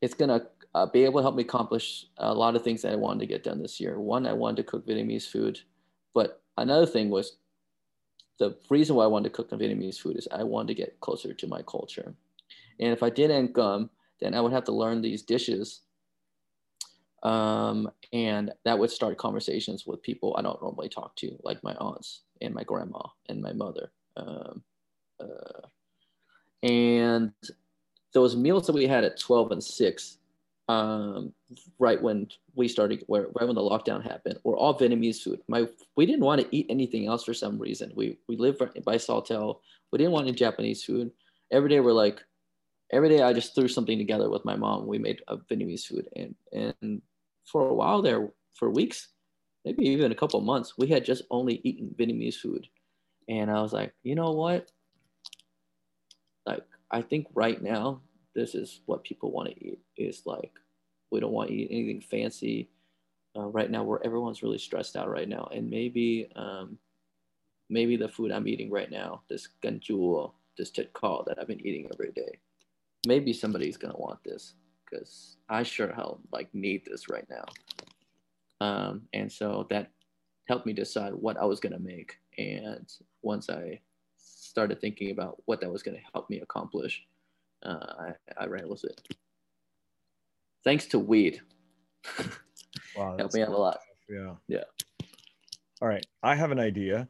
[0.00, 2.92] it's going to uh, be able to help me accomplish a lot of things that
[2.92, 4.00] I wanted to get done this year.
[4.00, 5.60] One, I wanted to cook Vietnamese food,
[6.12, 7.36] but another thing was
[8.38, 11.32] the reason why I wanted to cook Vietnamese food is I wanted to get closer
[11.32, 12.14] to my culture.
[12.80, 13.90] And if I didn't come,
[14.20, 15.82] then I would have to learn these dishes.
[17.22, 21.74] Um, and that would start conversations with people I don't normally talk to, like my
[21.74, 23.90] aunts and my grandma and my mother.
[24.16, 24.62] Um,
[25.20, 25.66] uh,
[26.62, 27.32] and
[28.12, 30.18] those meals that we had at 12 and 6
[30.68, 31.32] um,
[31.78, 35.40] right when we started, where, right when the lockdown happened, were all Vietnamese food.
[35.48, 37.92] My we didn't want to eat anything else for some reason.
[37.94, 39.60] We we live by Sawtell.
[39.92, 41.12] We didn't want any Japanese food.
[41.52, 42.20] Every day we're like,
[42.90, 44.86] every day I just threw something together with my mom.
[44.86, 47.02] We made a Vietnamese food, and and
[47.44, 49.08] for a while there, for weeks,
[49.64, 52.66] maybe even a couple months, we had just only eaten Vietnamese food.
[53.28, 54.70] And I was like, you know what?
[56.46, 58.00] Like I think right now
[58.34, 60.52] this is what people want to eat is like
[61.10, 62.68] we don't want to eat anything fancy
[63.36, 66.78] uh, right now where everyone's really stressed out right now and maybe um,
[67.70, 71.48] maybe the food i'm eating right now this canh chua this thit kho that i've
[71.48, 72.38] been eating every day
[73.06, 74.54] maybe somebody's gonna want this
[74.84, 77.44] because i sure hell like need this right now
[78.60, 79.90] um, and so that
[80.48, 82.92] helped me decide what i was gonna make and
[83.22, 83.78] once i
[84.16, 87.04] started thinking about what that was to help me accomplish
[87.64, 89.00] uh, I, I ran with it.
[90.64, 91.40] Thanks to weed.
[92.96, 93.78] Wow, Helped me out a lot.
[94.08, 94.34] Yeah.
[94.48, 94.64] Yeah.
[95.80, 96.04] All right.
[96.22, 97.08] I have an idea.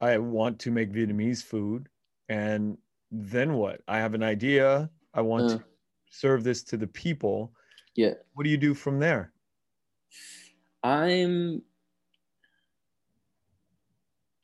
[0.00, 1.88] I want to make Vietnamese food.
[2.28, 2.78] And
[3.10, 3.80] then what?
[3.86, 4.90] I have an idea.
[5.14, 5.48] I want Uh.
[5.58, 5.64] to
[6.10, 7.52] serve this to the people.
[7.94, 8.14] Yeah.
[8.34, 9.32] What do you do from there?
[10.82, 11.62] I'm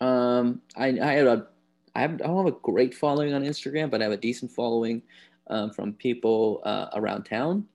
[0.01, 1.49] um I I had a
[1.95, 4.53] I, have, I don't have a great following on Instagram, but I have a decent
[4.53, 5.03] following
[5.49, 7.67] um, from people uh, around town.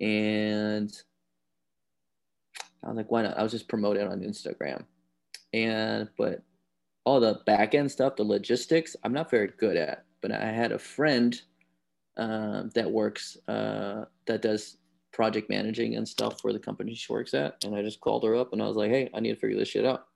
[0.00, 0.90] And
[2.82, 3.36] I was like, why not?
[3.38, 4.84] I was just promoting on Instagram.
[5.52, 6.42] And, but
[7.04, 10.06] all the back end stuff, the logistics, I'm not very good at.
[10.22, 11.40] But I had a friend
[12.20, 14.76] um, that works, uh, that does
[15.12, 17.56] project managing and stuff for the company she works at.
[17.64, 19.58] And I just called her up and I was like, hey, I need to figure
[19.58, 20.06] this shit out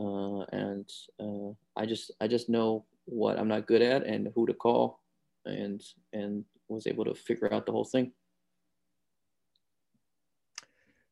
[0.00, 4.46] uh, and uh, I just I just know what I'm not good at and who
[4.46, 5.00] to call,
[5.44, 5.82] and
[6.12, 8.12] and was able to figure out the whole thing.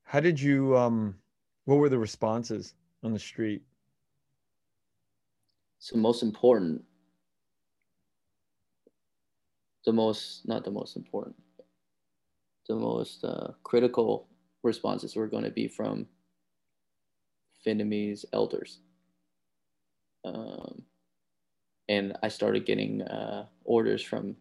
[0.05, 0.77] How did you?
[0.77, 1.17] Um,
[1.65, 2.75] what were the responses
[3.05, 3.63] on the street?
[5.79, 6.83] So most important,
[9.85, 11.37] the most not the most important,
[12.69, 14.29] the most uh, critical
[14.63, 16.07] responses were going to be from
[17.67, 18.81] Vietnamese elders.
[20.25, 20.83] Um,
[21.89, 24.37] and I started getting uh, orders from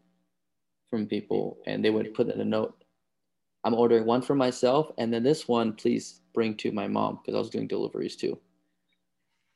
[0.90, 2.84] from people, and they would put in a note.
[3.64, 7.36] I'm ordering one for myself, and then this one, please bring to my mom because
[7.36, 8.40] I was doing deliveries too.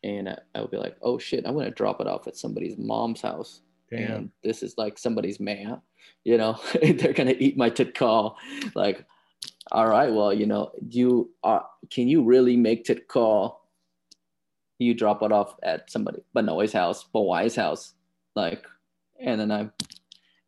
[0.04, 2.78] And I, I would be like, "Oh shit, I'm gonna drop it off at somebody's
[2.78, 4.12] mom's house." Damn.
[4.12, 5.82] And this is like somebody's man,
[6.24, 8.38] you know, they're gonna eat my call.
[8.74, 9.06] Like,
[9.72, 11.66] all right, well, you know, you are.
[11.92, 13.66] Can you really make call
[14.80, 17.94] you drop it off at somebody, Benoit's house, Bawai's house,
[18.36, 18.66] like,
[19.20, 19.70] and then I,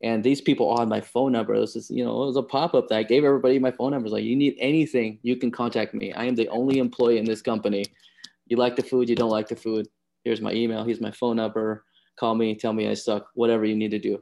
[0.04, 1.54] and these people all had my phone number.
[1.54, 3.92] Was just, you know, it was a pop up that I gave everybody my phone
[3.92, 4.12] numbers.
[4.12, 6.14] Like, you need anything, you can contact me.
[6.14, 7.86] I am the only employee in this company.
[8.48, 9.88] You like the food, you don't like the food.
[10.24, 10.84] Here's my email.
[10.84, 11.86] Here's my phone number.
[12.20, 14.22] Call me, tell me I suck, whatever you need to do.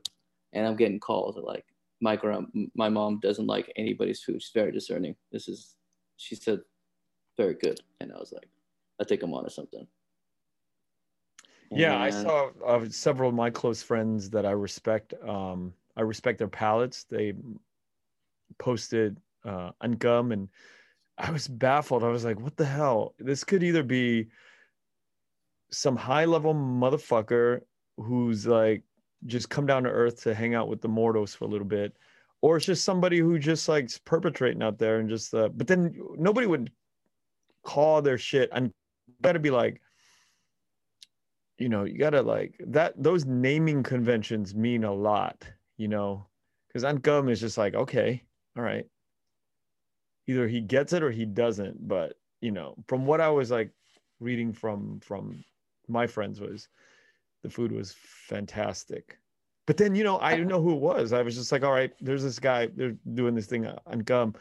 [0.53, 1.65] And I'm getting calls like,
[2.01, 4.41] my grand, my mom doesn't like anybody's food.
[4.41, 5.15] She's very discerning.
[5.31, 5.75] This is,
[6.17, 6.59] she said,
[7.37, 7.79] very good.
[8.01, 8.49] And I was like,
[9.01, 9.87] I think I'm on to something.
[11.71, 15.13] Yeah, I saw uh, several of my close friends that I respect.
[15.27, 17.05] Um, I respect their palates.
[17.05, 17.33] They
[18.59, 20.47] posted uh, An Com, and
[21.17, 22.03] I was baffled.
[22.03, 23.15] I was like, "What the hell?
[23.19, 24.27] This could either be
[25.71, 27.61] some high level motherfucker
[27.97, 28.83] who's like
[29.25, 31.95] just come down to earth to hang out with the mortals for a little bit,
[32.41, 35.33] or it's just somebody who just like is perpetrating out there and just.
[35.33, 36.71] Uh, but then nobody would
[37.63, 38.71] call their shit and
[39.21, 39.81] gotta be like
[41.57, 45.43] you know you gotta like that those naming conventions mean a lot
[45.77, 46.27] you know
[46.67, 48.23] because Com is just like okay
[48.57, 48.85] all right
[50.27, 53.71] either he gets it or he doesn't but you know from what i was like
[54.19, 55.43] reading from from
[55.87, 56.67] my friends was
[57.45, 59.19] the food was fantastic.
[59.67, 61.13] But then you know i didn't know who it was.
[61.13, 64.35] I was just like all right there's this guy they're doing this thing An Com.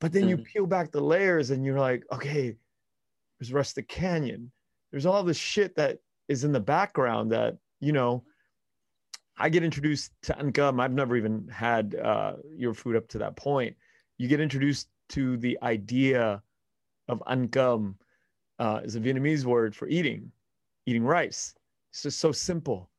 [0.00, 0.44] But then you Mhm.
[0.44, 2.56] peel back the layers and you're like okay
[3.38, 4.50] there's rustic canyon.
[4.90, 8.24] There's all this shit that is in the background that you know
[9.38, 13.18] i get introduced to An Com i've never even had uh, your food up to
[13.18, 13.76] that point.
[14.18, 16.42] You get introduced to the idea
[17.08, 17.96] of An Com
[18.58, 20.32] uh, is a vietnamese word for eating
[20.86, 21.54] eating rice
[21.96, 22.90] it's just so simple.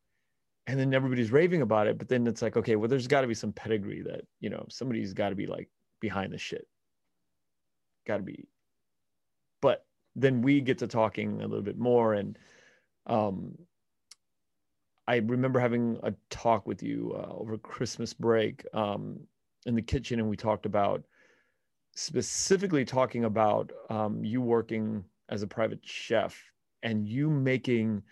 [0.65, 3.27] And then everybody's raving about it but then it's like okay well there's got to
[3.27, 5.69] be some pedigree that you know somebody's got to be like
[5.99, 6.67] behind the shit.
[8.07, 8.47] Got to be.
[9.61, 12.39] But then we get to talking a little bit more and
[13.05, 13.55] um,
[15.07, 19.19] I remember having a talk with you uh, over Christmas break um,
[19.65, 21.01] in the kitchen, and we talked about
[21.95, 26.37] specifically talking about um, you working as a private chef
[26.83, 28.03] and you making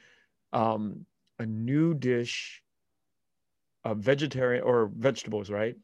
[0.56, 1.06] um,
[1.38, 2.64] a new dish,
[3.84, 5.76] a vegetarian or vegetables, right?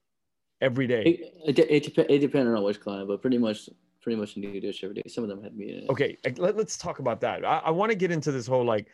[0.62, 1.04] Every day.
[1.46, 3.70] It, it, it, it depended on which client, but pretty much
[4.02, 5.04] pretty much a new dish every day.
[5.08, 5.90] Some of them had meat in it.
[5.90, 8.88] okay let, us talk about that i, I want to get into this whole like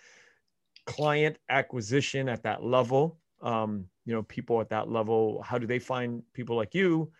[0.86, 5.80] client acquisition at that level um you know people at that level how do they
[5.80, 7.12] find people like you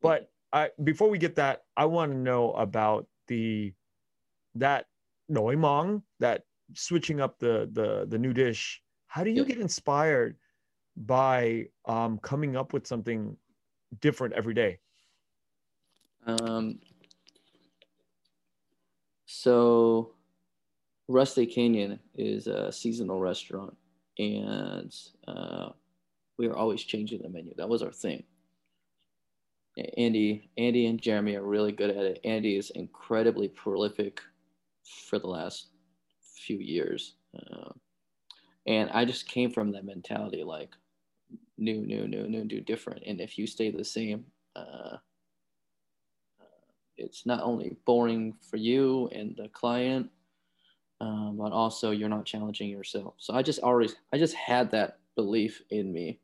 [0.00, 3.72] but i before we get that i want to know about the
[4.54, 4.86] that
[5.28, 6.42] noi mong that
[6.74, 9.48] switching up the the the new dish how do you Yeah.
[9.48, 10.36] get inspired
[10.96, 13.36] by um coming up with something
[14.00, 14.78] different every day
[16.26, 16.80] Um,
[19.26, 20.14] so,
[21.06, 23.76] Rustic Canyon is a seasonal restaurant,
[24.18, 24.92] and
[25.28, 25.70] uh,
[26.36, 27.54] we are always changing the menu.
[27.56, 28.24] That was our thing.
[29.96, 32.20] Andy, Andy, and Jeremy are really good at it.
[32.24, 34.20] Andy is incredibly prolific
[35.08, 35.68] for the last
[36.36, 37.70] few years, uh,
[38.66, 40.70] and I just came from that mentality, like
[41.58, 43.02] new, new, new, new, new, different.
[43.06, 44.96] And if you stay the same, uh,
[46.98, 50.10] it's not only boring for you and the client
[51.00, 54.98] um, but also you're not challenging yourself so i just always i just had that
[55.14, 56.18] belief in me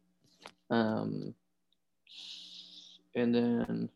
[0.70, 1.34] um,
[3.14, 3.89] and then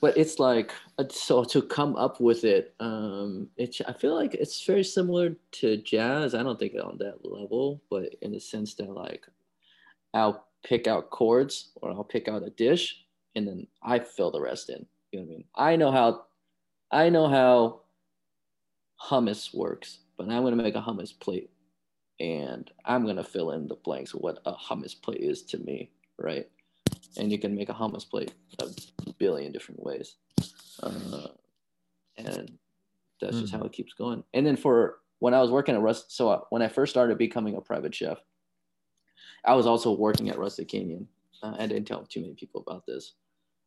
[0.00, 4.34] but it's like uh, so to come up with it um it's i feel like
[4.34, 6.34] it's very similar to jazz.
[6.34, 9.26] I don't think on that level but in the sense that like
[10.14, 13.04] i'll pick out chords or i'll pick out a dish
[13.34, 14.86] and then i fill the rest in.
[15.12, 15.44] You know what i mean?
[15.54, 16.24] I know how
[16.90, 17.80] i know how
[19.00, 21.48] hummus works but I'm gonna make a hummus plate,
[22.20, 25.90] and I'm gonna fill in the blanks of what a hummus plate is to me,
[26.18, 26.46] right?
[27.16, 28.66] And you can make a hummus plate a
[29.18, 30.16] billion different ways,
[30.82, 31.28] uh,
[32.16, 32.58] and
[33.20, 33.40] that's mm.
[33.40, 34.22] just how it keeps going.
[34.34, 37.18] And then for when I was working at Rust, so uh, when I first started
[37.18, 38.18] becoming a private chef,
[39.44, 41.08] I was also working at Rustic Canyon.
[41.42, 43.14] Uh, I didn't tell too many people about this.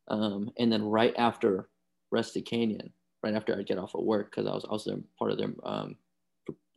[0.08, 1.70] Um, and then right after
[2.12, 2.92] Rustic Canyon,
[3.24, 5.96] right after I'd get off of work, because I was also part of their um,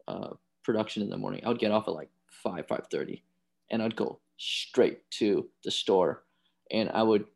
[0.06, 0.30] uh,
[0.62, 3.24] production in the morning, I would get off at like five, five thirty,
[3.70, 6.24] and I'd go straight to the store,
[6.70, 7.26] and I would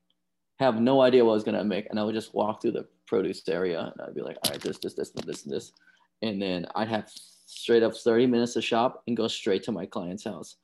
[0.59, 2.87] have no idea what I was gonna make, and I would just walk through the
[3.07, 5.73] produce area, and I'd be like, all right, this, this, this, this, and this,
[6.23, 7.11] and then I'd have
[7.47, 10.57] straight up thirty minutes to shop and go straight to my client's house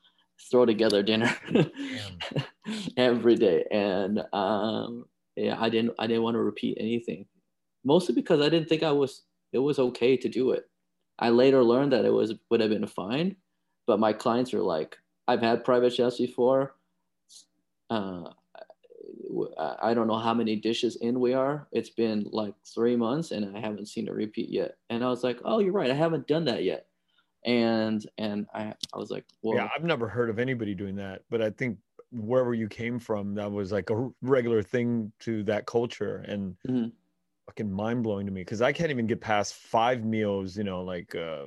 [0.50, 1.34] throw together dinner
[2.96, 3.64] every day.
[3.70, 5.06] And um,
[5.36, 7.26] yeah i didn't i didn't want to repeat anything
[7.84, 9.22] mostly because i didn't think i was
[9.52, 10.68] it was okay to do it.
[11.16, 13.36] I later learned that it was would have been fine
[13.86, 14.96] but my clients were like
[15.28, 16.74] i've had private chefs before
[17.90, 18.30] uh,
[19.82, 21.66] I don't know how many dishes in we are.
[21.72, 24.76] It's been like three months and I haven't seen a repeat yet.
[24.90, 25.90] And I was like, oh, you're right.
[25.90, 26.86] I haven't done that yet
[27.44, 31.22] and and I I was like, well, yeah, I've never heard of anybody doing that,
[31.30, 31.78] but I think
[32.10, 36.88] wherever you came from, that was like a regular thing to that culture, and mm-hmm.
[37.46, 40.56] fucking mind blowing to me because I can't even get past five meals.
[40.56, 41.44] You know, like uh,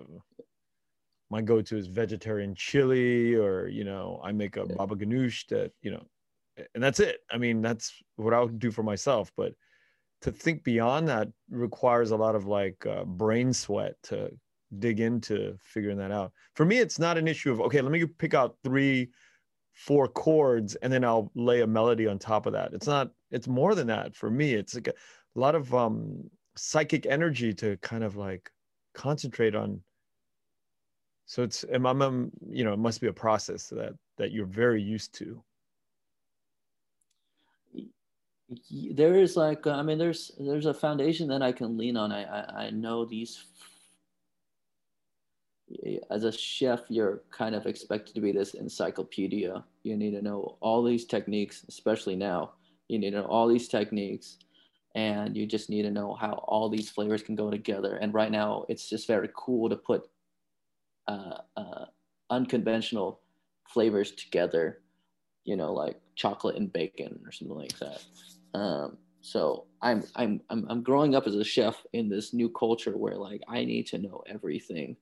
[1.30, 4.76] my go to is vegetarian chili, or you know, I make a yeah.
[4.76, 6.06] baba ganoush that you know,
[6.74, 7.20] and that's it.
[7.32, 9.54] I mean, that's what I'll do for myself, but
[10.22, 14.32] to think beyond that requires a lot of like uh, brain sweat to
[14.80, 16.32] dig into figuring that out.
[16.56, 19.10] For me, it's not an issue of okay, let me pick out three,
[19.74, 22.74] four chords, and then I'll lay a melody on top of that.
[22.74, 23.12] It's not.
[23.32, 24.54] It's more than that for me.
[24.54, 24.94] It's like a,
[25.36, 28.50] a lot of um, psychic energy to kind of like
[28.94, 29.82] concentrate on.
[31.28, 34.82] So it's I'm, I'm you know it must be a process that that you're very
[34.82, 35.44] used to.
[38.70, 42.12] There is like I mean there's there's a foundation that I can lean on.
[42.12, 43.44] I I, I know these
[46.10, 49.64] as a chef, you're kind of expected to be this encyclopedia.
[49.84, 52.54] You need to know all these techniques, especially now.
[52.88, 54.38] You need to know all these techniques,
[54.96, 57.98] and you just need to know how all these flavors can go together.
[57.98, 60.10] And right now, it's just very cool to put
[61.08, 61.86] uh, uh,
[62.30, 63.20] unconventional
[63.68, 64.80] flavors together.
[65.44, 68.04] You know, like chocolate and bacon or something like that.
[68.54, 72.98] Um, so I'm, I'm I'm I'm growing up as a chef in this new culture
[72.98, 74.96] where like I need to know everything.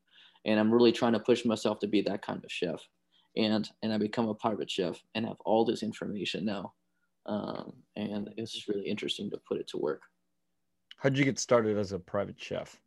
[0.46, 2.82] And i'm really trying to push myself to be that kind of chef.
[3.38, 6.74] And and i become a private chef and have all this information now.
[7.26, 10.04] Um, and it's just really interesting to put it to work.
[10.98, 12.80] How did you get started as a private chef?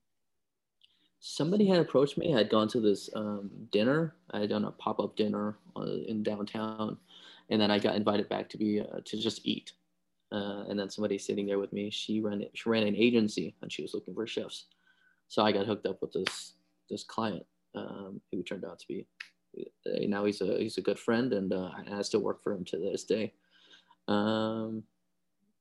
[1.21, 2.33] Somebody had approached me.
[2.33, 4.15] I had gone to this um, dinner.
[4.31, 6.97] I had done a pop-up dinner uh, in downtown.
[7.51, 9.73] And then i got invited back to be uh, to just eat
[10.33, 13.73] uh, and then somebody sitting there with me she ran she ran an agency and
[13.73, 14.67] she was looking for chefs
[15.29, 16.55] so i got hooked up with this
[16.91, 17.45] this client
[17.75, 19.07] um, who turned out to be
[19.87, 22.65] uh, now he's a he's a good friend and uh, I still work for him
[22.67, 23.33] to this day.
[24.07, 24.83] Um,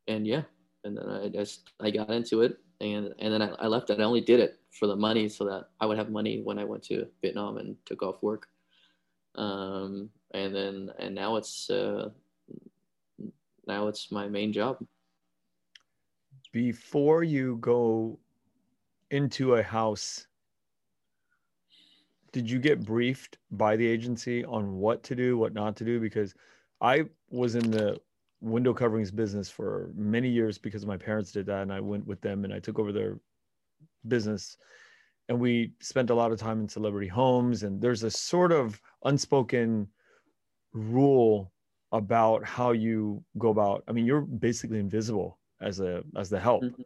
[0.07, 0.43] and yeah,
[0.83, 3.99] and then I just I got into it and and then I, I left it.
[3.99, 6.63] I only did it for the money so that I would have money when I
[6.63, 8.47] went to Vietnam and took off work.
[9.35, 12.09] Um, and then and now it's uh,
[13.67, 14.77] now it's my main job.
[16.51, 18.19] Before you go
[19.11, 20.27] into a house
[22.31, 25.99] did you get briefed by the agency on what to do, what not to do?
[25.99, 26.35] Because
[26.81, 27.99] I was in the
[28.41, 32.21] window coverings business for many years because my parents did that, and I went with
[32.21, 33.19] them and I took over their
[34.07, 34.57] business.
[35.29, 38.79] And we spent a lot of time in celebrity homes, and there's a sort of
[39.03, 39.87] unspoken
[40.73, 41.51] rule
[41.91, 43.83] about how you go about.
[43.87, 46.63] I mean, you're basically invisible as a as the help.
[46.63, 46.81] Mm-hmm.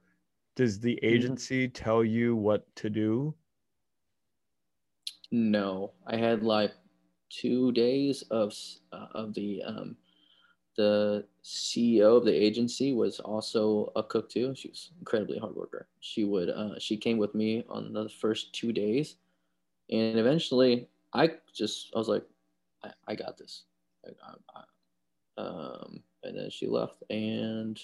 [0.55, 1.05] Does the mm-hmm.
[1.05, 3.33] agency tell you what to do?
[5.31, 6.71] No, I had like
[7.29, 8.53] two days of
[8.91, 9.95] uh, of the um,
[10.77, 14.53] the CEO of the agency was also a cook too.
[14.55, 15.87] She was incredibly hard worker.
[15.99, 19.15] She would uh, she came with me on the first two days,
[19.89, 22.23] and eventually I just I was like,
[22.83, 23.63] I, I got this.
[24.05, 24.09] I,
[24.55, 24.63] I,
[25.37, 27.79] um, and then she left, and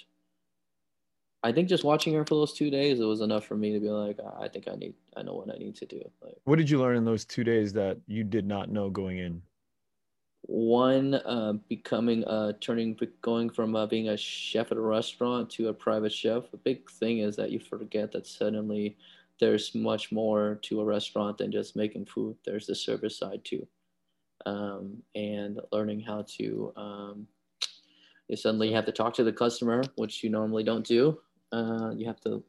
[1.44, 3.80] I think just watching her for those two days, it was enough for me to
[3.80, 6.02] be like, I think I need, I know what I need to do.
[6.22, 9.19] Like, what did you learn in those two days that you did not know going
[9.19, 9.41] in?
[10.41, 15.68] One, uh, becoming, uh, turning, going from uh, being a chef at a restaurant to
[15.68, 16.49] a private chef.
[16.52, 18.98] The big thing is that you forget that suddenly
[19.40, 22.36] there's much more to a restaurant than just making food.
[22.45, 23.68] There's the service side too,
[24.45, 26.74] um, and learning how to.
[26.76, 27.28] Um,
[28.27, 31.19] you suddenly have to talk to the customer, which you normally don't do.
[31.51, 32.43] Uh, you have to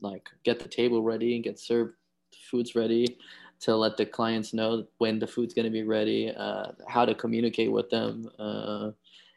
[0.00, 1.94] like get the table ready and get served
[2.50, 3.18] foods ready
[3.60, 7.14] to let the clients know when the food's going to be ready, uh, how to
[7.14, 8.90] communicate with them, uh,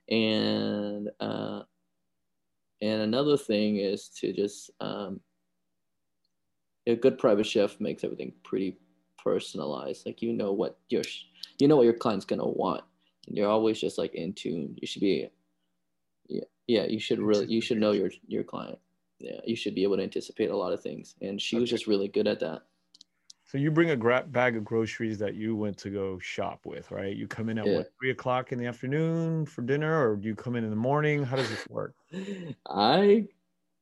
[0.10, 1.64] and uh,
[2.82, 5.20] and another thing is to just um,
[6.88, 8.78] a good private chef makes everything pretty
[9.18, 10.06] personalized.
[10.06, 11.04] Like you know what your
[11.60, 12.91] you know what your client's gonna want, and
[13.28, 14.78] you're always just like in tune.
[14.82, 15.30] You should be,
[16.28, 16.84] yeah, yeah.
[16.84, 18.80] You should really you should know your your client.
[19.20, 21.62] Yeah, you should be able to anticipate a lot of things, and she okay.
[21.62, 22.64] was just really good at that.
[23.52, 26.90] So you bring a gra- bag of groceries that you went to go shop with,
[26.90, 27.14] right?
[27.14, 27.78] You come in at yeah.
[27.78, 30.76] what three o'clock in the afternoon for dinner, or do you come in in the
[30.76, 31.24] morning?
[31.24, 31.94] How does this work?
[32.68, 33.28] I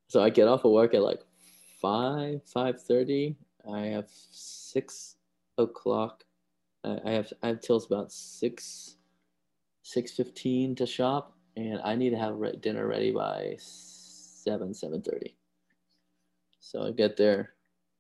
[0.08, 1.22] so I get off of work at like
[1.80, 3.36] five five thirty.
[3.72, 5.18] I have six
[5.58, 6.24] o'clock.
[6.84, 8.96] I have I have till about six
[9.90, 15.36] six fifteen to shop, and I need to have dinner ready by seven seven thirty.
[16.60, 17.54] So I get there,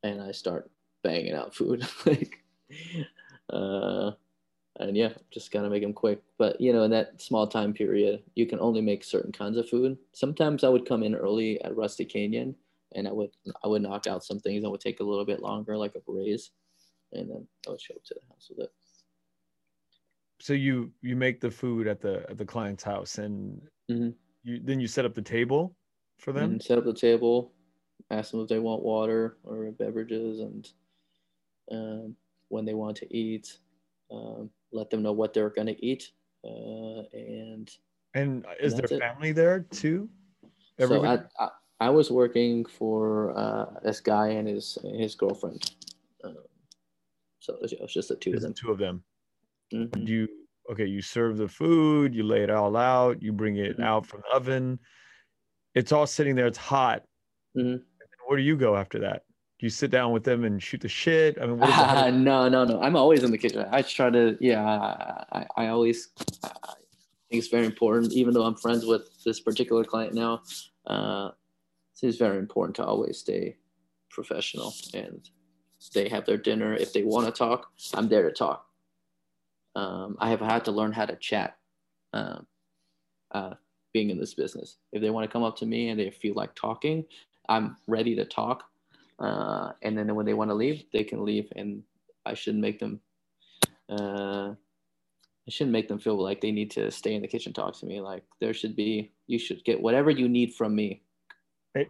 [0.03, 0.69] and I start
[1.03, 1.87] banging out food.
[2.05, 2.43] Like
[3.51, 4.11] uh
[4.79, 6.21] and yeah just gotta make them quick.
[6.37, 9.67] But you know in that small time period you can only make certain kinds of
[9.67, 9.97] food.
[10.13, 12.55] Sometimes i would come in early at rustic canyon
[12.95, 13.31] and i would
[13.63, 16.11] i would knock out some things that would take a little bit longer like a
[16.11, 16.51] braise
[17.13, 18.71] and then i would show up to the house with it
[20.39, 24.09] so you you make the food at the at the client's house and mm-hmm.
[24.43, 25.75] you then you set up the table
[26.17, 26.59] for them mm-hmm.
[26.59, 27.51] set up the table
[28.11, 30.69] ask them if they want water or beverages and
[31.71, 32.15] um,
[32.49, 33.57] when they want to eat,
[34.11, 36.11] um, let them know what they're going to eat,
[36.43, 37.69] uh, and
[38.13, 39.35] and is and there family it.
[39.35, 40.09] there too?
[40.79, 41.21] Everybody?
[41.21, 41.49] So I, I,
[41.87, 45.71] I, was working for uh, this guy and his his girlfriend.
[46.23, 46.37] Um,
[47.39, 48.53] so it was, it was, just the two of them.
[48.53, 49.03] Two of them.
[49.73, 50.07] Mm-hmm.
[50.07, 50.27] You
[50.71, 50.85] okay?
[50.85, 52.13] You serve the food.
[52.13, 53.21] You lay it all out.
[53.21, 53.83] You bring it mm-hmm.
[53.83, 54.79] out from the oven.
[55.75, 56.47] It's all sitting there.
[56.47, 57.03] It's hot.
[57.57, 57.83] Mm-hmm.
[58.27, 59.23] Where do you go after that?
[59.59, 61.37] do you sit down with them and shoot the shit?
[61.41, 62.81] I mean, uh, no, no, no.
[62.81, 63.65] I'm always in the kitchen.
[63.69, 64.63] I try to, yeah,
[65.33, 66.11] I, I always
[66.45, 66.49] I
[67.29, 70.43] think it's very important, even though I'm friends with this particular client now.
[70.87, 71.31] Uh,
[72.01, 73.57] it's very important to always stay
[74.09, 75.29] professional and
[75.93, 76.73] they have their dinner.
[76.73, 78.65] If they want to talk, I'm there to talk.
[79.75, 81.57] Um, I have had to learn how to chat
[82.13, 82.39] uh,
[83.31, 83.53] uh,
[83.93, 84.77] being in this business.
[84.91, 87.05] If they want to come up to me and they feel like talking,
[87.47, 88.69] I'm ready to talk
[89.19, 91.83] uh, and then when they want to leave, they can leave, and
[92.25, 93.01] I shouldn't make them.
[93.89, 94.53] Uh,
[95.47, 97.85] I shouldn't make them feel like they need to stay in the kitchen talk to
[97.85, 97.99] me.
[98.01, 101.01] Like there should be, you should get whatever you need from me.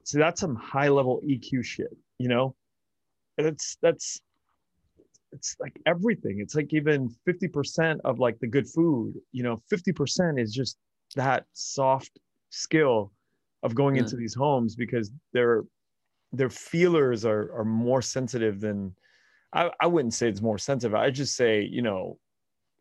[0.03, 2.55] so that's some high level EQ shit, you know.
[3.37, 4.21] It's that's
[5.31, 6.39] it's like everything.
[6.39, 10.77] It's like even 50% of like the good food, you know, 50% is just
[11.15, 12.19] that soft
[12.49, 13.11] skill
[13.63, 14.03] of going yeah.
[14.03, 15.63] into these homes because they're
[16.31, 18.93] their feelers are are more sensitive than
[19.51, 20.93] I, I wouldn't say it's more sensitive.
[20.93, 22.19] I just say, you know,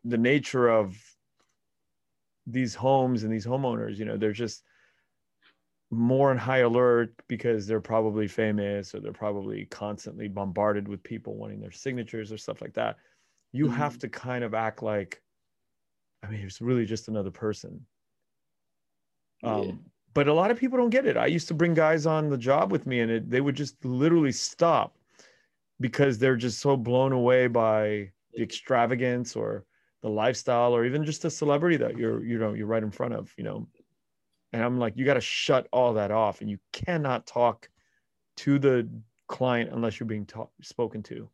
[0.03, 0.95] the nature of
[2.45, 4.63] these homes and these homeowners, you know, they're just
[5.91, 11.35] more on high alert because they're probably famous or they're probably constantly bombarded with people
[11.35, 12.97] wanting their signatures or stuff like that.
[13.51, 13.75] You mm-hmm.
[13.75, 15.21] have to kind of act like,
[16.23, 17.85] I mean, it's really just another person.
[19.43, 19.71] Um, yeah
[20.13, 21.17] but a lot of people don't get it.
[21.17, 23.83] I used to bring guys on the job with me and it, they would just
[23.85, 24.97] literally stop
[25.79, 29.65] because they're just so blown away by the extravagance or
[30.01, 33.13] the lifestyle or even just a celebrity that you're you know you're right in front
[33.13, 33.67] of you know
[34.53, 37.69] and i'm like you got to shut all that off and you cannot talk
[38.37, 38.87] to the
[39.27, 41.29] client unless you're being talk, spoken to.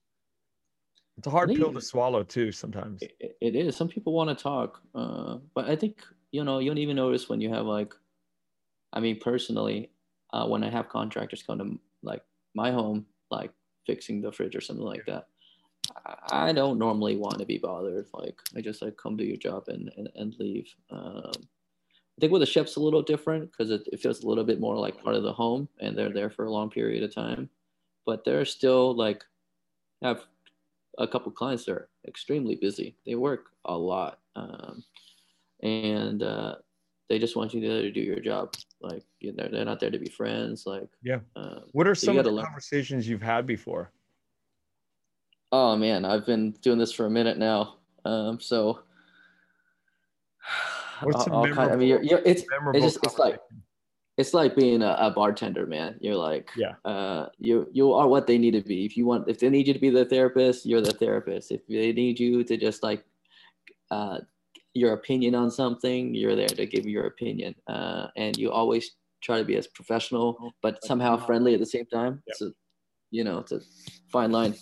[1.18, 3.02] It's a hard pill to swallow too sometimes.
[3.02, 3.78] It, it is.
[3.78, 7.30] Some people want to talk uh, but i think you know you don't even notice
[7.30, 7.94] when you have like
[8.96, 9.92] I mean, personally,
[10.34, 12.24] uh, when I have contractors come to like
[12.56, 13.52] my home, like
[13.86, 15.28] fixing the fridge or something like that,
[16.32, 18.08] I don't normally want to be bothered.
[18.14, 20.74] Like I just like come do your job and and, and leave.
[20.90, 21.34] Um,
[22.18, 24.60] I think with the chef's a little different because it, it feels a little bit
[24.60, 27.50] more like part of the home and they're there for a long period of time.
[28.06, 29.24] But they're still like
[30.02, 30.22] have
[30.98, 32.96] a couple clients that are extremely busy.
[33.06, 34.20] They work a lot.
[34.36, 34.84] Um,
[35.62, 36.56] and uh,
[37.10, 38.54] they just want you to do your job.
[38.82, 40.66] Like you know, they're not there to be friends.
[40.66, 41.20] Like yeah.
[41.36, 42.46] Um, what are so some of the learn.
[42.46, 43.92] conversations you've had before?
[45.52, 47.78] Oh man, I've been doing this for a minute now.
[48.04, 48.82] Um, so
[51.06, 53.40] what's all, kind, I mean, you're, you're, it's it's just it's like
[54.18, 55.98] it's like being a, a, bartender, man.
[55.99, 58.86] You're like, yeah, uh, you you are what they need to be.
[58.86, 61.52] If you want, if they need you to be the therapist, you're the therapist.
[61.52, 63.03] If they need you to just like,
[63.91, 64.19] uh,
[64.76, 67.56] your opinion on something, you're there to give your opinion.
[67.68, 68.91] Uh, and you always
[69.22, 72.22] try to be as professional, but somehow friendly at the same time.
[72.27, 72.38] Yep.
[72.38, 72.52] So,
[73.10, 73.61] you know, it's a
[74.11, 74.56] fine line.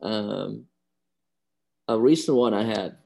[0.00, 0.64] Um,
[1.88, 2.96] a recent one I had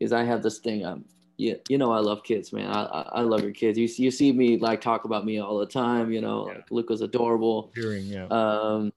[0.00, 0.84] is I have this thing.
[0.84, 1.04] Um,
[1.36, 2.70] you, you know I love kids, man.
[2.70, 3.78] I, I, I love your kids.
[3.78, 6.12] You you see me like talk about me all the time.
[6.12, 6.54] You know, yeah.
[6.54, 7.72] like Luke was adorable.
[7.74, 8.26] Hearing, yeah.
[8.26, 8.92] Um,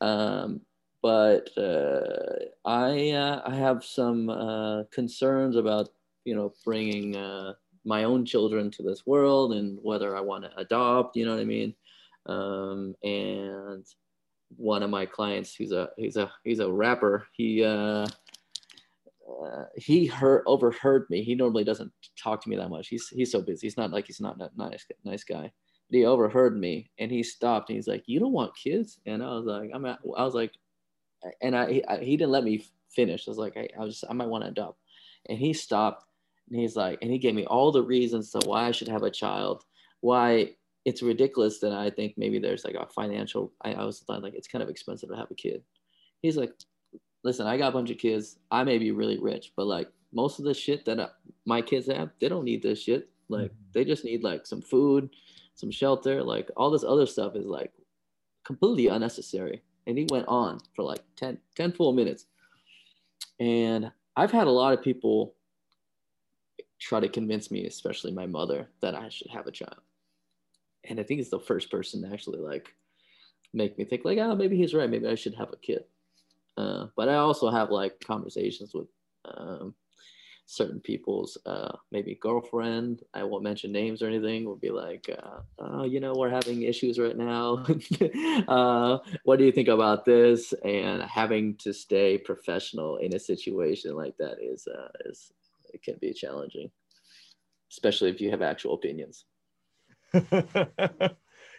[0.00, 0.60] um,
[1.02, 5.90] but uh, I uh, I have some uh, concerns about
[6.24, 7.54] you know bringing uh,
[7.84, 11.16] my own children to this world and whether I want to adopt.
[11.16, 11.74] You know what I mean?
[12.26, 13.84] Um, and
[14.56, 17.26] one of my clients, he's a he's a he's a rapper.
[17.32, 17.62] He
[19.28, 21.22] uh, he heard overheard me.
[21.22, 22.88] He normally doesn't talk to me that much.
[22.88, 23.66] He's he's so busy.
[23.66, 25.50] He's not like he's not a nice nice guy.
[25.90, 29.22] But he overheard me and he stopped and he's like, "You don't want kids?" And
[29.22, 30.52] I was like, "I'm at, I was like,
[31.42, 33.26] and I he, I, he didn't let me finish.
[33.26, 34.78] I was like, I, I was I might want to adopt."
[35.28, 36.04] And he stopped
[36.50, 39.02] and he's like, and he gave me all the reasons to why I should have
[39.02, 39.64] a child,
[40.00, 40.50] why
[40.84, 43.52] it's ridiculous that I think maybe there's like a financial.
[43.62, 45.62] I, I was like, it's kind of expensive to have a kid.
[46.20, 46.52] He's like,
[47.24, 48.38] listen, I got a bunch of kids.
[48.50, 51.08] I may be really rich, but like most of the shit that I,
[51.44, 53.08] my kids have, they don't need this shit.
[53.28, 53.70] Like mm-hmm.
[53.72, 55.10] they just need like some food,
[55.54, 56.22] some shelter.
[56.22, 57.72] Like all this other stuff is like
[58.44, 59.62] completely unnecessary.
[59.86, 62.26] And he went on for like 10, 10 full minutes.
[63.40, 65.34] And I've had a lot of people
[66.78, 69.80] try to convince me, especially my mother, that I should have a child.
[70.88, 72.74] And I think it's the first person to actually like
[73.54, 74.90] make me think like, oh, maybe he's right.
[74.90, 75.84] Maybe I should have a kid.
[76.56, 78.88] Uh, but I also have like conversations with
[79.24, 79.74] um,
[80.46, 83.02] certain people's uh, maybe girlfriend.
[83.14, 84.44] I won't mention names or anything.
[84.44, 87.64] We'll be like, uh, oh, you know, we're having issues right now.
[88.48, 90.52] uh, what do you think about this?
[90.64, 95.32] And having to stay professional in a situation like that is uh, is
[95.72, 96.70] it can be challenging,
[97.70, 99.24] especially if you have actual opinions.
[100.30, 101.08] yeah,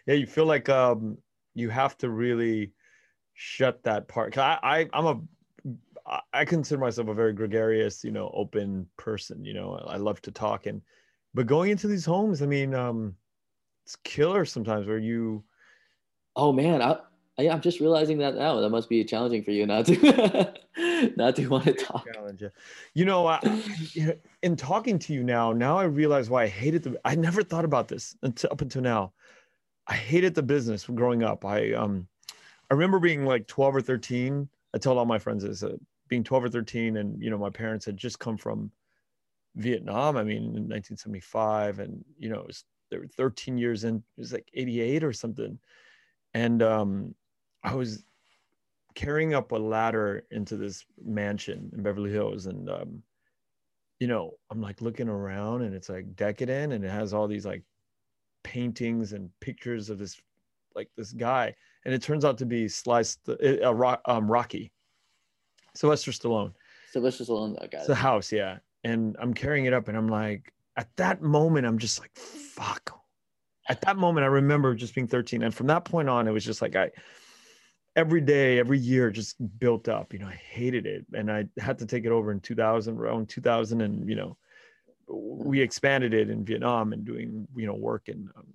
[0.07, 1.17] you feel like um,
[1.55, 2.71] you have to really
[3.35, 4.37] shut that part.
[4.37, 5.21] I, I I'm a
[6.33, 9.43] I consider myself a very gregarious, you know, open person.
[9.43, 10.81] You know, I love to talk and,
[11.33, 13.15] but going into these homes, I mean, um,
[13.85, 15.43] it's killer sometimes where you.
[16.35, 16.97] Oh man, I,
[17.37, 18.59] I I'm just realizing that now.
[18.61, 20.53] That must be challenging for you not to
[21.17, 22.05] not to want to talk.
[22.13, 22.43] Challenge.
[22.93, 23.39] You know, I,
[24.43, 26.99] in talking to you now, now I realize why I hated the.
[27.03, 29.13] I never thought about this until up until now.
[29.87, 31.45] I hated the business growing up.
[31.45, 32.07] I um
[32.69, 34.47] I remember being like 12 or 13.
[34.73, 35.75] I told all my friends this, uh,
[36.07, 38.71] being 12 or 13, and you know, my parents had just come from
[39.55, 40.17] Vietnam.
[40.17, 43.97] I mean, in 1975, and you know, it was, they were 13 years in.
[43.97, 45.59] It was like 88 or something,
[46.33, 47.15] and um,
[47.63, 48.03] I was
[48.93, 53.03] carrying up a ladder into this mansion in Beverly Hills, and um,
[53.99, 57.45] you know, I'm like looking around, and it's like decadent, and it has all these
[57.45, 57.63] like
[58.43, 60.21] paintings and pictures of this
[60.75, 61.55] like this guy
[61.85, 64.71] and it turns out to be sliced uh, uh, um, Rocky,
[65.75, 66.53] Sylvester Stallone.
[66.91, 67.79] Sylvester Stallone, that guy.
[67.79, 68.57] It's a house, yeah.
[68.83, 72.99] And I'm carrying it up, and I'm like, at that moment, I'm just like, fuck.
[73.69, 76.45] At that moment, I remember just being 13, and from that point on, it was
[76.45, 76.91] just like I,
[77.95, 80.13] every day, every year, just built up.
[80.13, 83.29] You know, I hated it, and I had to take it over in 2000, around
[83.29, 84.37] 2000, and you know,
[85.07, 88.47] we expanded it in Vietnam and doing you know work in um,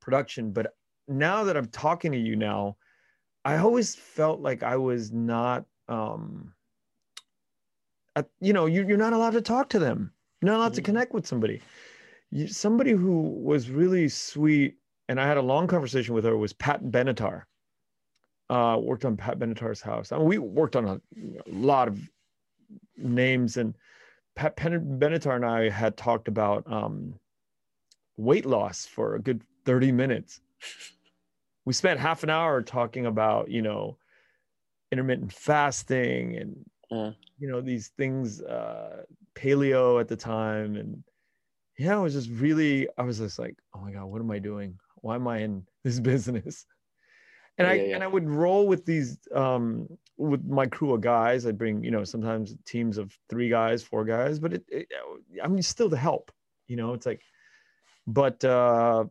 [0.00, 0.74] production, but
[1.08, 2.76] now that I'm talking to you now,
[3.44, 6.52] I always felt like I was not, um,
[8.40, 10.12] you know, you, you're not allowed to talk to them.
[10.40, 10.76] You're not allowed mm-hmm.
[10.76, 11.60] to connect with somebody.
[12.30, 14.76] You, somebody who was really sweet,
[15.08, 17.42] and I had a long conversation with her was Pat Benatar.
[18.50, 20.12] Uh, worked on Pat Benatar's house.
[20.12, 21.98] I mean, we worked on a, a lot of
[22.96, 23.74] names, and
[24.36, 27.18] Pat Benatar and I had talked about um,
[28.16, 30.40] weight loss for a good 30 minutes
[31.64, 33.96] we spent half an hour talking about you know
[34.92, 36.56] intermittent fasting and
[36.90, 39.02] uh, you know these things uh
[39.34, 40.76] paleo at the time.
[40.76, 41.02] And
[41.78, 44.38] yeah it was just really i was just like oh my god what am i
[44.38, 44.78] doing?
[44.96, 46.66] Why am i in this business?
[47.58, 47.94] And yeah, i yeah.
[47.94, 51.46] and i would roll with these um with my crew of guys.
[51.46, 54.88] I'd bring you know sometimes teams of three guys four guys but it, it
[55.42, 56.30] i mean still to help
[56.68, 57.22] you know it's like
[58.06, 59.04] but uh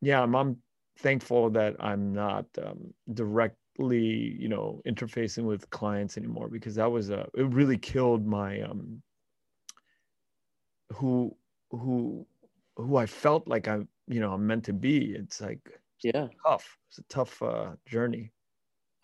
[0.00, 0.56] yeah i'm, I'm
[0.98, 7.10] thankful that I'm not um, directly, you know, interfacing with clients anymore because that was
[7.10, 9.00] a it really killed my um
[10.92, 11.36] who
[11.70, 12.26] who
[12.76, 15.12] who I felt like I you know I'm meant to be.
[15.14, 15.60] It's like
[16.02, 16.78] yeah, tough.
[16.88, 18.32] It's a tough uh, journey.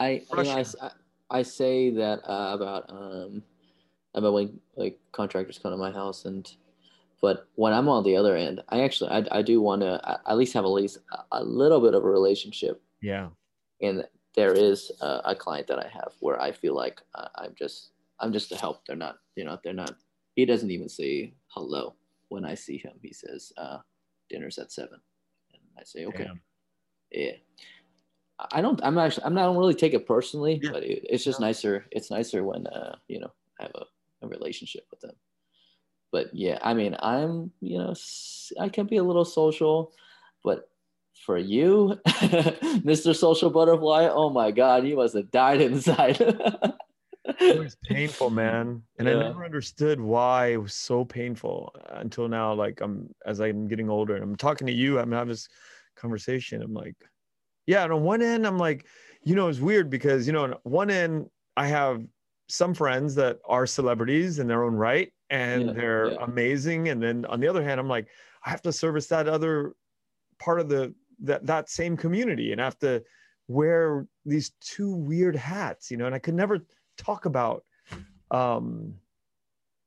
[0.01, 0.59] I you know, I, Russia.
[0.61, 0.91] s- I-
[1.31, 3.43] I say that uh, about um
[4.15, 6.45] about when like contractors come to my house and
[7.27, 9.93] but when I'm on the other end, I actually I, I do want to
[10.31, 12.77] at least have at least a, a little bit of a relationship
[13.13, 13.29] Yeah.
[13.87, 13.97] and
[14.39, 14.79] there is
[15.09, 17.77] a, a client that I have where I feel like uh, I'm just
[18.21, 18.77] I'm just a help.
[18.85, 19.95] They're not you know they're not.
[20.37, 21.13] He doesn't even say
[21.55, 21.95] hello
[22.33, 22.95] when I see him.
[23.07, 23.79] He says uh,
[24.31, 25.01] dinner's at seven,
[25.53, 26.25] and I say okay.
[26.25, 26.41] Damn.
[27.13, 27.37] Yeah.
[28.57, 28.81] I don't.
[28.83, 29.25] I'm actually.
[29.27, 29.43] I'm not.
[29.43, 30.73] I don't really take it personally, Yeah.
[30.75, 31.87] but it, it's just nicer.
[31.97, 33.85] It's nicer when uh you know I have a,
[34.25, 35.15] a relationship with them.
[36.15, 37.93] But yeah, I mean, I'm you know
[38.61, 39.93] I can be a little social,
[40.45, 40.69] but
[41.27, 43.17] for you, Mr.
[43.17, 46.21] Social Butterfly, oh my God, you must have died inside.
[46.21, 48.81] It was painful, man.
[48.97, 52.55] And I never understood why it was so painful until now.
[52.55, 55.49] Like I'm as I'm getting older and I'm talking to you, I'm having this
[55.97, 56.63] conversation.
[56.63, 56.95] I'm like,
[57.67, 58.87] yeah, and on one end, I'm like,
[59.25, 61.27] you know, it's weird because, you know, on one end,
[61.57, 62.05] I have
[62.49, 66.25] some friends that are celebrities in their own right and Yeah, they're yeah.
[66.25, 66.89] amazing.
[66.89, 68.09] And then on the other hand, I'm like,
[68.45, 69.75] I have to service that other
[70.39, 73.03] part of the that that same community and I have to
[73.49, 76.61] wear these two weird hats, you know, and I could never
[76.97, 77.65] talk about
[78.31, 78.95] um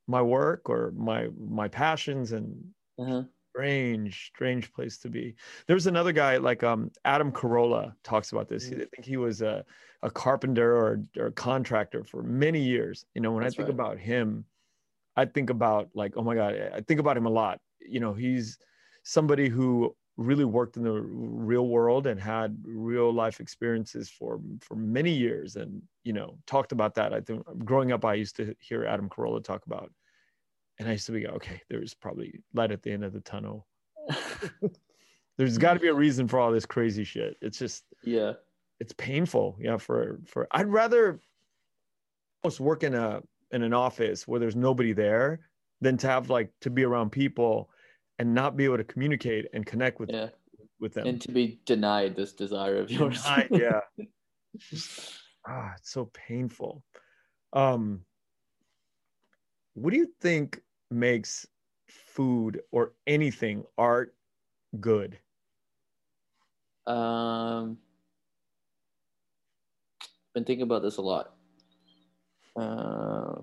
[0.08, 2.64] my work or my my passions and
[3.00, 3.24] uh-huh.
[3.52, 5.36] strange strange place to be
[5.68, 8.82] there's another guy like um adam carolla talks about this Mm.
[8.82, 9.66] i think he was a,
[10.04, 13.68] a carpenter or, or a contractor for many years you know when That's i think
[13.70, 13.74] right.
[13.74, 14.46] about him
[15.18, 17.60] i think about like oh my god i think about him a lot.
[17.82, 18.58] You know he's
[19.04, 24.76] somebody who really worked in the real world and had real life experiences for for
[24.76, 27.14] many years and you know talked about that.
[27.14, 29.92] I think growing up i used to hear adam carolla talk about
[30.80, 33.68] and i used to be okay there's probably light at the end of the tunnel.
[35.38, 37.38] There's got to be a reason for all this crazy shit.
[37.42, 38.34] It's just yeah.
[38.80, 41.20] it's painful yeah for for i'd rather
[42.44, 43.22] almost work in a
[43.52, 45.40] in an office where there's nobody there
[45.82, 47.70] than to have like to be around people
[48.20, 50.30] and not be able to communicate and connect with Yeah.
[50.80, 53.22] with them And to be denied this desire of yours.
[53.26, 53.80] I- yeah
[55.48, 56.84] ah it's so painful
[57.54, 58.02] um
[59.76, 61.46] what do you think makes
[61.88, 64.16] food or anything art
[64.80, 65.20] good
[66.88, 67.78] Um,
[70.34, 71.37] been thinking about this a lot.
[72.58, 73.42] Uh,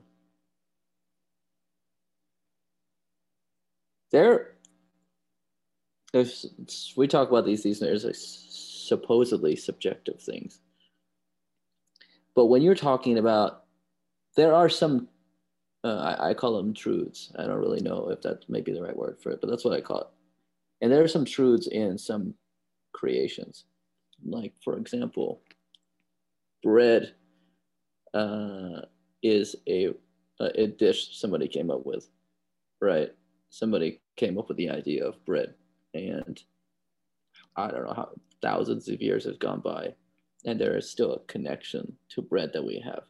[4.11, 4.57] there,
[6.13, 6.45] if
[6.97, 10.61] we talk about these, these there's like supposedly subjective things,
[12.35, 13.65] but when you're talking about,
[14.37, 15.09] there are some,
[15.85, 17.33] uh, I, I call them truths.
[17.39, 19.65] I don't really know if that may be the right word for it, but that's
[19.65, 20.09] what I call it.
[20.81, 22.35] And there are some truths in some
[22.93, 23.65] creations.
[24.25, 25.43] Like, for example,
[26.63, 27.15] bread
[28.13, 28.83] uh,
[29.25, 29.89] is a,
[30.39, 32.09] a dish somebody came up with,
[32.81, 33.11] right?
[33.49, 35.55] Somebody came up with the idea of bread,
[35.95, 36.41] and
[37.57, 38.11] I don't know how
[38.43, 39.95] thousands of years have gone by,
[40.45, 43.05] and there is still a connection to bread that we have.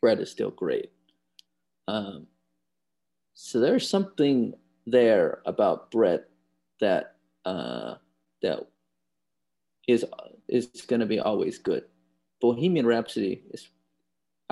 [0.00, 0.92] Bread is still great.
[1.88, 2.26] Um,
[3.34, 4.52] so there's something
[4.86, 6.24] there about bread
[6.80, 7.94] that uh,
[8.42, 8.66] that
[9.88, 10.04] is
[10.48, 11.84] is going to be always good.
[12.40, 13.68] Bohemian Rhapsody is,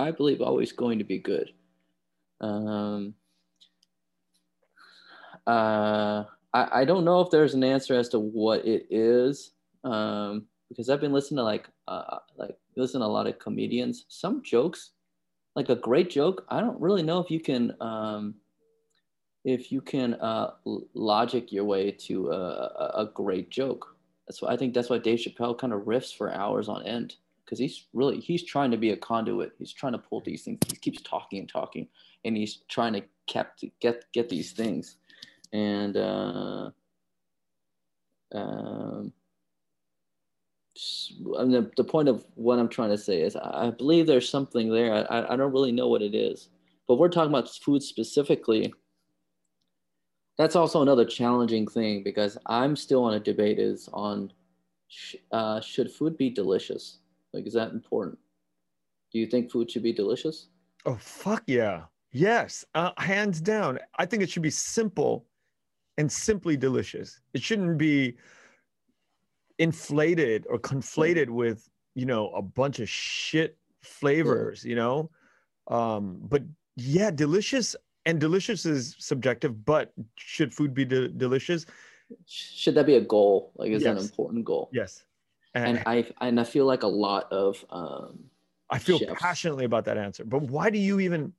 [0.01, 1.53] I believe, always going to be good.
[2.41, 3.15] Um,
[5.47, 9.53] uh, I I don't know if there's an answer as to what it is,
[9.85, 14.07] um, because I've been listening to like uh, like listen to a lot of comedians.
[14.09, 14.91] Some jokes,
[15.55, 18.35] like a great joke, I don't really know if you can um,
[19.45, 20.53] if you can uh,
[20.95, 23.97] logic your way to a, a, great joke.
[24.27, 27.17] That's why I think that's why Dave Chappelle kind of riffs for hours on end
[27.51, 29.53] because he's really he's trying to be a conduit.
[29.59, 30.61] He's trying to pull these things.
[30.69, 31.89] He keeps talking and talking,
[32.25, 34.97] and he's trying to kept get get these things.
[35.53, 36.71] And uh,
[38.33, 39.13] um,
[41.39, 44.71] and the, the point of what I'm trying to say is I believe there's something
[44.71, 45.13] there.
[45.13, 46.51] I, I don't really know what it is,
[46.87, 48.73] but we're talking about food specifically.
[50.39, 54.33] That's also another challenging thing because I'm still on a debate is on
[55.33, 56.99] uh, should food be delicious?
[57.33, 58.19] Like, is that important?
[59.13, 60.49] Do you think food should be delicious?
[60.87, 61.85] Oh fuck yeah.
[62.13, 63.79] Yes, uh, hands down.
[63.99, 65.27] I think it should be simple
[65.97, 67.21] and simply delicious.
[67.35, 68.17] It shouldn't be
[69.59, 75.11] inflated or conflated with, you know, a bunch of shit flavors, you know?
[75.69, 76.43] Um but
[76.77, 77.77] yeah, delicious
[78.07, 81.67] and delicious is subjective, but should food be de- delicious?
[82.27, 83.53] should that be a goal?
[83.55, 84.69] Like, is that an important goal?
[84.73, 85.05] Yes.
[85.55, 88.31] And And I and I feel like a lot of um,
[88.71, 89.21] I feel chefs.
[89.21, 90.25] passionately about that answer.
[90.25, 91.33] But why do you even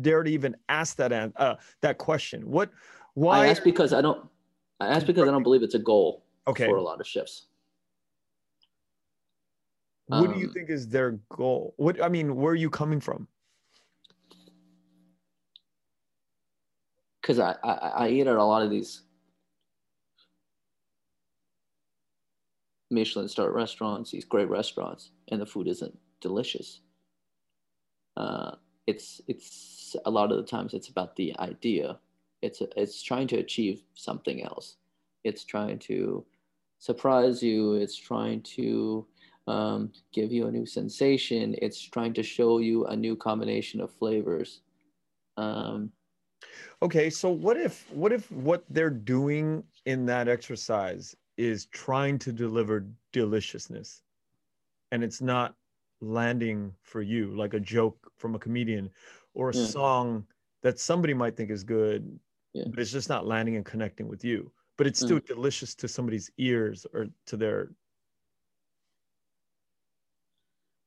[0.00, 2.48] dare to even ask that an- uh, that question?
[2.50, 2.70] What?
[3.14, 3.44] Why?
[3.44, 4.28] I ask because I don't.
[4.80, 6.66] I ask because I don't believe it's a goal okay.
[6.66, 7.46] for a lot of chefs.
[10.06, 11.72] What do you um, think is their goal?
[11.78, 13.26] What I mean, where are you coming from?
[17.22, 19.02] Because I, I I eat at a lot of these
[22.94, 26.80] Michelin star restaurants, these great restaurants, and the food isn't delicious.
[28.16, 28.52] Uh,
[28.86, 31.98] it's it's a lot of the times it's about the idea.
[32.42, 34.76] It's it's trying to achieve something else.
[35.24, 36.24] It's trying to
[36.78, 37.74] surprise you.
[37.74, 39.06] It's trying to
[39.46, 41.54] um, give you a new sensation.
[41.60, 44.60] It's trying to show you a new combination of flavors.
[45.36, 45.92] Um,
[46.82, 52.32] Okay, so what if what if what they're doing in that exercise is trying to
[52.32, 54.02] deliver deliciousness
[54.92, 55.56] and it's not
[56.00, 58.90] landing for you like a joke from a comedian
[59.34, 59.66] or a Yeah.
[59.66, 60.26] song
[60.62, 62.18] that somebody might think is good
[62.52, 62.64] Yeah.
[62.70, 66.30] but it's just not landing and connecting with you but it's still delicious to somebody's
[66.38, 67.70] ears or to their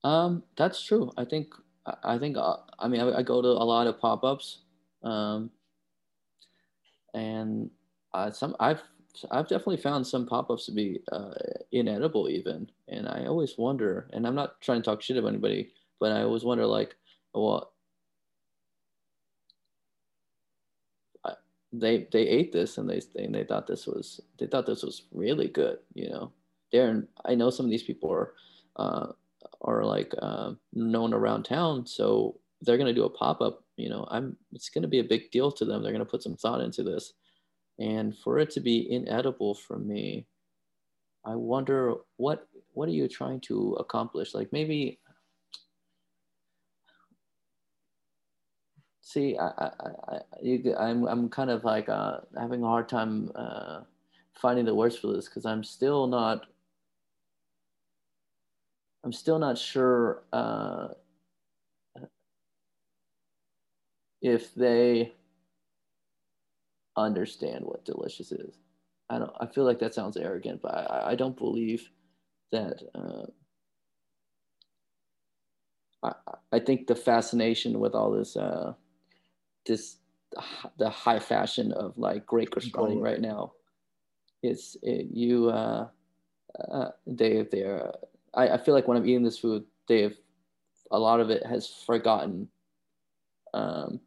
[0.04, 1.12] Um, that's true.
[1.18, 1.54] I think
[1.86, 4.64] I I think uh, I mean I, I go to a lot of pop-ups,
[5.04, 5.52] um,
[7.14, 7.70] and
[8.14, 8.82] uh, some I've
[9.32, 11.34] I've definitely found some pop-ups to be uh,
[11.72, 14.10] inedible even, and I always wonder.
[14.14, 16.96] And I'm not trying to talk shit about anybody, but I always wonder like,
[17.34, 17.74] well,
[21.74, 25.04] they they ate this and they and they thought this was they thought this was
[25.12, 26.32] really good, you know.
[26.74, 28.34] Darren, I know some of these people are.
[28.78, 29.08] Uh,
[29.62, 31.86] are like uh, known around town.
[31.86, 33.64] So they're gonna do a pop up.
[33.76, 34.38] You know, I'm.
[34.54, 35.84] It's gonna be a big deal to them.
[35.84, 37.14] They're gonna put some thought into this,
[37.80, 40.28] and for it to be inedible for me,
[41.26, 44.34] I wonder what what are you trying to accomplish?
[44.34, 45.00] Like maybe.
[49.02, 49.72] See, I, I,
[50.10, 53.82] I, you, I'm, I'm kind of like uh, having a hard time uh,
[54.34, 56.46] finding the words for this because I'm still not
[59.08, 60.90] I'm still not sure uh,
[64.22, 65.14] if they
[66.98, 68.58] understand what delicious is.
[69.10, 69.32] I don't.
[69.40, 71.90] I feel like that sounds arrogant, but I, I don't believe
[72.52, 72.82] that.
[72.94, 73.26] Uh,
[76.04, 76.12] I,
[76.52, 78.74] I think the fascination with all this, uh,
[79.66, 79.98] this
[80.78, 83.54] the high fashion of like great gastronomy right now,
[84.44, 85.50] it's it, you.
[85.50, 85.88] Uh,
[86.72, 87.94] uh, they they're
[88.34, 90.18] I, I feel like when I'm eating this food, they've
[90.92, 92.48] a lot of it has forgotten
[93.54, 94.00] um,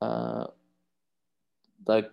[0.00, 0.46] uh,
[1.86, 2.10] like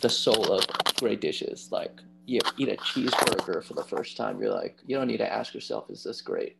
[0.00, 0.66] the soul of
[0.96, 1.68] great dishes.
[1.70, 5.32] Like you eat a cheeseburger for the first time, you're like, you don't need to
[5.32, 6.56] ask yourself, is this great?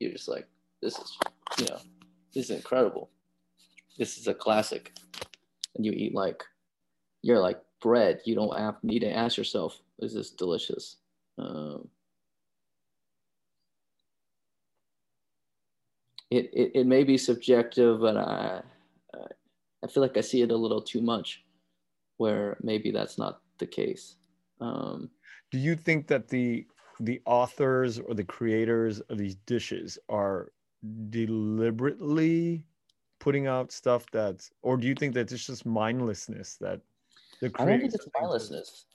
[0.00, 0.46] You're just like,
[0.82, 1.18] this is,
[1.58, 1.78] you know,
[2.34, 3.10] this is incredible.
[3.98, 4.92] This is a classic.
[5.76, 6.42] And you eat like,
[7.22, 8.20] you're like bread.
[8.24, 10.96] You don't have, need to ask yourself, is this delicious?
[11.38, 11.88] Um,
[16.30, 18.62] it, it, it may be subjective, but I,
[19.84, 21.44] I feel like I see it a little too much
[22.16, 24.16] where maybe that's not the case.
[24.60, 25.10] Um,
[25.50, 26.66] do you think that the
[27.00, 30.52] the authors or the creators of these dishes are
[31.10, 32.64] deliberately
[33.18, 36.80] putting out stuff that's or do you think that it's just mindlessness that
[37.40, 38.86] the I don't think it's mindlessness.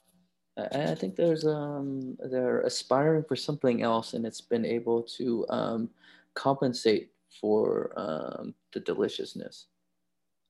[0.56, 5.46] I, I think there's um they're aspiring for something else, and it's been able to
[5.48, 5.90] um,
[6.34, 9.66] compensate for um, the deliciousness.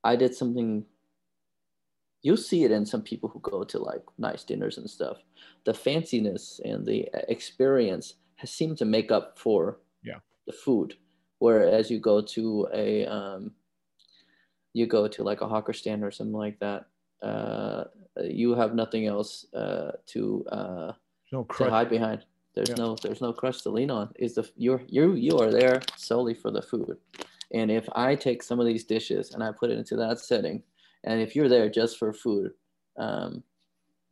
[0.04, 0.84] I did something.
[2.22, 5.18] You'll see it in some people who go to like nice dinners and stuff.
[5.64, 10.20] The fanciness and the experience has seemed to make up for Yeah.
[10.46, 10.96] the food.
[11.38, 13.54] Whereas you go to a um,
[14.74, 16.86] you go to like a hawker stand or something like that,
[17.22, 17.84] uh,
[18.22, 20.92] you have nothing else uh, to uh,
[21.32, 22.24] no to hide behind.
[22.54, 22.76] There's Yeah.
[22.84, 24.12] no there's no crust to lean on.
[24.16, 26.98] Is the you're you you are there solely for the food.
[27.52, 30.62] And if I take some of these dishes and I put it into that setting,
[31.04, 32.52] and if you're there just for food,
[32.98, 33.42] um,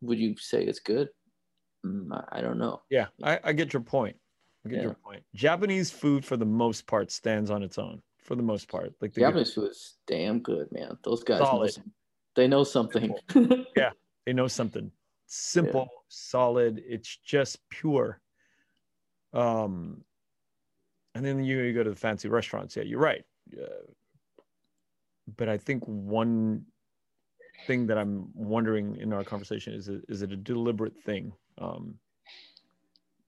[0.00, 1.08] would you say it's good?
[1.86, 2.82] Mm, I, don't know.
[2.90, 4.16] Yeah, I, I get your point.
[4.64, 4.82] I get Yeah.
[4.84, 5.22] your point.
[5.34, 8.02] Japanese food, for the most part, stands on its own.
[8.18, 10.98] For the most part, like the Japanese food is damn good, man.
[11.02, 11.92] Those guys know some,
[12.34, 13.14] they know something.
[13.76, 13.90] Yeah,
[14.26, 14.90] they know something
[15.28, 16.82] simple, solid.
[16.86, 18.20] It's just pure.
[19.32, 20.02] Um,
[21.18, 22.76] and then you, you go to the fancy restaurants.
[22.76, 23.24] Yeah, you're right.
[23.52, 23.90] Uh,
[25.36, 26.64] but I think one
[27.66, 31.32] thing that I'm wondering in our conversation is it, is it a deliberate thing?
[31.58, 31.96] Um,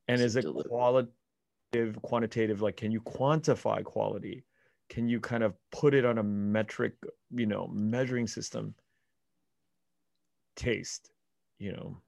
[0.06, 2.62] and is it qualitative, quantitative?
[2.62, 4.44] Like, can you quantify quality?
[4.88, 6.94] Can you kind of put it on a metric,
[7.34, 8.72] you know, measuring system?
[10.54, 11.10] Taste,
[11.58, 12.00] you know.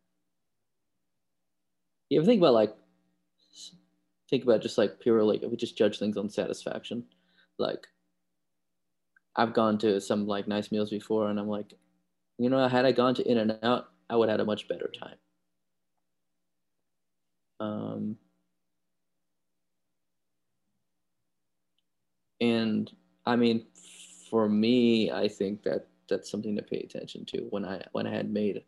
[2.08, 2.72] You ever think about like,
[4.32, 7.04] think about just like pure like we just judge things on satisfaction,
[7.58, 7.86] like
[9.36, 11.74] I've gone to some like nice meals before, and I'm like,
[12.38, 14.68] you know, had I gone to In and Out, I would have had a much
[14.68, 15.16] better time.
[17.60, 18.16] Um,
[22.40, 22.90] and
[23.26, 23.66] I mean,
[24.30, 27.48] for me, I think that that's something to pay attention to.
[27.50, 28.62] When I when I had made,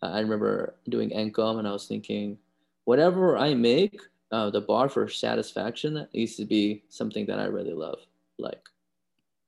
[0.00, 2.38] I remember doing An Com, and I was thinking,
[2.84, 4.00] whatever I make,
[4.30, 7.98] uh, the bar for satisfaction needs to be something that I really love,
[8.38, 8.60] like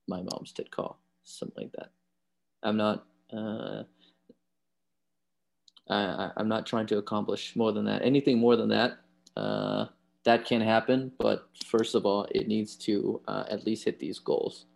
[0.08, 0.94] my mom's thit kho,
[1.24, 1.90] something like that.
[2.62, 3.06] I'm not.
[3.32, 3.84] Uh,
[5.88, 8.02] I, I'm not trying to accomplish more than that.
[8.02, 8.98] Anything more than that,
[9.36, 9.86] uh,
[10.24, 11.12] that can happen.
[11.18, 14.66] But first of all, it needs to uh, at least hit these goals.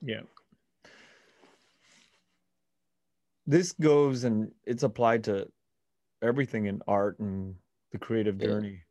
[0.00, 0.20] Yeah.
[3.46, 5.48] This goes and it's applied to
[6.22, 7.56] everything in art and
[7.94, 8.48] the creative Yeah.
[8.48, 8.84] journey.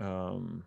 [0.00, 0.66] Um,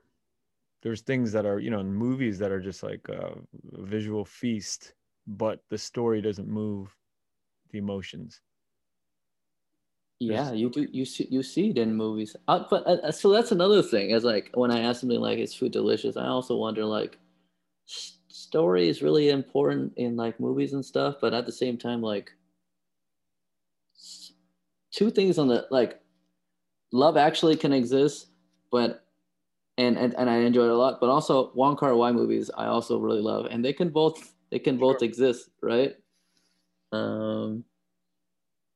[0.83, 4.95] there's things that are, you know, in movies that are just like a visual feast,
[5.27, 6.95] but the story doesn't move
[7.71, 8.41] the emotions.
[10.19, 10.87] Yeah, you do.
[10.91, 12.35] You see, you see it in movies.
[12.47, 14.09] Uh, but uh, so that's another thing.
[14.09, 17.19] Is like when I ask something like, "Is food delicious?" I also wonder like,
[17.87, 21.17] s- story is really important in like movies and stuff.
[21.21, 22.33] But at the same time, like,
[23.95, 24.33] s-
[24.91, 26.03] two things on the like,
[26.91, 28.27] love actually can exist,
[28.71, 29.05] but
[29.77, 30.99] and and, and I enjoy it a lot.
[30.99, 34.59] But also Wong Kar Wai movies, I also really love, and they can both they
[34.59, 35.95] can both exist, right?
[36.91, 37.63] Um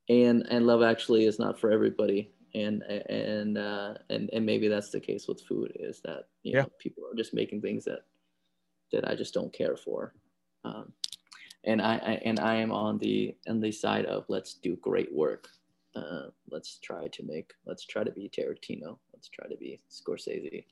[0.09, 4.89] and and love actually is not for everybody and and uh and and maybe that's
[4.89, 6.63] the case with food is that you Yeah.
[6.63, 8.01] know people are just making things that
[8.91, 10.13] that i just don't care for
[10.65, 10.91] um
[11.63, 15.13] and I, I and i am on the on the side of let's do great
[15.13, 15.47] work
[15.95, 20.65] uh let's try to make let's try to be tarantino let's try to be scorsese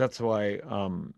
[0.00, 1.12] That's why, um,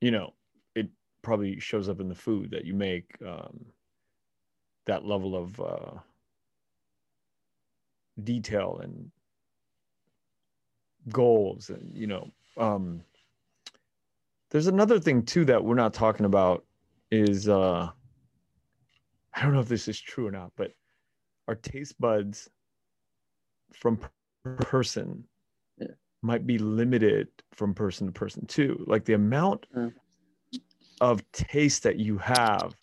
[0.00, 0.32] you know,
[0.74, 0.88] it
[1.22, 3.16] probably shows up in the food that you make.
[3.24, 3.66] Um,
[4.86, 6.00] that level of uh,
[8.24, 9.12] detail and
[11.10, 13.02] goals and you know um
[14.50, 16.64] there's another thing too that we're not talking about
[17.10, 17.88] is uh
[19.34, 20.72] i don't know if this is true or not but
[21.48, 22.48] our taste buds
[23.72, 24.10] from per
[24.58, 25.24] person
[25.78, 25.94] Yeah.
[26.22, 29.92] might be limited from person to person too like the amount Mm.
[31.00, 32.76] of taste that you have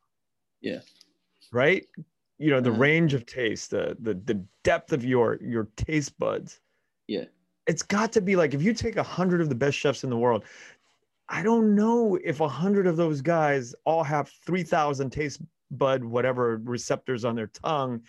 [0.61, 0.79] Yeah.
[1.51, 1.85] right
[2.37, 2.79] you know the Uh-huh.
[2.79, 6.61] range of taste the, the the depth of your your taste buds
[7.07, 7.25] Yeah.
[7.67, 10.09] it's got to be like if you take a hundred of the best chefs in
[10.09, 10.43] the world
[11.29, 15.41] i don't know if a hundred of those guys all have 3000 taste
[15.71, 18.01] bud whatever receptors on their tongue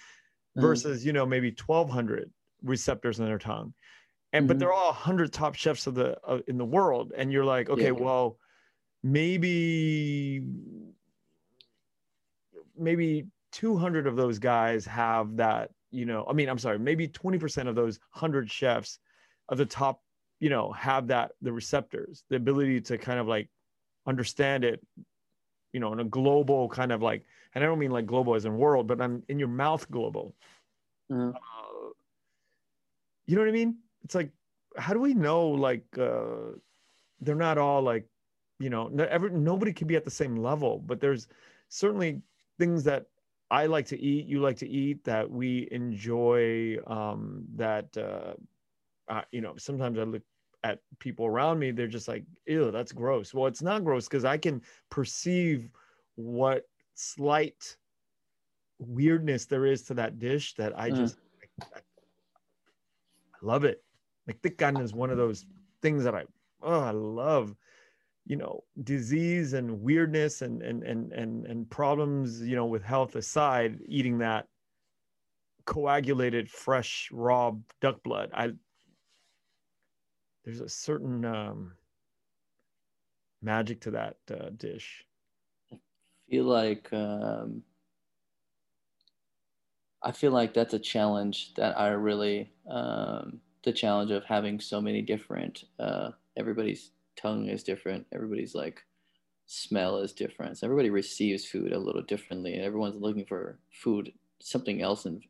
[0.57, 0.63] Mhm.
[0.63, 2.31] versus you know maybe 1200
[2.63, 3.75] receptors on their tongue
[4.33, 4.61] and but Mhm.
[4.61, 7.93] they're all 100 top chefs of the uh, in the world and you're like okay
[7.93, 8.01] Yeah.
[8.01, 8.39] well
[9.03, 10.43] maybe
[12.77, 17.69] maybe 200 of those guys have that you know i mean i'm sorry maybe 20%
[17.69, 18.99] of those 100 chefs
[19.49, 20.03] of the top
[20.39, 23.49] you know have that the receptors the ability to kind of like
[24.07, 24.81] understand it
[25.73, 27.25] you know in a global kind of like
[27.55, 30.35] and i don't mean like global as in world but i'm in your mouth global
[31.11, 31.91] Uh, uh,
[33.27, 33.77] you know what I mean?
[34.05, 34.31] It's like,
[34.77, 36.57] how do we know like uh,
[37.21, 38.07] they're not all like,
[38.59, 41.29] you know, no, every, nobody can be at the same level, but there's
[41.69, 42.23] certainly
[42.59, 43.07] things that
[43.51, 46.77] I like to eat, you like to eat, that we enjoy.
[46.87, 48.35] Um, that uh,
[49.09, 50.23] uh, you know, sometimes I look
[50.63, 53.33] at people around me, they're just like, ew, that's gross.
[53.33, 55.71] Well, it's not gross because I can perceive
[56.17, 56.65] what
[56.95, 57.77] slight
[58.79, 60.95] weirdness there is to that dish that I Uh.
[60.97, 61.19] just
[61.75, 63.83] I, I love it.
[64.27, 65.47] Like tiet canh is one of those
[65.83, 66.25] things that I
[66.63, 67.55] oh I love.
[68.27, 73.17] You know, disease and weirdness and and and and and problems, you know, with health
[73.17, 74.47] aside, eating that
[75.65, 78.31] coagulated fresh raw duck blood.
[78.33, 78.53] I
[80.45, 81.73] there's a certain um
[83.43, 85.05] magic to that uh, dish.
[86.29, 87.63] feel like um,
[90.03, 94.81] I feel like that's a challenge that I really um, the challenge of having so
[94.81, 98.83] many different uh, everybody's tongue is different everybody's like
[99.51, 100.57] smell is different.
[100.57, 105.25] So everybody receives food a little differently, and everyone's looking for food, something else, and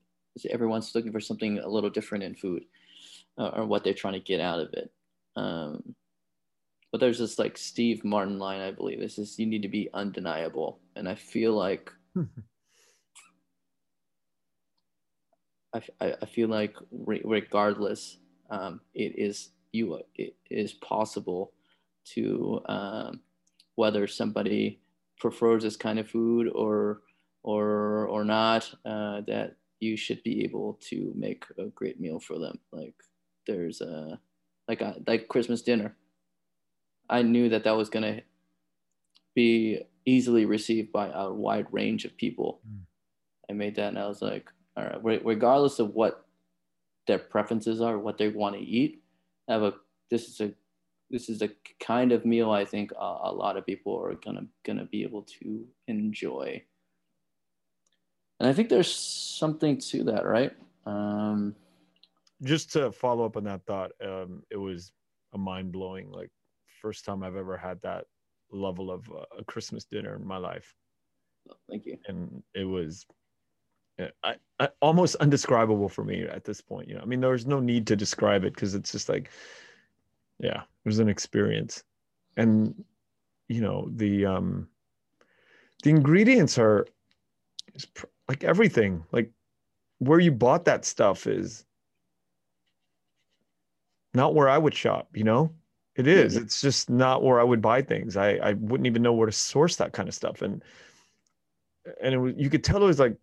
[0.50, 2.64] everyone's looking for something a little different in food,
[3.38, 4.92] uh, or what they're trying to get out of it.
[5.40, 5.94] Um,
[6.92, 9.00] but there's this like Steve Martin line, I believe.
[9.00, 11.90] It's just you need to be undeniable, and I feel like.
[15.72, 18.18] I, I feel like regardless,
[18.50, 20.00] um, it is you.
[20.16, 21.52] It is possible
[22.14, 23.20] to um,
[23.76, 24.80] whether somebody
[25.20, 27.02] prefers this kind of food or
[27.44, 28.68] or or not.
[28.84, 32.58] Uh, that you should be able to make a great meal for them.
[32.72, 32.96] Like
[33.46, 34.18] there's a
[34.70, 35.96] like a like Christmas dinner.
[37.08, 38.20] I knew that that was gonna
[39.34, 42.60] be easily received by a wide range of people.
[42.64, 42.82] Mm.
[43.50, 46.24] I made that and I was like, all right, regardless of what
[47.08, 49.02] their preferences are, what they want to eat,
[49.48, 49.74] have a
[50.08, 50.52] this is a
[51.10, 54.46] this is a kind of meal I think a, a lot of people are gonna
[54.64, 56.62] gonna be able to enjoy.
[58.38, 60.52] And I think there's something to that, right?
[60.86, 61.56] Um,
[62.42, 64.92] Just to follow up on that thought, um, it was
[65.34, 66.30] a mind blowing, like
[66.80, 68.06] first time I've ever had that
[68.50, 70.74] level of uh, a Christmas dinner in my life.
[71.50, 71.98] Oh, thank you.
[72.06, 73.06] And it was
[74.22, 76.88] I, I, almost undescribable for me at this point.
[76.88, 79.30] You know, I mean, there's no need to describe it because it's just like,
[80.38, 81.82] yeah, it was an experience,
[82.36, 82.84] and
[83.48, 84.68] you know the um,
[85.82, 86.86] the ingredients are
[88.28, 89.04] like everything.
[89.12, 89.30] Like
[89.98, 91.64] where you bought that stuff is
[94.14, 95.08] not where I would shop.
[95.14, 95.52] You know,
[95.96, 96.36] it is.
[96.36, 98.16] It's just not where I would buy things.
[98.16, 100.62] I I wouldn't even know where to source that kind of stuff, and
[102.02, 103.16] and it was, you could tell it was like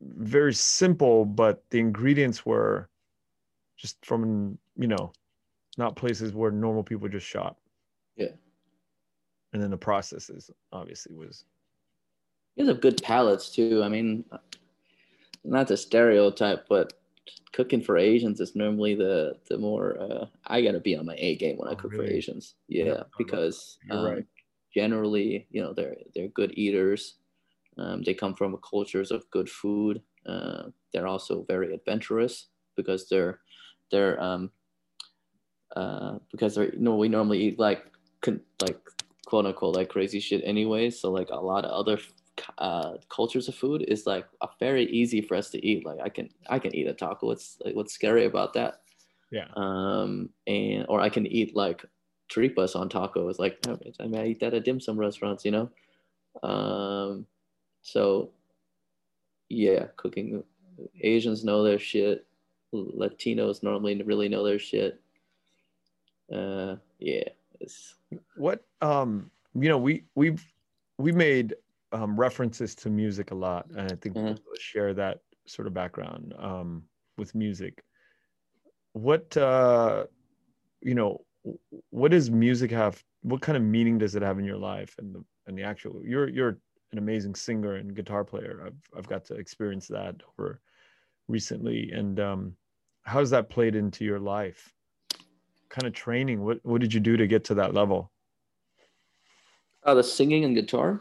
[0.00, 2.88] very simple, but the ingredients were
[3.76, 5.12] just from you know,
[5.76, 7.58] not places where normal people just shop.
[8.16, 8.28] Yeah.
[9.52, 11.44] And then the processes obviously was.
[12.56, 13.82] You have good palates too.
[13.84, 14.24] I mean,
[15.44, 16.97] not the stereotype, but
[17.52, 21.36] cooking for Asians is normally the the more uh, I gotta be on my A
[21.36, 22.08] game when I oh, cook really?
[22.08, 22.54] for Asians.
[22.68, 24.26] Yeah, yeah because um, right.
[24.74, 27.16] generally, you know, they're they're good eaters.
[27.78, 30.02] Um, they come from cultures of good food.
[30.26, 33.40] Uh, they're also very adventurous because they're
[33.90, 34.50] they're um,
[35.76, 37.84] uh, because they're you know we normally eat like
[38.60, 38.80] like
[39.26, 40.90] quote unquote like crazy shit anyway.
[40.90, 42.00] So like a lot of other
[42.58, 45.84] uh, cultures of food is like a very easy for us to eat.
[45.84, 47.26] Like I can I can eat a taco.
[47.26, 48.80] What's like what's scary about that?
[49.30, 49.46] Yeah.
[49.56, 51.84] Um and or I can eat like
[52.30, 53.38] tripas on tacos.
[53.38, 53.58] Like
[54.00, 55.44] I mean I eat that at dim sum restaurants.
[55.44, 55.70] You know.
[56.42, 57.26] Um,
[57.82, 58.30] so,
[59.48, 60.42] yeah, cooking.
[61.00, 62.26] Asians know their shit.
[62.74, 65.00] Latinos normally really know their shit.
[66.32, 67.28] Uh, yeah.
[67.60, 67.96] It's...
[68.36, 70.44] What um, you know, we we've
[70.98, 71.54] we made
[71.92, 74.26] um, references to music a lot, and I think mm-hmm.
[74.26, 76.82] we'll share that sort of background um,
[77.16, 77.82] with music.
[78.92, 80.04] What uh,
[80.80, 81.24] you know,
[81.90, 83.02] what does music have?
[83.22, 84.94] What kind of meaning does it have in your life?
[84.98, 86.58] And the and the actual you're you're
[86.92, 88.62] an amazing singer and guitar player.
[88.66, 90.60] I've I've got to experience that over
[91.28, 91.90] recently.
[91.92, 92.56] And um,
[93.02, 94.72] how's that played into your life?
[95.68, 96.42] Kind of training.
[96.42, 98.10] What what did you do to get to that level?
[99.84, 101.00] Uh, the singing and guitar.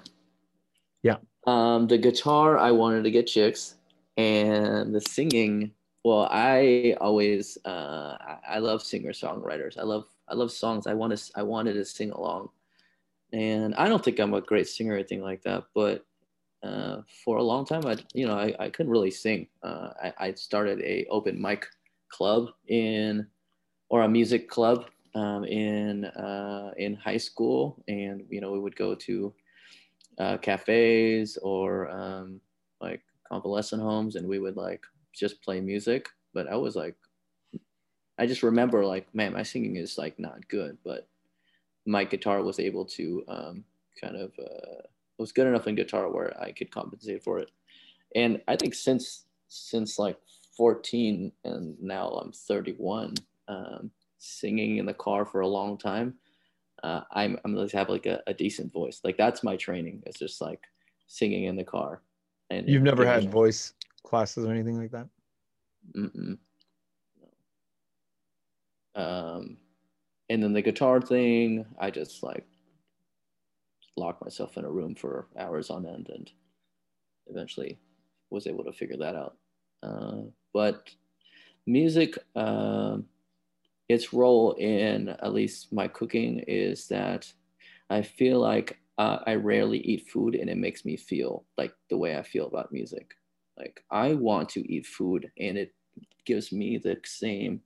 [1.04, 1.18] Yeah.
[1.46, 3.76] Um, the guitar, I wanted to get chicks,
[4.18, 5.72] and the singing.
[6.04, 8.18] Well, I always uh,
[8.48, 9.78] I love singer songwriters.
[9.78, 10.88] I love I love songs.
[10.88, 12.50] I want to I wanted to sing along
[13.34, 16.06] and I don't think I'm a great singer or anything like that, but
[16.64, 19.48] uh, for a long time, I you know I, I couldn't really sing.
[19.64, 21.68] Uh, I, I started a open mic
[22.10, 23.28] club in
[23.90, 28.76] or a music club um, in uh, in high school, and you know we would
[28.76, 29.34] go to
[30.18, 32.40] uh, cafes or um,
[32.82, 34.84] like convalescent homes, and we would like
[35.14, 36.10] just play music.
[36.34, 36.96] But I was like,
[38.18, 41.08] I just remember like, man, my singing is like not good, but
[41.86, 43.64] my guitar was able to um,
[44.00, 44.82] kind of uh,
[45.18, 47.52] was good enough in guitar where I could compensate for it.
[48.16, 50.18] And I think since since like
[50.56, 53.14] 14 and now I'm 31,
[53.48, 56.16] um, singing in the car for a long time,
[56.84, 59.02] uh, I'm I'm to have like a, a, decent voice.
[59.04, 60.04] Like that's my training.
[60.06, 60.62] It's just like
[61.08, 62.02] singing in the car.
[62.50, 63.74] And you've never had voice
[64.04, 65.08] classes or anything like that.
[65.96, 66.38] Mm-mm.
[68.96, 69.02] No.
[69.02, 69.58] Um,
[70.30, 72.46] and then the guitar thing, I just like
[73.96, 76.30] locked myself in a room for hours on end and
[77.28, 77.80] eventually
[78.30, 79.36] was able to figure that out.
[79.82, 80.22] Uh,
[80.54, 80.90] but
[81.66, 82.98] music, uh,
[83.90, 87.32] its role in at least my cooking is that
[87.90, 91.98] I feel like uh, I rarely eat food and it makes me feel like the
[91.98, 93.14] way I feel about music.
[93.58, 95.74] Like I want to eat food and it
[96.26, 97.62] gives me the same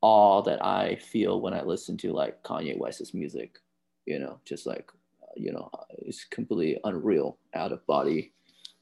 [0.00, 3.58] awe that I feel when I listen to like Kanye West's music,
[4.06, 4.90] you know, just like,
[5.36, 8.32] you know, it's completely unreal, out of body.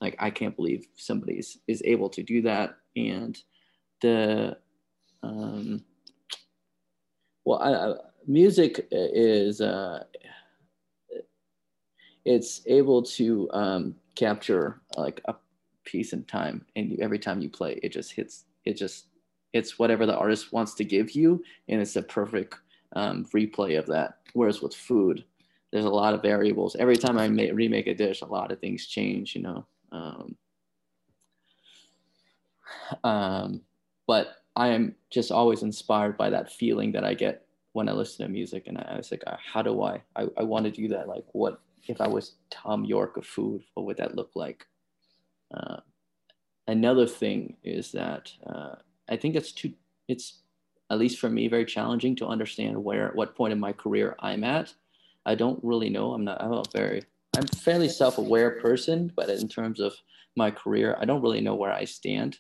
[0.01, 2.77] Like I can't believe somebody is is able to do that.
[2.97, 3.37] And
[4.01, 4.57] the,
[5.25, 5.85] um,
[7.49, 7.95] well, I,
[8.27, 10.05] music is, uh,
[12.27, 15.35] it's able to um, capture like a
[15.85, 19.07] piece in time and you, every time you play it just hits it just
[19.55, 22.57] it's whatever the artist wants to give you and it's a perfect
[22.95, 24.19] um, replay of that.
[24.35, 25.25] Whereas with food
[25.73, 26.77] there's a lot of variables.
[26.77, 30.37] Every time i make, remake a dish a lot of things change you know um,
[33.05, 33.63] um,
[34.07, 38.27] but i am just always inspired by that feeling that i get when i listen
[38.27, 41.09] to music and i, was like how do i i, I want to do that
[41.09, 44.67] like what if I was Thom Yorke of food, what would that look like?
[45.53, 45.79] Uh,
[46.67, 48.75] another thing is that uh,
[49.09, 49.73] I think it's too,
[50.07, 50.43] it's
[50.91, 54.17] at least for me very challenging to understand where, at what point in my career
[54.21, 54.73] I'm at.
[55.27, 56.13] I don't really know.
[56.13, 56.43] I'm not.
[56.43, 57.03] I'm a very.
[57.37, 59.95] I'm a fairly self-aware person, but in terms of
[60.37, 62.39] my career, I don't really know where I stand.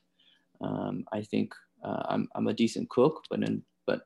[0.61, 4.02] Um, I think uh, I'm I'm a decent cook, but in, but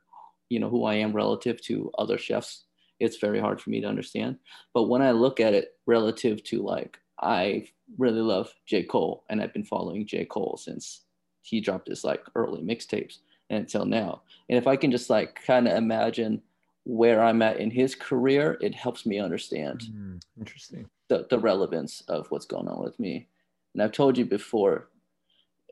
[0.49, 2.65] you know who I am relative to other chefs
[3.03, 4.39] it's very hard for me to understand.
[4.73, 7.67] But when I look at it relative to like, I
[7.99, 8.85] really love J.
[8.85, 10.25] Cole and I've been following J.
[10.25, 11.03] Cole since
[11.43, 13.19] he dropped his like early mixtapes
[13.51, 14.23] until now.
[14.49, 16.43] And if I can just like kind of imagine
[16.85, 20.89] where I'm at in his career, it helps me understand Mm, interesting.
[21.09, 23.27] the, the relevance of what's going on with me.
[23.75, 24.91] And I've told you before,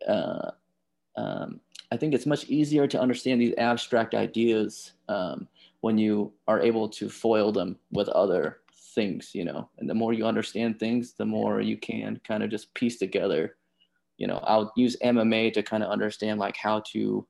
[0.06, 0.50] uh,
[1.16, 1.60] um,
[1.92, 5.48] I think it's much easier to understand these abstract ideas um,
[5.80, 8.58] when you are able to foil them with other
[8.94, 9.68] things, you know.
[9.78, 13.56] And the more you understand things, the more you can kind of just piece together.
[14.18, 17.26] You know, I'll use MMA to kind of understand like how to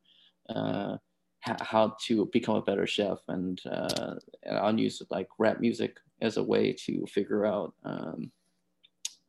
[0.49, 0.97] uh,
[1.43, 6.37] how to become a better chef, and, uh, and I'll use like rap music as
[6.37, 8.31] a way to figure out um,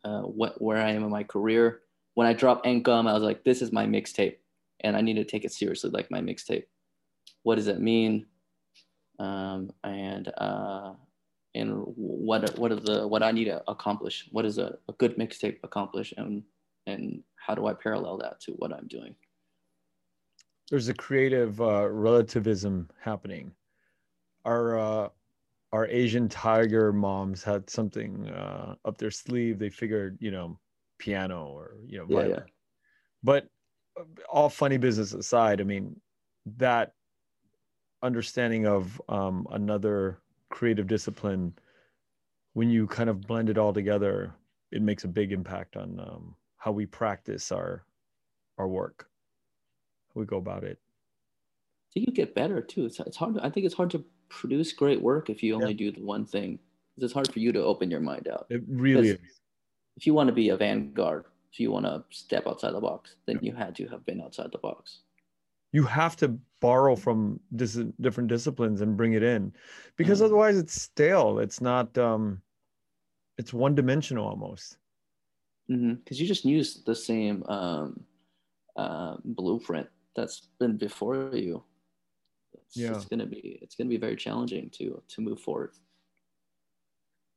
[0.04, 1.82] uh, what where I am in my career.
[2.16, 4.36] When I dropped An Com, I was like, this is my mixtape,
[4.82, 6.66] and I need to take it seriously, like my mixtape.
[7.44, 8.26] What does it mean?
[9.22, 10.94] um, and uh,
[11.54, 14.28] and what what are the what I need to accomplish?
[14.32, 16.44] What is a, a good mixtape accomplish, and
[16.88, 19.16] and how do I parallel that to what I'm doing?
[20.70, 23.52] There's a creative uh, relativism happening.
[24.46, 25.10] Our uh,
[25.72, 29.60] our Asian tiger moms had something uh, up their sleeve.
[29.60, 30.58] They figured, you know,
[30.98, 32.40] piano or you know, yeah, yeah.
[33.24, 33.48] but
[34.30, 36.00] all funny business aside, I mean,
[36.58, 36.94] that
[38.04, 40.20] understanding of um, another
[40.50, 41.54] creative discipline
[42.54, 44.34] when you kind of blend it all together
[44.72, 47.86] it makes a big impact on um, how we practice our
[48.58, 49.08] our work.
[50.14, 50.78] How we go about it.
[50.78, 52.86] I think you get better too.
[52.86, 55.72] It's, it's hard to, i think it's hard to produce great work if you only
[55.74, 55.78] yeah.
[55.78, 56.60] do the one thing.
[56.98, 59.20] It's hard for you to open your mind out it really is.
[59.98, 63.16] if you want to be a vanguard if you want to step outside the box
[63.26, 65.00] then you had to have been outside the box.
[65.74, 69.54] You have to borrow from dis- different disciplines and bring it in
[69.96, 70.26] because mm-hmm.
[70.26, 71.40] otherwise it's stale.
[71.40, 72.42] It's not um
[73.38, 74.78] it's one dimensional almost.
[75.68, 76.14] Because mm-hmm.
[76.16, 78.04] you just use the same um
[78.76, 81.64] uh, blueprint that's been before you.
[82.54, 82.94] It's, yeah.
[82.94, 85.72] it's gonna be it's gonna be very challenging to to move forward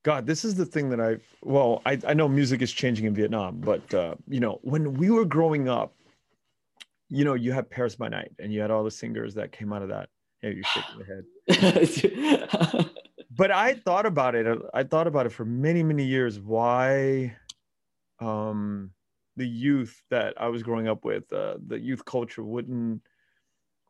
[0.04, 3.14] God, this is the thing that I well, I, I know music is changing in
[3.14, 5.94] Vietnam, but uh, you know, when we were growing up,
[7.08, 9.72] you know, you had Paris by Night and you had all the singers that came
[9.72, 10.10] out of that.
[10.42, 11.24] Yeah, you're shaking your
[12.68, 12.90] head.
[13.30, 14.46] but I thought about it.
[14.74, 16.38] I thought about it for many, many years.
[16.38, 17.34] Why
[18.20, 18.90] um,
[19.36, 23.00] the youth that I was growing up with, uh, the youth culture wouldn't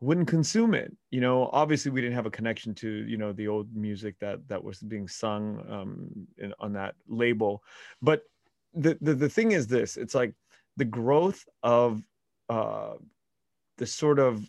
[0.05, 0.95] wouldn't consume it.
[1.11, 4.47] You know, obviously we didn't have a connection to you know the old music that
[4.49, 7.63] that was being sung um, in, on that label.
[8.03, 8.23] But
[8.75, 10.35] the, the the thing is this: it's like
[10.77, 12.03] the growth of
[12.49, 12.95] uh,
[13.79, 14.45] the sort of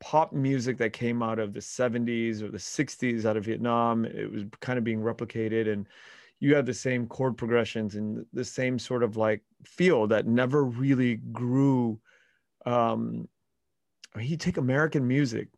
[0.00, 4.04] pop music that came out of the 70s or the 60s out of Vietnam.
[4.04, 5.86] It was kind of being replicated, and
[6.40, 10.64] you had the same chord progressions and the same sort of like feel that never
[10.64, 12.00] really grew.
[12.66, 13.28] Um,
[14.24, 15.48] you take American music,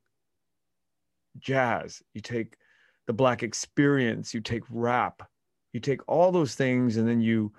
[1.39, 2.57] jazz, you take
[3.07, 5.23] the Black experience, you take rap,
[5.73, 7.53] you take all those things, and then you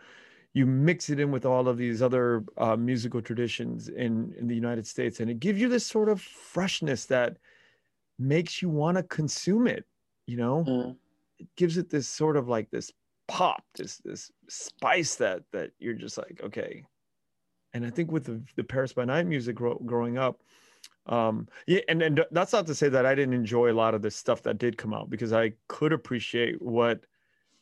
[0.53, 4.55] you mix it in with all of these other uh, musical traditions in in the
[4.55, 7.37] United States, and it gives you this sort of freshness that
[8.17, 9.85] makes you want to consume it.
[10.27, 10.95] You know, mm.
[11.39, 12.91] it gives it this sort of like this
[13.27, 16.83] pop, this this spice that that you're just like, okay.
[17.73, 20.41] And I think with the, the Paris by Night music grow, growing up,
[21.09, 24.01] um, yeah, and and that's not to say that I didn't enjoy a lot of
[24.01, 27.01] the stuff that did come out because I could appreciate what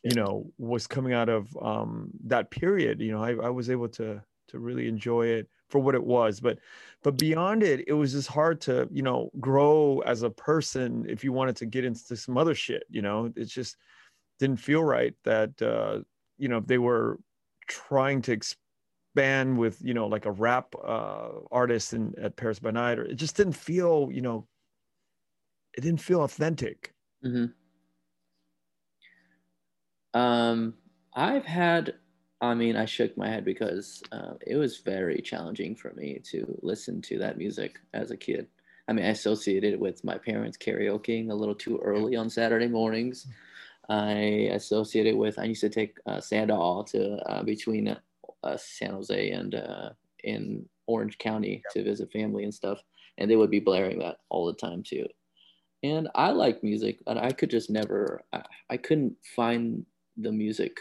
[0.03, 3.01] you know was coming out of um, that period.
[3.01, 6.39] You know, I, I was able to to really enjoy it for what it was
[6.39, 6.57] but
[7.03, 11.23] but beyond it it was just hard to you know grow as a person if
[11.23, 13.75] you wanted to get into some other shit you know it just
[14.39, 15.99] didn't feel right that uh
[16.37, 17.19] you know they were
[17.67, 18.31] trying to
[19.17, 23.03] expand with you know like a rap uh artist in at paris by night or
[23.03, 24.47] it just didn't feel you know
[25.75, 26.93] it didn't feel authentic
[27.25, 27.45] mm-hmm.
[30.19, 30.73] um
[31.13, 31.95] i've had
[32.39, 36.45] I mean, I shook my head because uh, it was very challenging for me to
[36.61, 38.45] listen to that music as a kid.
[38.87, 42.67] I mean, I associated it with my parents karaokeing a little too early on Saturday
[42.67, 43.25] mornings.
[43.89, 47.97] I associated with I used to take uh, Sandoval to uh, between
[48.43, 49.89] uh, San Jose and uh,
[50.23, 52.79] in Orange County to visit family and stuff,
[53.17, 55.05] and they would be blaring that all the time too.
[55.83, 58.21] And I like music, but I could just never.
[58.33, 59.85] I, I couldn't find
[60.17, 60.77] the music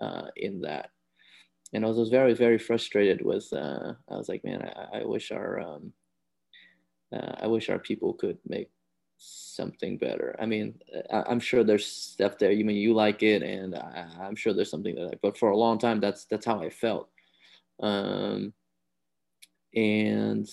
[0.00, 0.90] uh, in that.
[1.72, 5.30] And I was, very, very frustrated with, uh, I was like, man, I, I wish
[5.30, 5.92] our, um,
[7.14, 8.70] uh, I wish our people could make
[9.18, 10.36] something better.
[10.38, 10.74] I mean,
[11.12, 12.52] I, am sure there's stuff there.
[12.52, 15.10] You mean you like it, and I, am sure there's something that.
[15.14, 17.08] I, but for a long time, that's that's how I felt.
[17.80, 18.52] Um,
[19.74, 20.48] and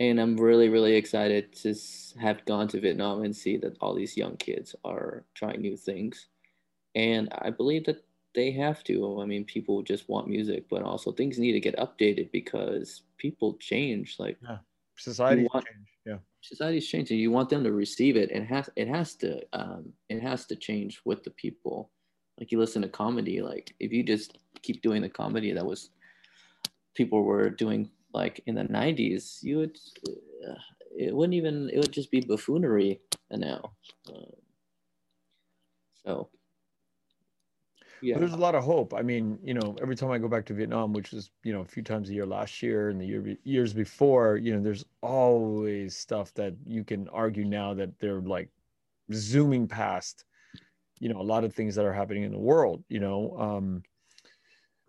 [0.00, 1.74] and I'm really really excited to
[2.20, 6.28] have gone to Vietnam and see that all these young kids are trying new things,
[6.94, 8.04] and I believe that
[8.34, 9.20] they have to.
[9.20, 13.54] I mean, people just want music, but also things need to get updated because people
[13.54, 14.16] change.
[14.18, 14.58] Like yeah.
[14.96, 15.88] society change.
[16.06, 17.18] Yeah, society's changing.
[17.18, 20.46] You want them to receive it, and it has it has to um, it has
[20.46, 21.90] to change with the people.
[22.38, 25.90] Like you listen to comedy, like if you just keep doing the comedy that was
[26.94, 30.54] people were doing like in the 90s you would uh,
[30.96, 33.00] it wouldn't even it would just be buffoonery
[33.30, 33.60] now
[34.08, 34.32] um,
[36.04, 36.28] so
[38.02, 38.14] yeah.
[38.14, 38.94] But there's a lot of hope.
[38.94, 41.60] I mean, you know, every time I go back to Vietnam, which was, you know,
[41.60, 44.84] a few times a year last year and the year years before, you know, there's
[45.02, 48.50] always stuff that you can argue now that they're like
[49.12, 50.24] zooming past,
[51.00, 53.36] you know, a lot of things that are happening in the world, you know.
[53.38, 53.82] Um,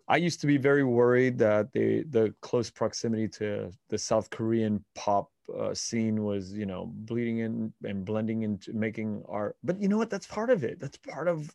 [0.08, 4.84] I used to be very worried that the the close proximity to the South Korean
[4.96, 9.56] pop uh, scene was, you know, bleeding in and blending into making art.
[9.62, 10.10] But you know what?
[10.10, 10.80] That's part of it.
[10.80, 11.54] That's part of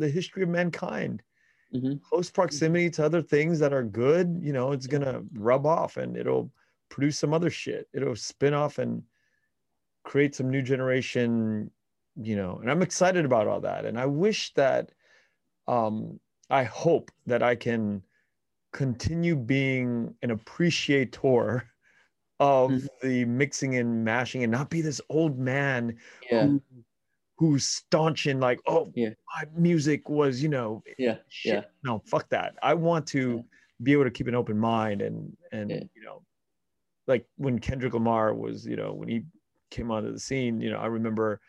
[0.00, 1.22] the history of mankind.
[1.74, 1.98] Mm-hmm.
[2.02, 6.16] Close proximity to other things that are good, you know, it's gonna rub off and
[6.16, 6.50] it'll
[6.88, 7.88] produce some other shit.
[7.94, 9.02] It'll spin off and
[10.04, 11.70] create some new generation,
[12.16, 12.58] you know.
[12.60, 13.84] And I'm excited about all that.
[13.84, 14.90] And I wish that
[15.68, 18.02] um I hope that I can
[18.72, 21.64] continue being an appreciator
[22.40, 23.08] of mm-hmm.
[23.08, 25.98] the mixing and mashing and not be this old man
[26.30, 26.46] yeah.
[26.46, 26.62] who
[27.40, 29.08] who's staunching like, oh, yeah.
[29.34, 31.54] my music was, you know, yeah, shit.
[31.54, 31.62] yeah.
[31.82, 32.54] No, fuck that.
[32.62, 33.42] I want to yeah.
[33.82, 35.80] be able to keep an open mind and and yeah.
[35.94, 36.20] you know,
[37.06, 39.22] like when Kendrick Lamar was, you know, when he
[39.70, 41.40] came onto the scene, you know, I remember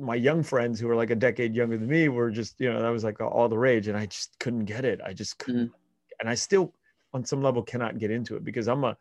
[0.00, 2.80] my young friends who were like a decade younger than me were just, you know,
[2.80, 4.98] that was like all the rage, and I just couldn't get it.
[5.04, 6.20] I just couldn't, mm-hmm.
[6.20, 6.72] and I still,
[7.12, 8.96] on some level, cannot get into it because I'm a,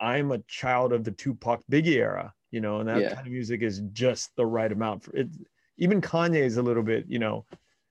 [0.00, 3.12] I'm a child of the Tupac Biggie era you know, and that yeah.
[3.12, 5.28] kind of music is just the right amount for it.
[5.76, 7.44] Even Kanye is a little bit, you know,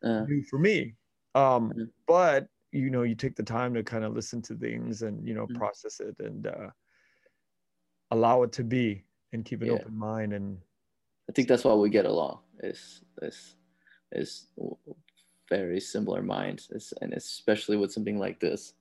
[0.03, 0.95] uh, new for me.
[1.35, 1.83] Um, mm-hmm.
[2.07, 5.35] but you know, you take the time to kind of listen to things and you
[5.35, 5.57] know mm-hmm.
[5.57, 6.69] process it and uh,
[8.09, 9.03] allow it to be
[9.33, 9.73] and keep an yeah.
[9.73, 10.33] open mind.
[10.33, 10.57] And
[11.29, 12.39] I think that's why we get along.
[12.63, 13.55] Is is
[14.13, 14.47] is
[15.47, 18.73] very similar minds, it's, and especially with something like this.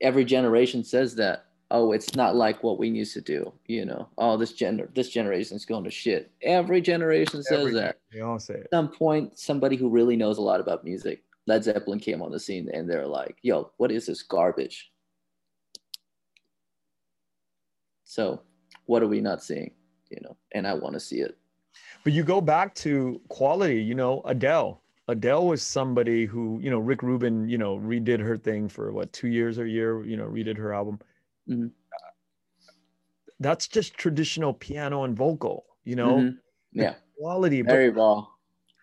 [0.00, 4.08] Every generation says that oh, it's not like what we used to do, you know.
[4.18, 6.30] Oh, this gender, this generation is going to shit.
[6.42, 7.98] Every generation says Every, that.
[8.12, 8.64] They all say it.
[8.64, 12.32] At some point, somebody who really knows a lot about music, Led Zeppelin came on
[12.32, 14.90] the scene and they're like, yo, what is this garbage?
[18.04, 18.42] So
[18.86, 19.70] what are we not seeing?
[20.10, 21.36] You know, and I want to see it.
[22.02, 24.82] But you go back to quality, you know, Adele.
[25.06, 29.12] Adele was somebody who, you know, Rick Rubin, you know, redid her thing for what
[29.12, 30.98] two years or a year, you know, redid her album
[31.48, 31.68] Mm-hmm.
[33.38, 36.16] That's just traditional piano and vocal, you know?
[36.16, 36.36] Mm-hmm.
[36.72, 36.94] Yeah.
[37.18, 37.62] quality.
[37.62, 38.26] Very raw.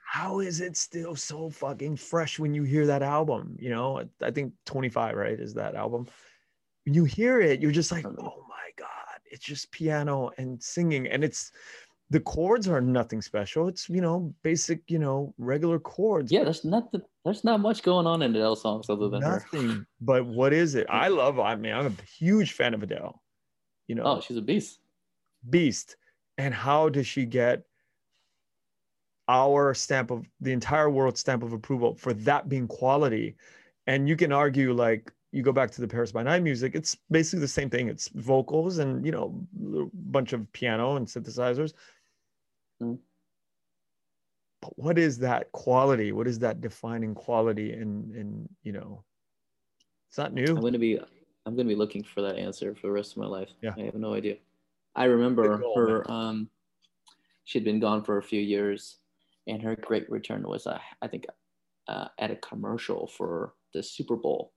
[0.06, 3.58] How is it still so fucking fresh when you hear that album?
[3.60, 5.40] You know, I think 25, right?
[5.40, 6.08] Is that album?
[6.86, 11.08] When you hear it, you're just like, oh my God, it's just piano and singing.
[11.08, 11.52] And it's
[12.10, 13.68] the chords are nothing special.
[13.68, 16.32] It's you know basic, you know regular chords.
[16.32, 17.02] Yeah, there's nothing.
[17.26, 19.70] There's not much going on in Adele songs other than nothing.
[19.70, 19.88] her.
[20.00, 20.88] But what is it?
[20.90, 21.40] I love.
[21.40, 23.22] I mean, I'm a huge fan of Adele.
[23.88, 24.80] You know, Oh, she's a beast.
[25.50, 25.98] beast.
[26.38, 27.64] And how does she get
[29.28, 33.36] our stamp of the entire world stamp of approval for that being quality?
[33.88, 36.96] And you can argue like you go back to the Paris by Night music, it's
[37.12, 37.90] basically the same thing.
[37.90, 39.46] It's vocals and you know
[39.82, 41.74] a bunch of piano and synthesizers.
[42.82, 43.00] Mm.
[44.62, 46.12] But what is that quality?
[46.12, 47.74] What is that defining quality?
[47.74, 49.04] And and you know,
[50.10, 50.46] it's not new.
[50.46, 51.00] I'm gonna be
[51.46, 53.50] I'm gonna be looking for that answer for the rest of my life.
[53.62, 53.74] Yeah.
[53.78, 54.38] I have no idea.
[54.96, 56.50] I remember goal, her um
[57.46, 58.98] she'd been gone for a few years
[59.48, 61.26] and her great return was uh, I think
[61.88, 64.54] uh, at a commercial for the Super Bowl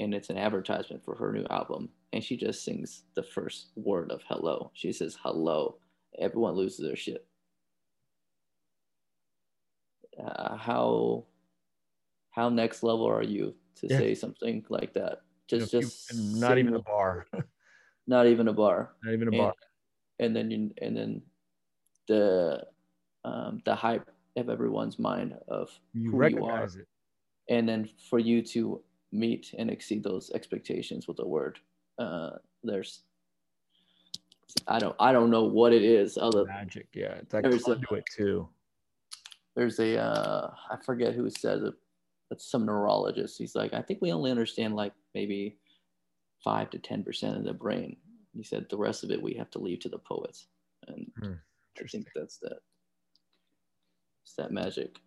[0.00, 4.10] and it's an advertisement for her new album and she just sings the first word
[4.10, 4.70] of hello.
[4.74, 5.76] She says hello.
[6.18, 7.26] Everyone loses their shit.
[10.22, 11.24] Uh, how
[12.30, 13.98] how next level are you to Yeah.
[13.98, 15.22] say something like that?
[15.50, 17.26] You know, Just just not even a bar.
[18.06, 19.54] not even a bar not even a and, bar.
[20.18, 21.22] and then you and then
[22.06, 22.66] the
[23.24, 26.86] um, the hype of everyone's mind of You who you are it.
[27.48, 31.58] and then for you to meet and exceed those expectations with a word
[31.98, 32.30] uh,
[32.62, 33.04] there's
[34.68, 38.04] i don't i don't know what it is other magic yeah that There's a- conduit
[38.14, 38.48] too.
[39.56, 41.74] There's a uh, i forget who said it
[42.30, 45.58] it's some neurologist he's like i think we only understand like maybe
[46.42, 47.96] 5 to 10 percent of the brain.
[48.34, 50.46] He said the rest of it we have to leave to the poets.
[50.88, 51.10] And
[51.80, 52.58] i think that's that.
[54.24, 54.98] It's that magic.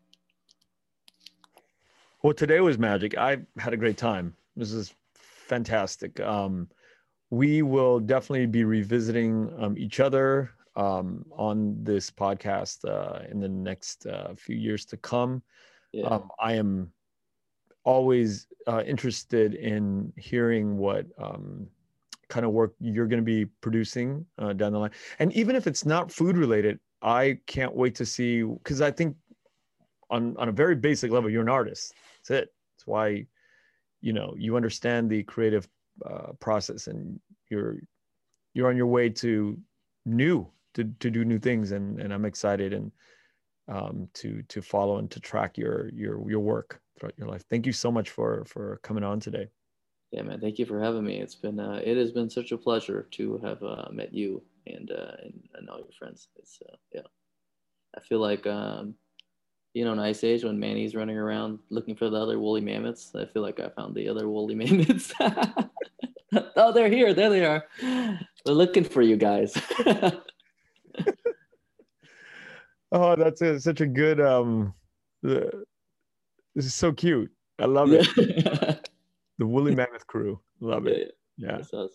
[2.24, 3.18] Well today was magic.
[3.18, 4.36] I had a great time.
[4.56, 6.20] This is fantastic.
[6.20, 6.70] Um
[7.30, 13.50] we will definitely be revisiting um, each other um, on this podcast uh, in the
[13.50, 15.42] next uh, few years to come
[15.92, 16.92] yeah um, I am
[17.88, 21.68] always uh, interested in hearing what um,
[22.28, 24.92] kind of work you're going to be producing uh, down the line.
[25.20, 29.16] And even if it's not food related, I can't wait to see because I think
[30.10, 31.94] on on a very basic level, you're an artist.
[32.18, 32.54] That's it.
[32.76, 33.26] That's why
[34.02, 35.68] you know you understand the creative
[36.06, 37.20] uh, process and
[37.50, 37.78] you're
[38.54, 39.58] you're on your way to
[40.06, 42.92] new to to do new things and and I'm excited and
[43.68, 47.44] um, to to follow and to track your your your work throughout your life.
[47.50, 49.48] Thank you so much for for coming on today.
[50.12, 52.58] yeah man thank you for having me it's been uh, it has been such a
[52.58, 56.76] pleasure to have uh, met you and uh, and, and all your friends it's uh,
[56.94, 57.08] yeah
[57.98, 58.96] i feel like um
[59.78, 63.12] you know in ice age when manny's running around looking for the other woolly mammoths
[63.16, 65.14] i feel like i found the other woolly mammoths
[66.56, 67.64] oh they're here there they are
[68.46, 69.56] we're looking for you guys
[72.92, 74.74] Oh, that's a, such a good um.
[75.22, 75.66] The,
[76.56, 77.32] this is so cute.
[77.60, 78.08] I love it.
[79.40, 80.40] The woolly mammoth crew.
[80.62, 81.12] Love it.
[81.38, 81.86] yeah, Yeah.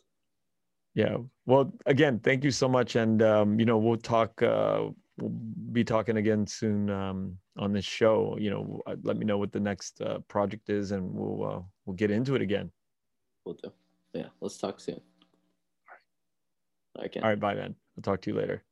[0.95, 1.17] Yeah.
[1.47, 4.41] Well, again, thank you so much, and um, you know we'll talk.
[4.43, 4.91] Uh,
[5.23, 8.37] we'll be talking again soon um, on this show.
[8.39, 11.61] You know, uh, let me know what the next uh, project is, and we'll uh,
[11.87, 12.71] we'll get into it again.
[13.45, 13.73] We'll do.
[14.13, 15.01] Yeah, let's talk soon.
[16.97, 17.13] All right.
[17.13, 17.23] Ken.
[17.23, 17.75] All right, bye, man.
[17.97, 18.65] I'll talk to you later.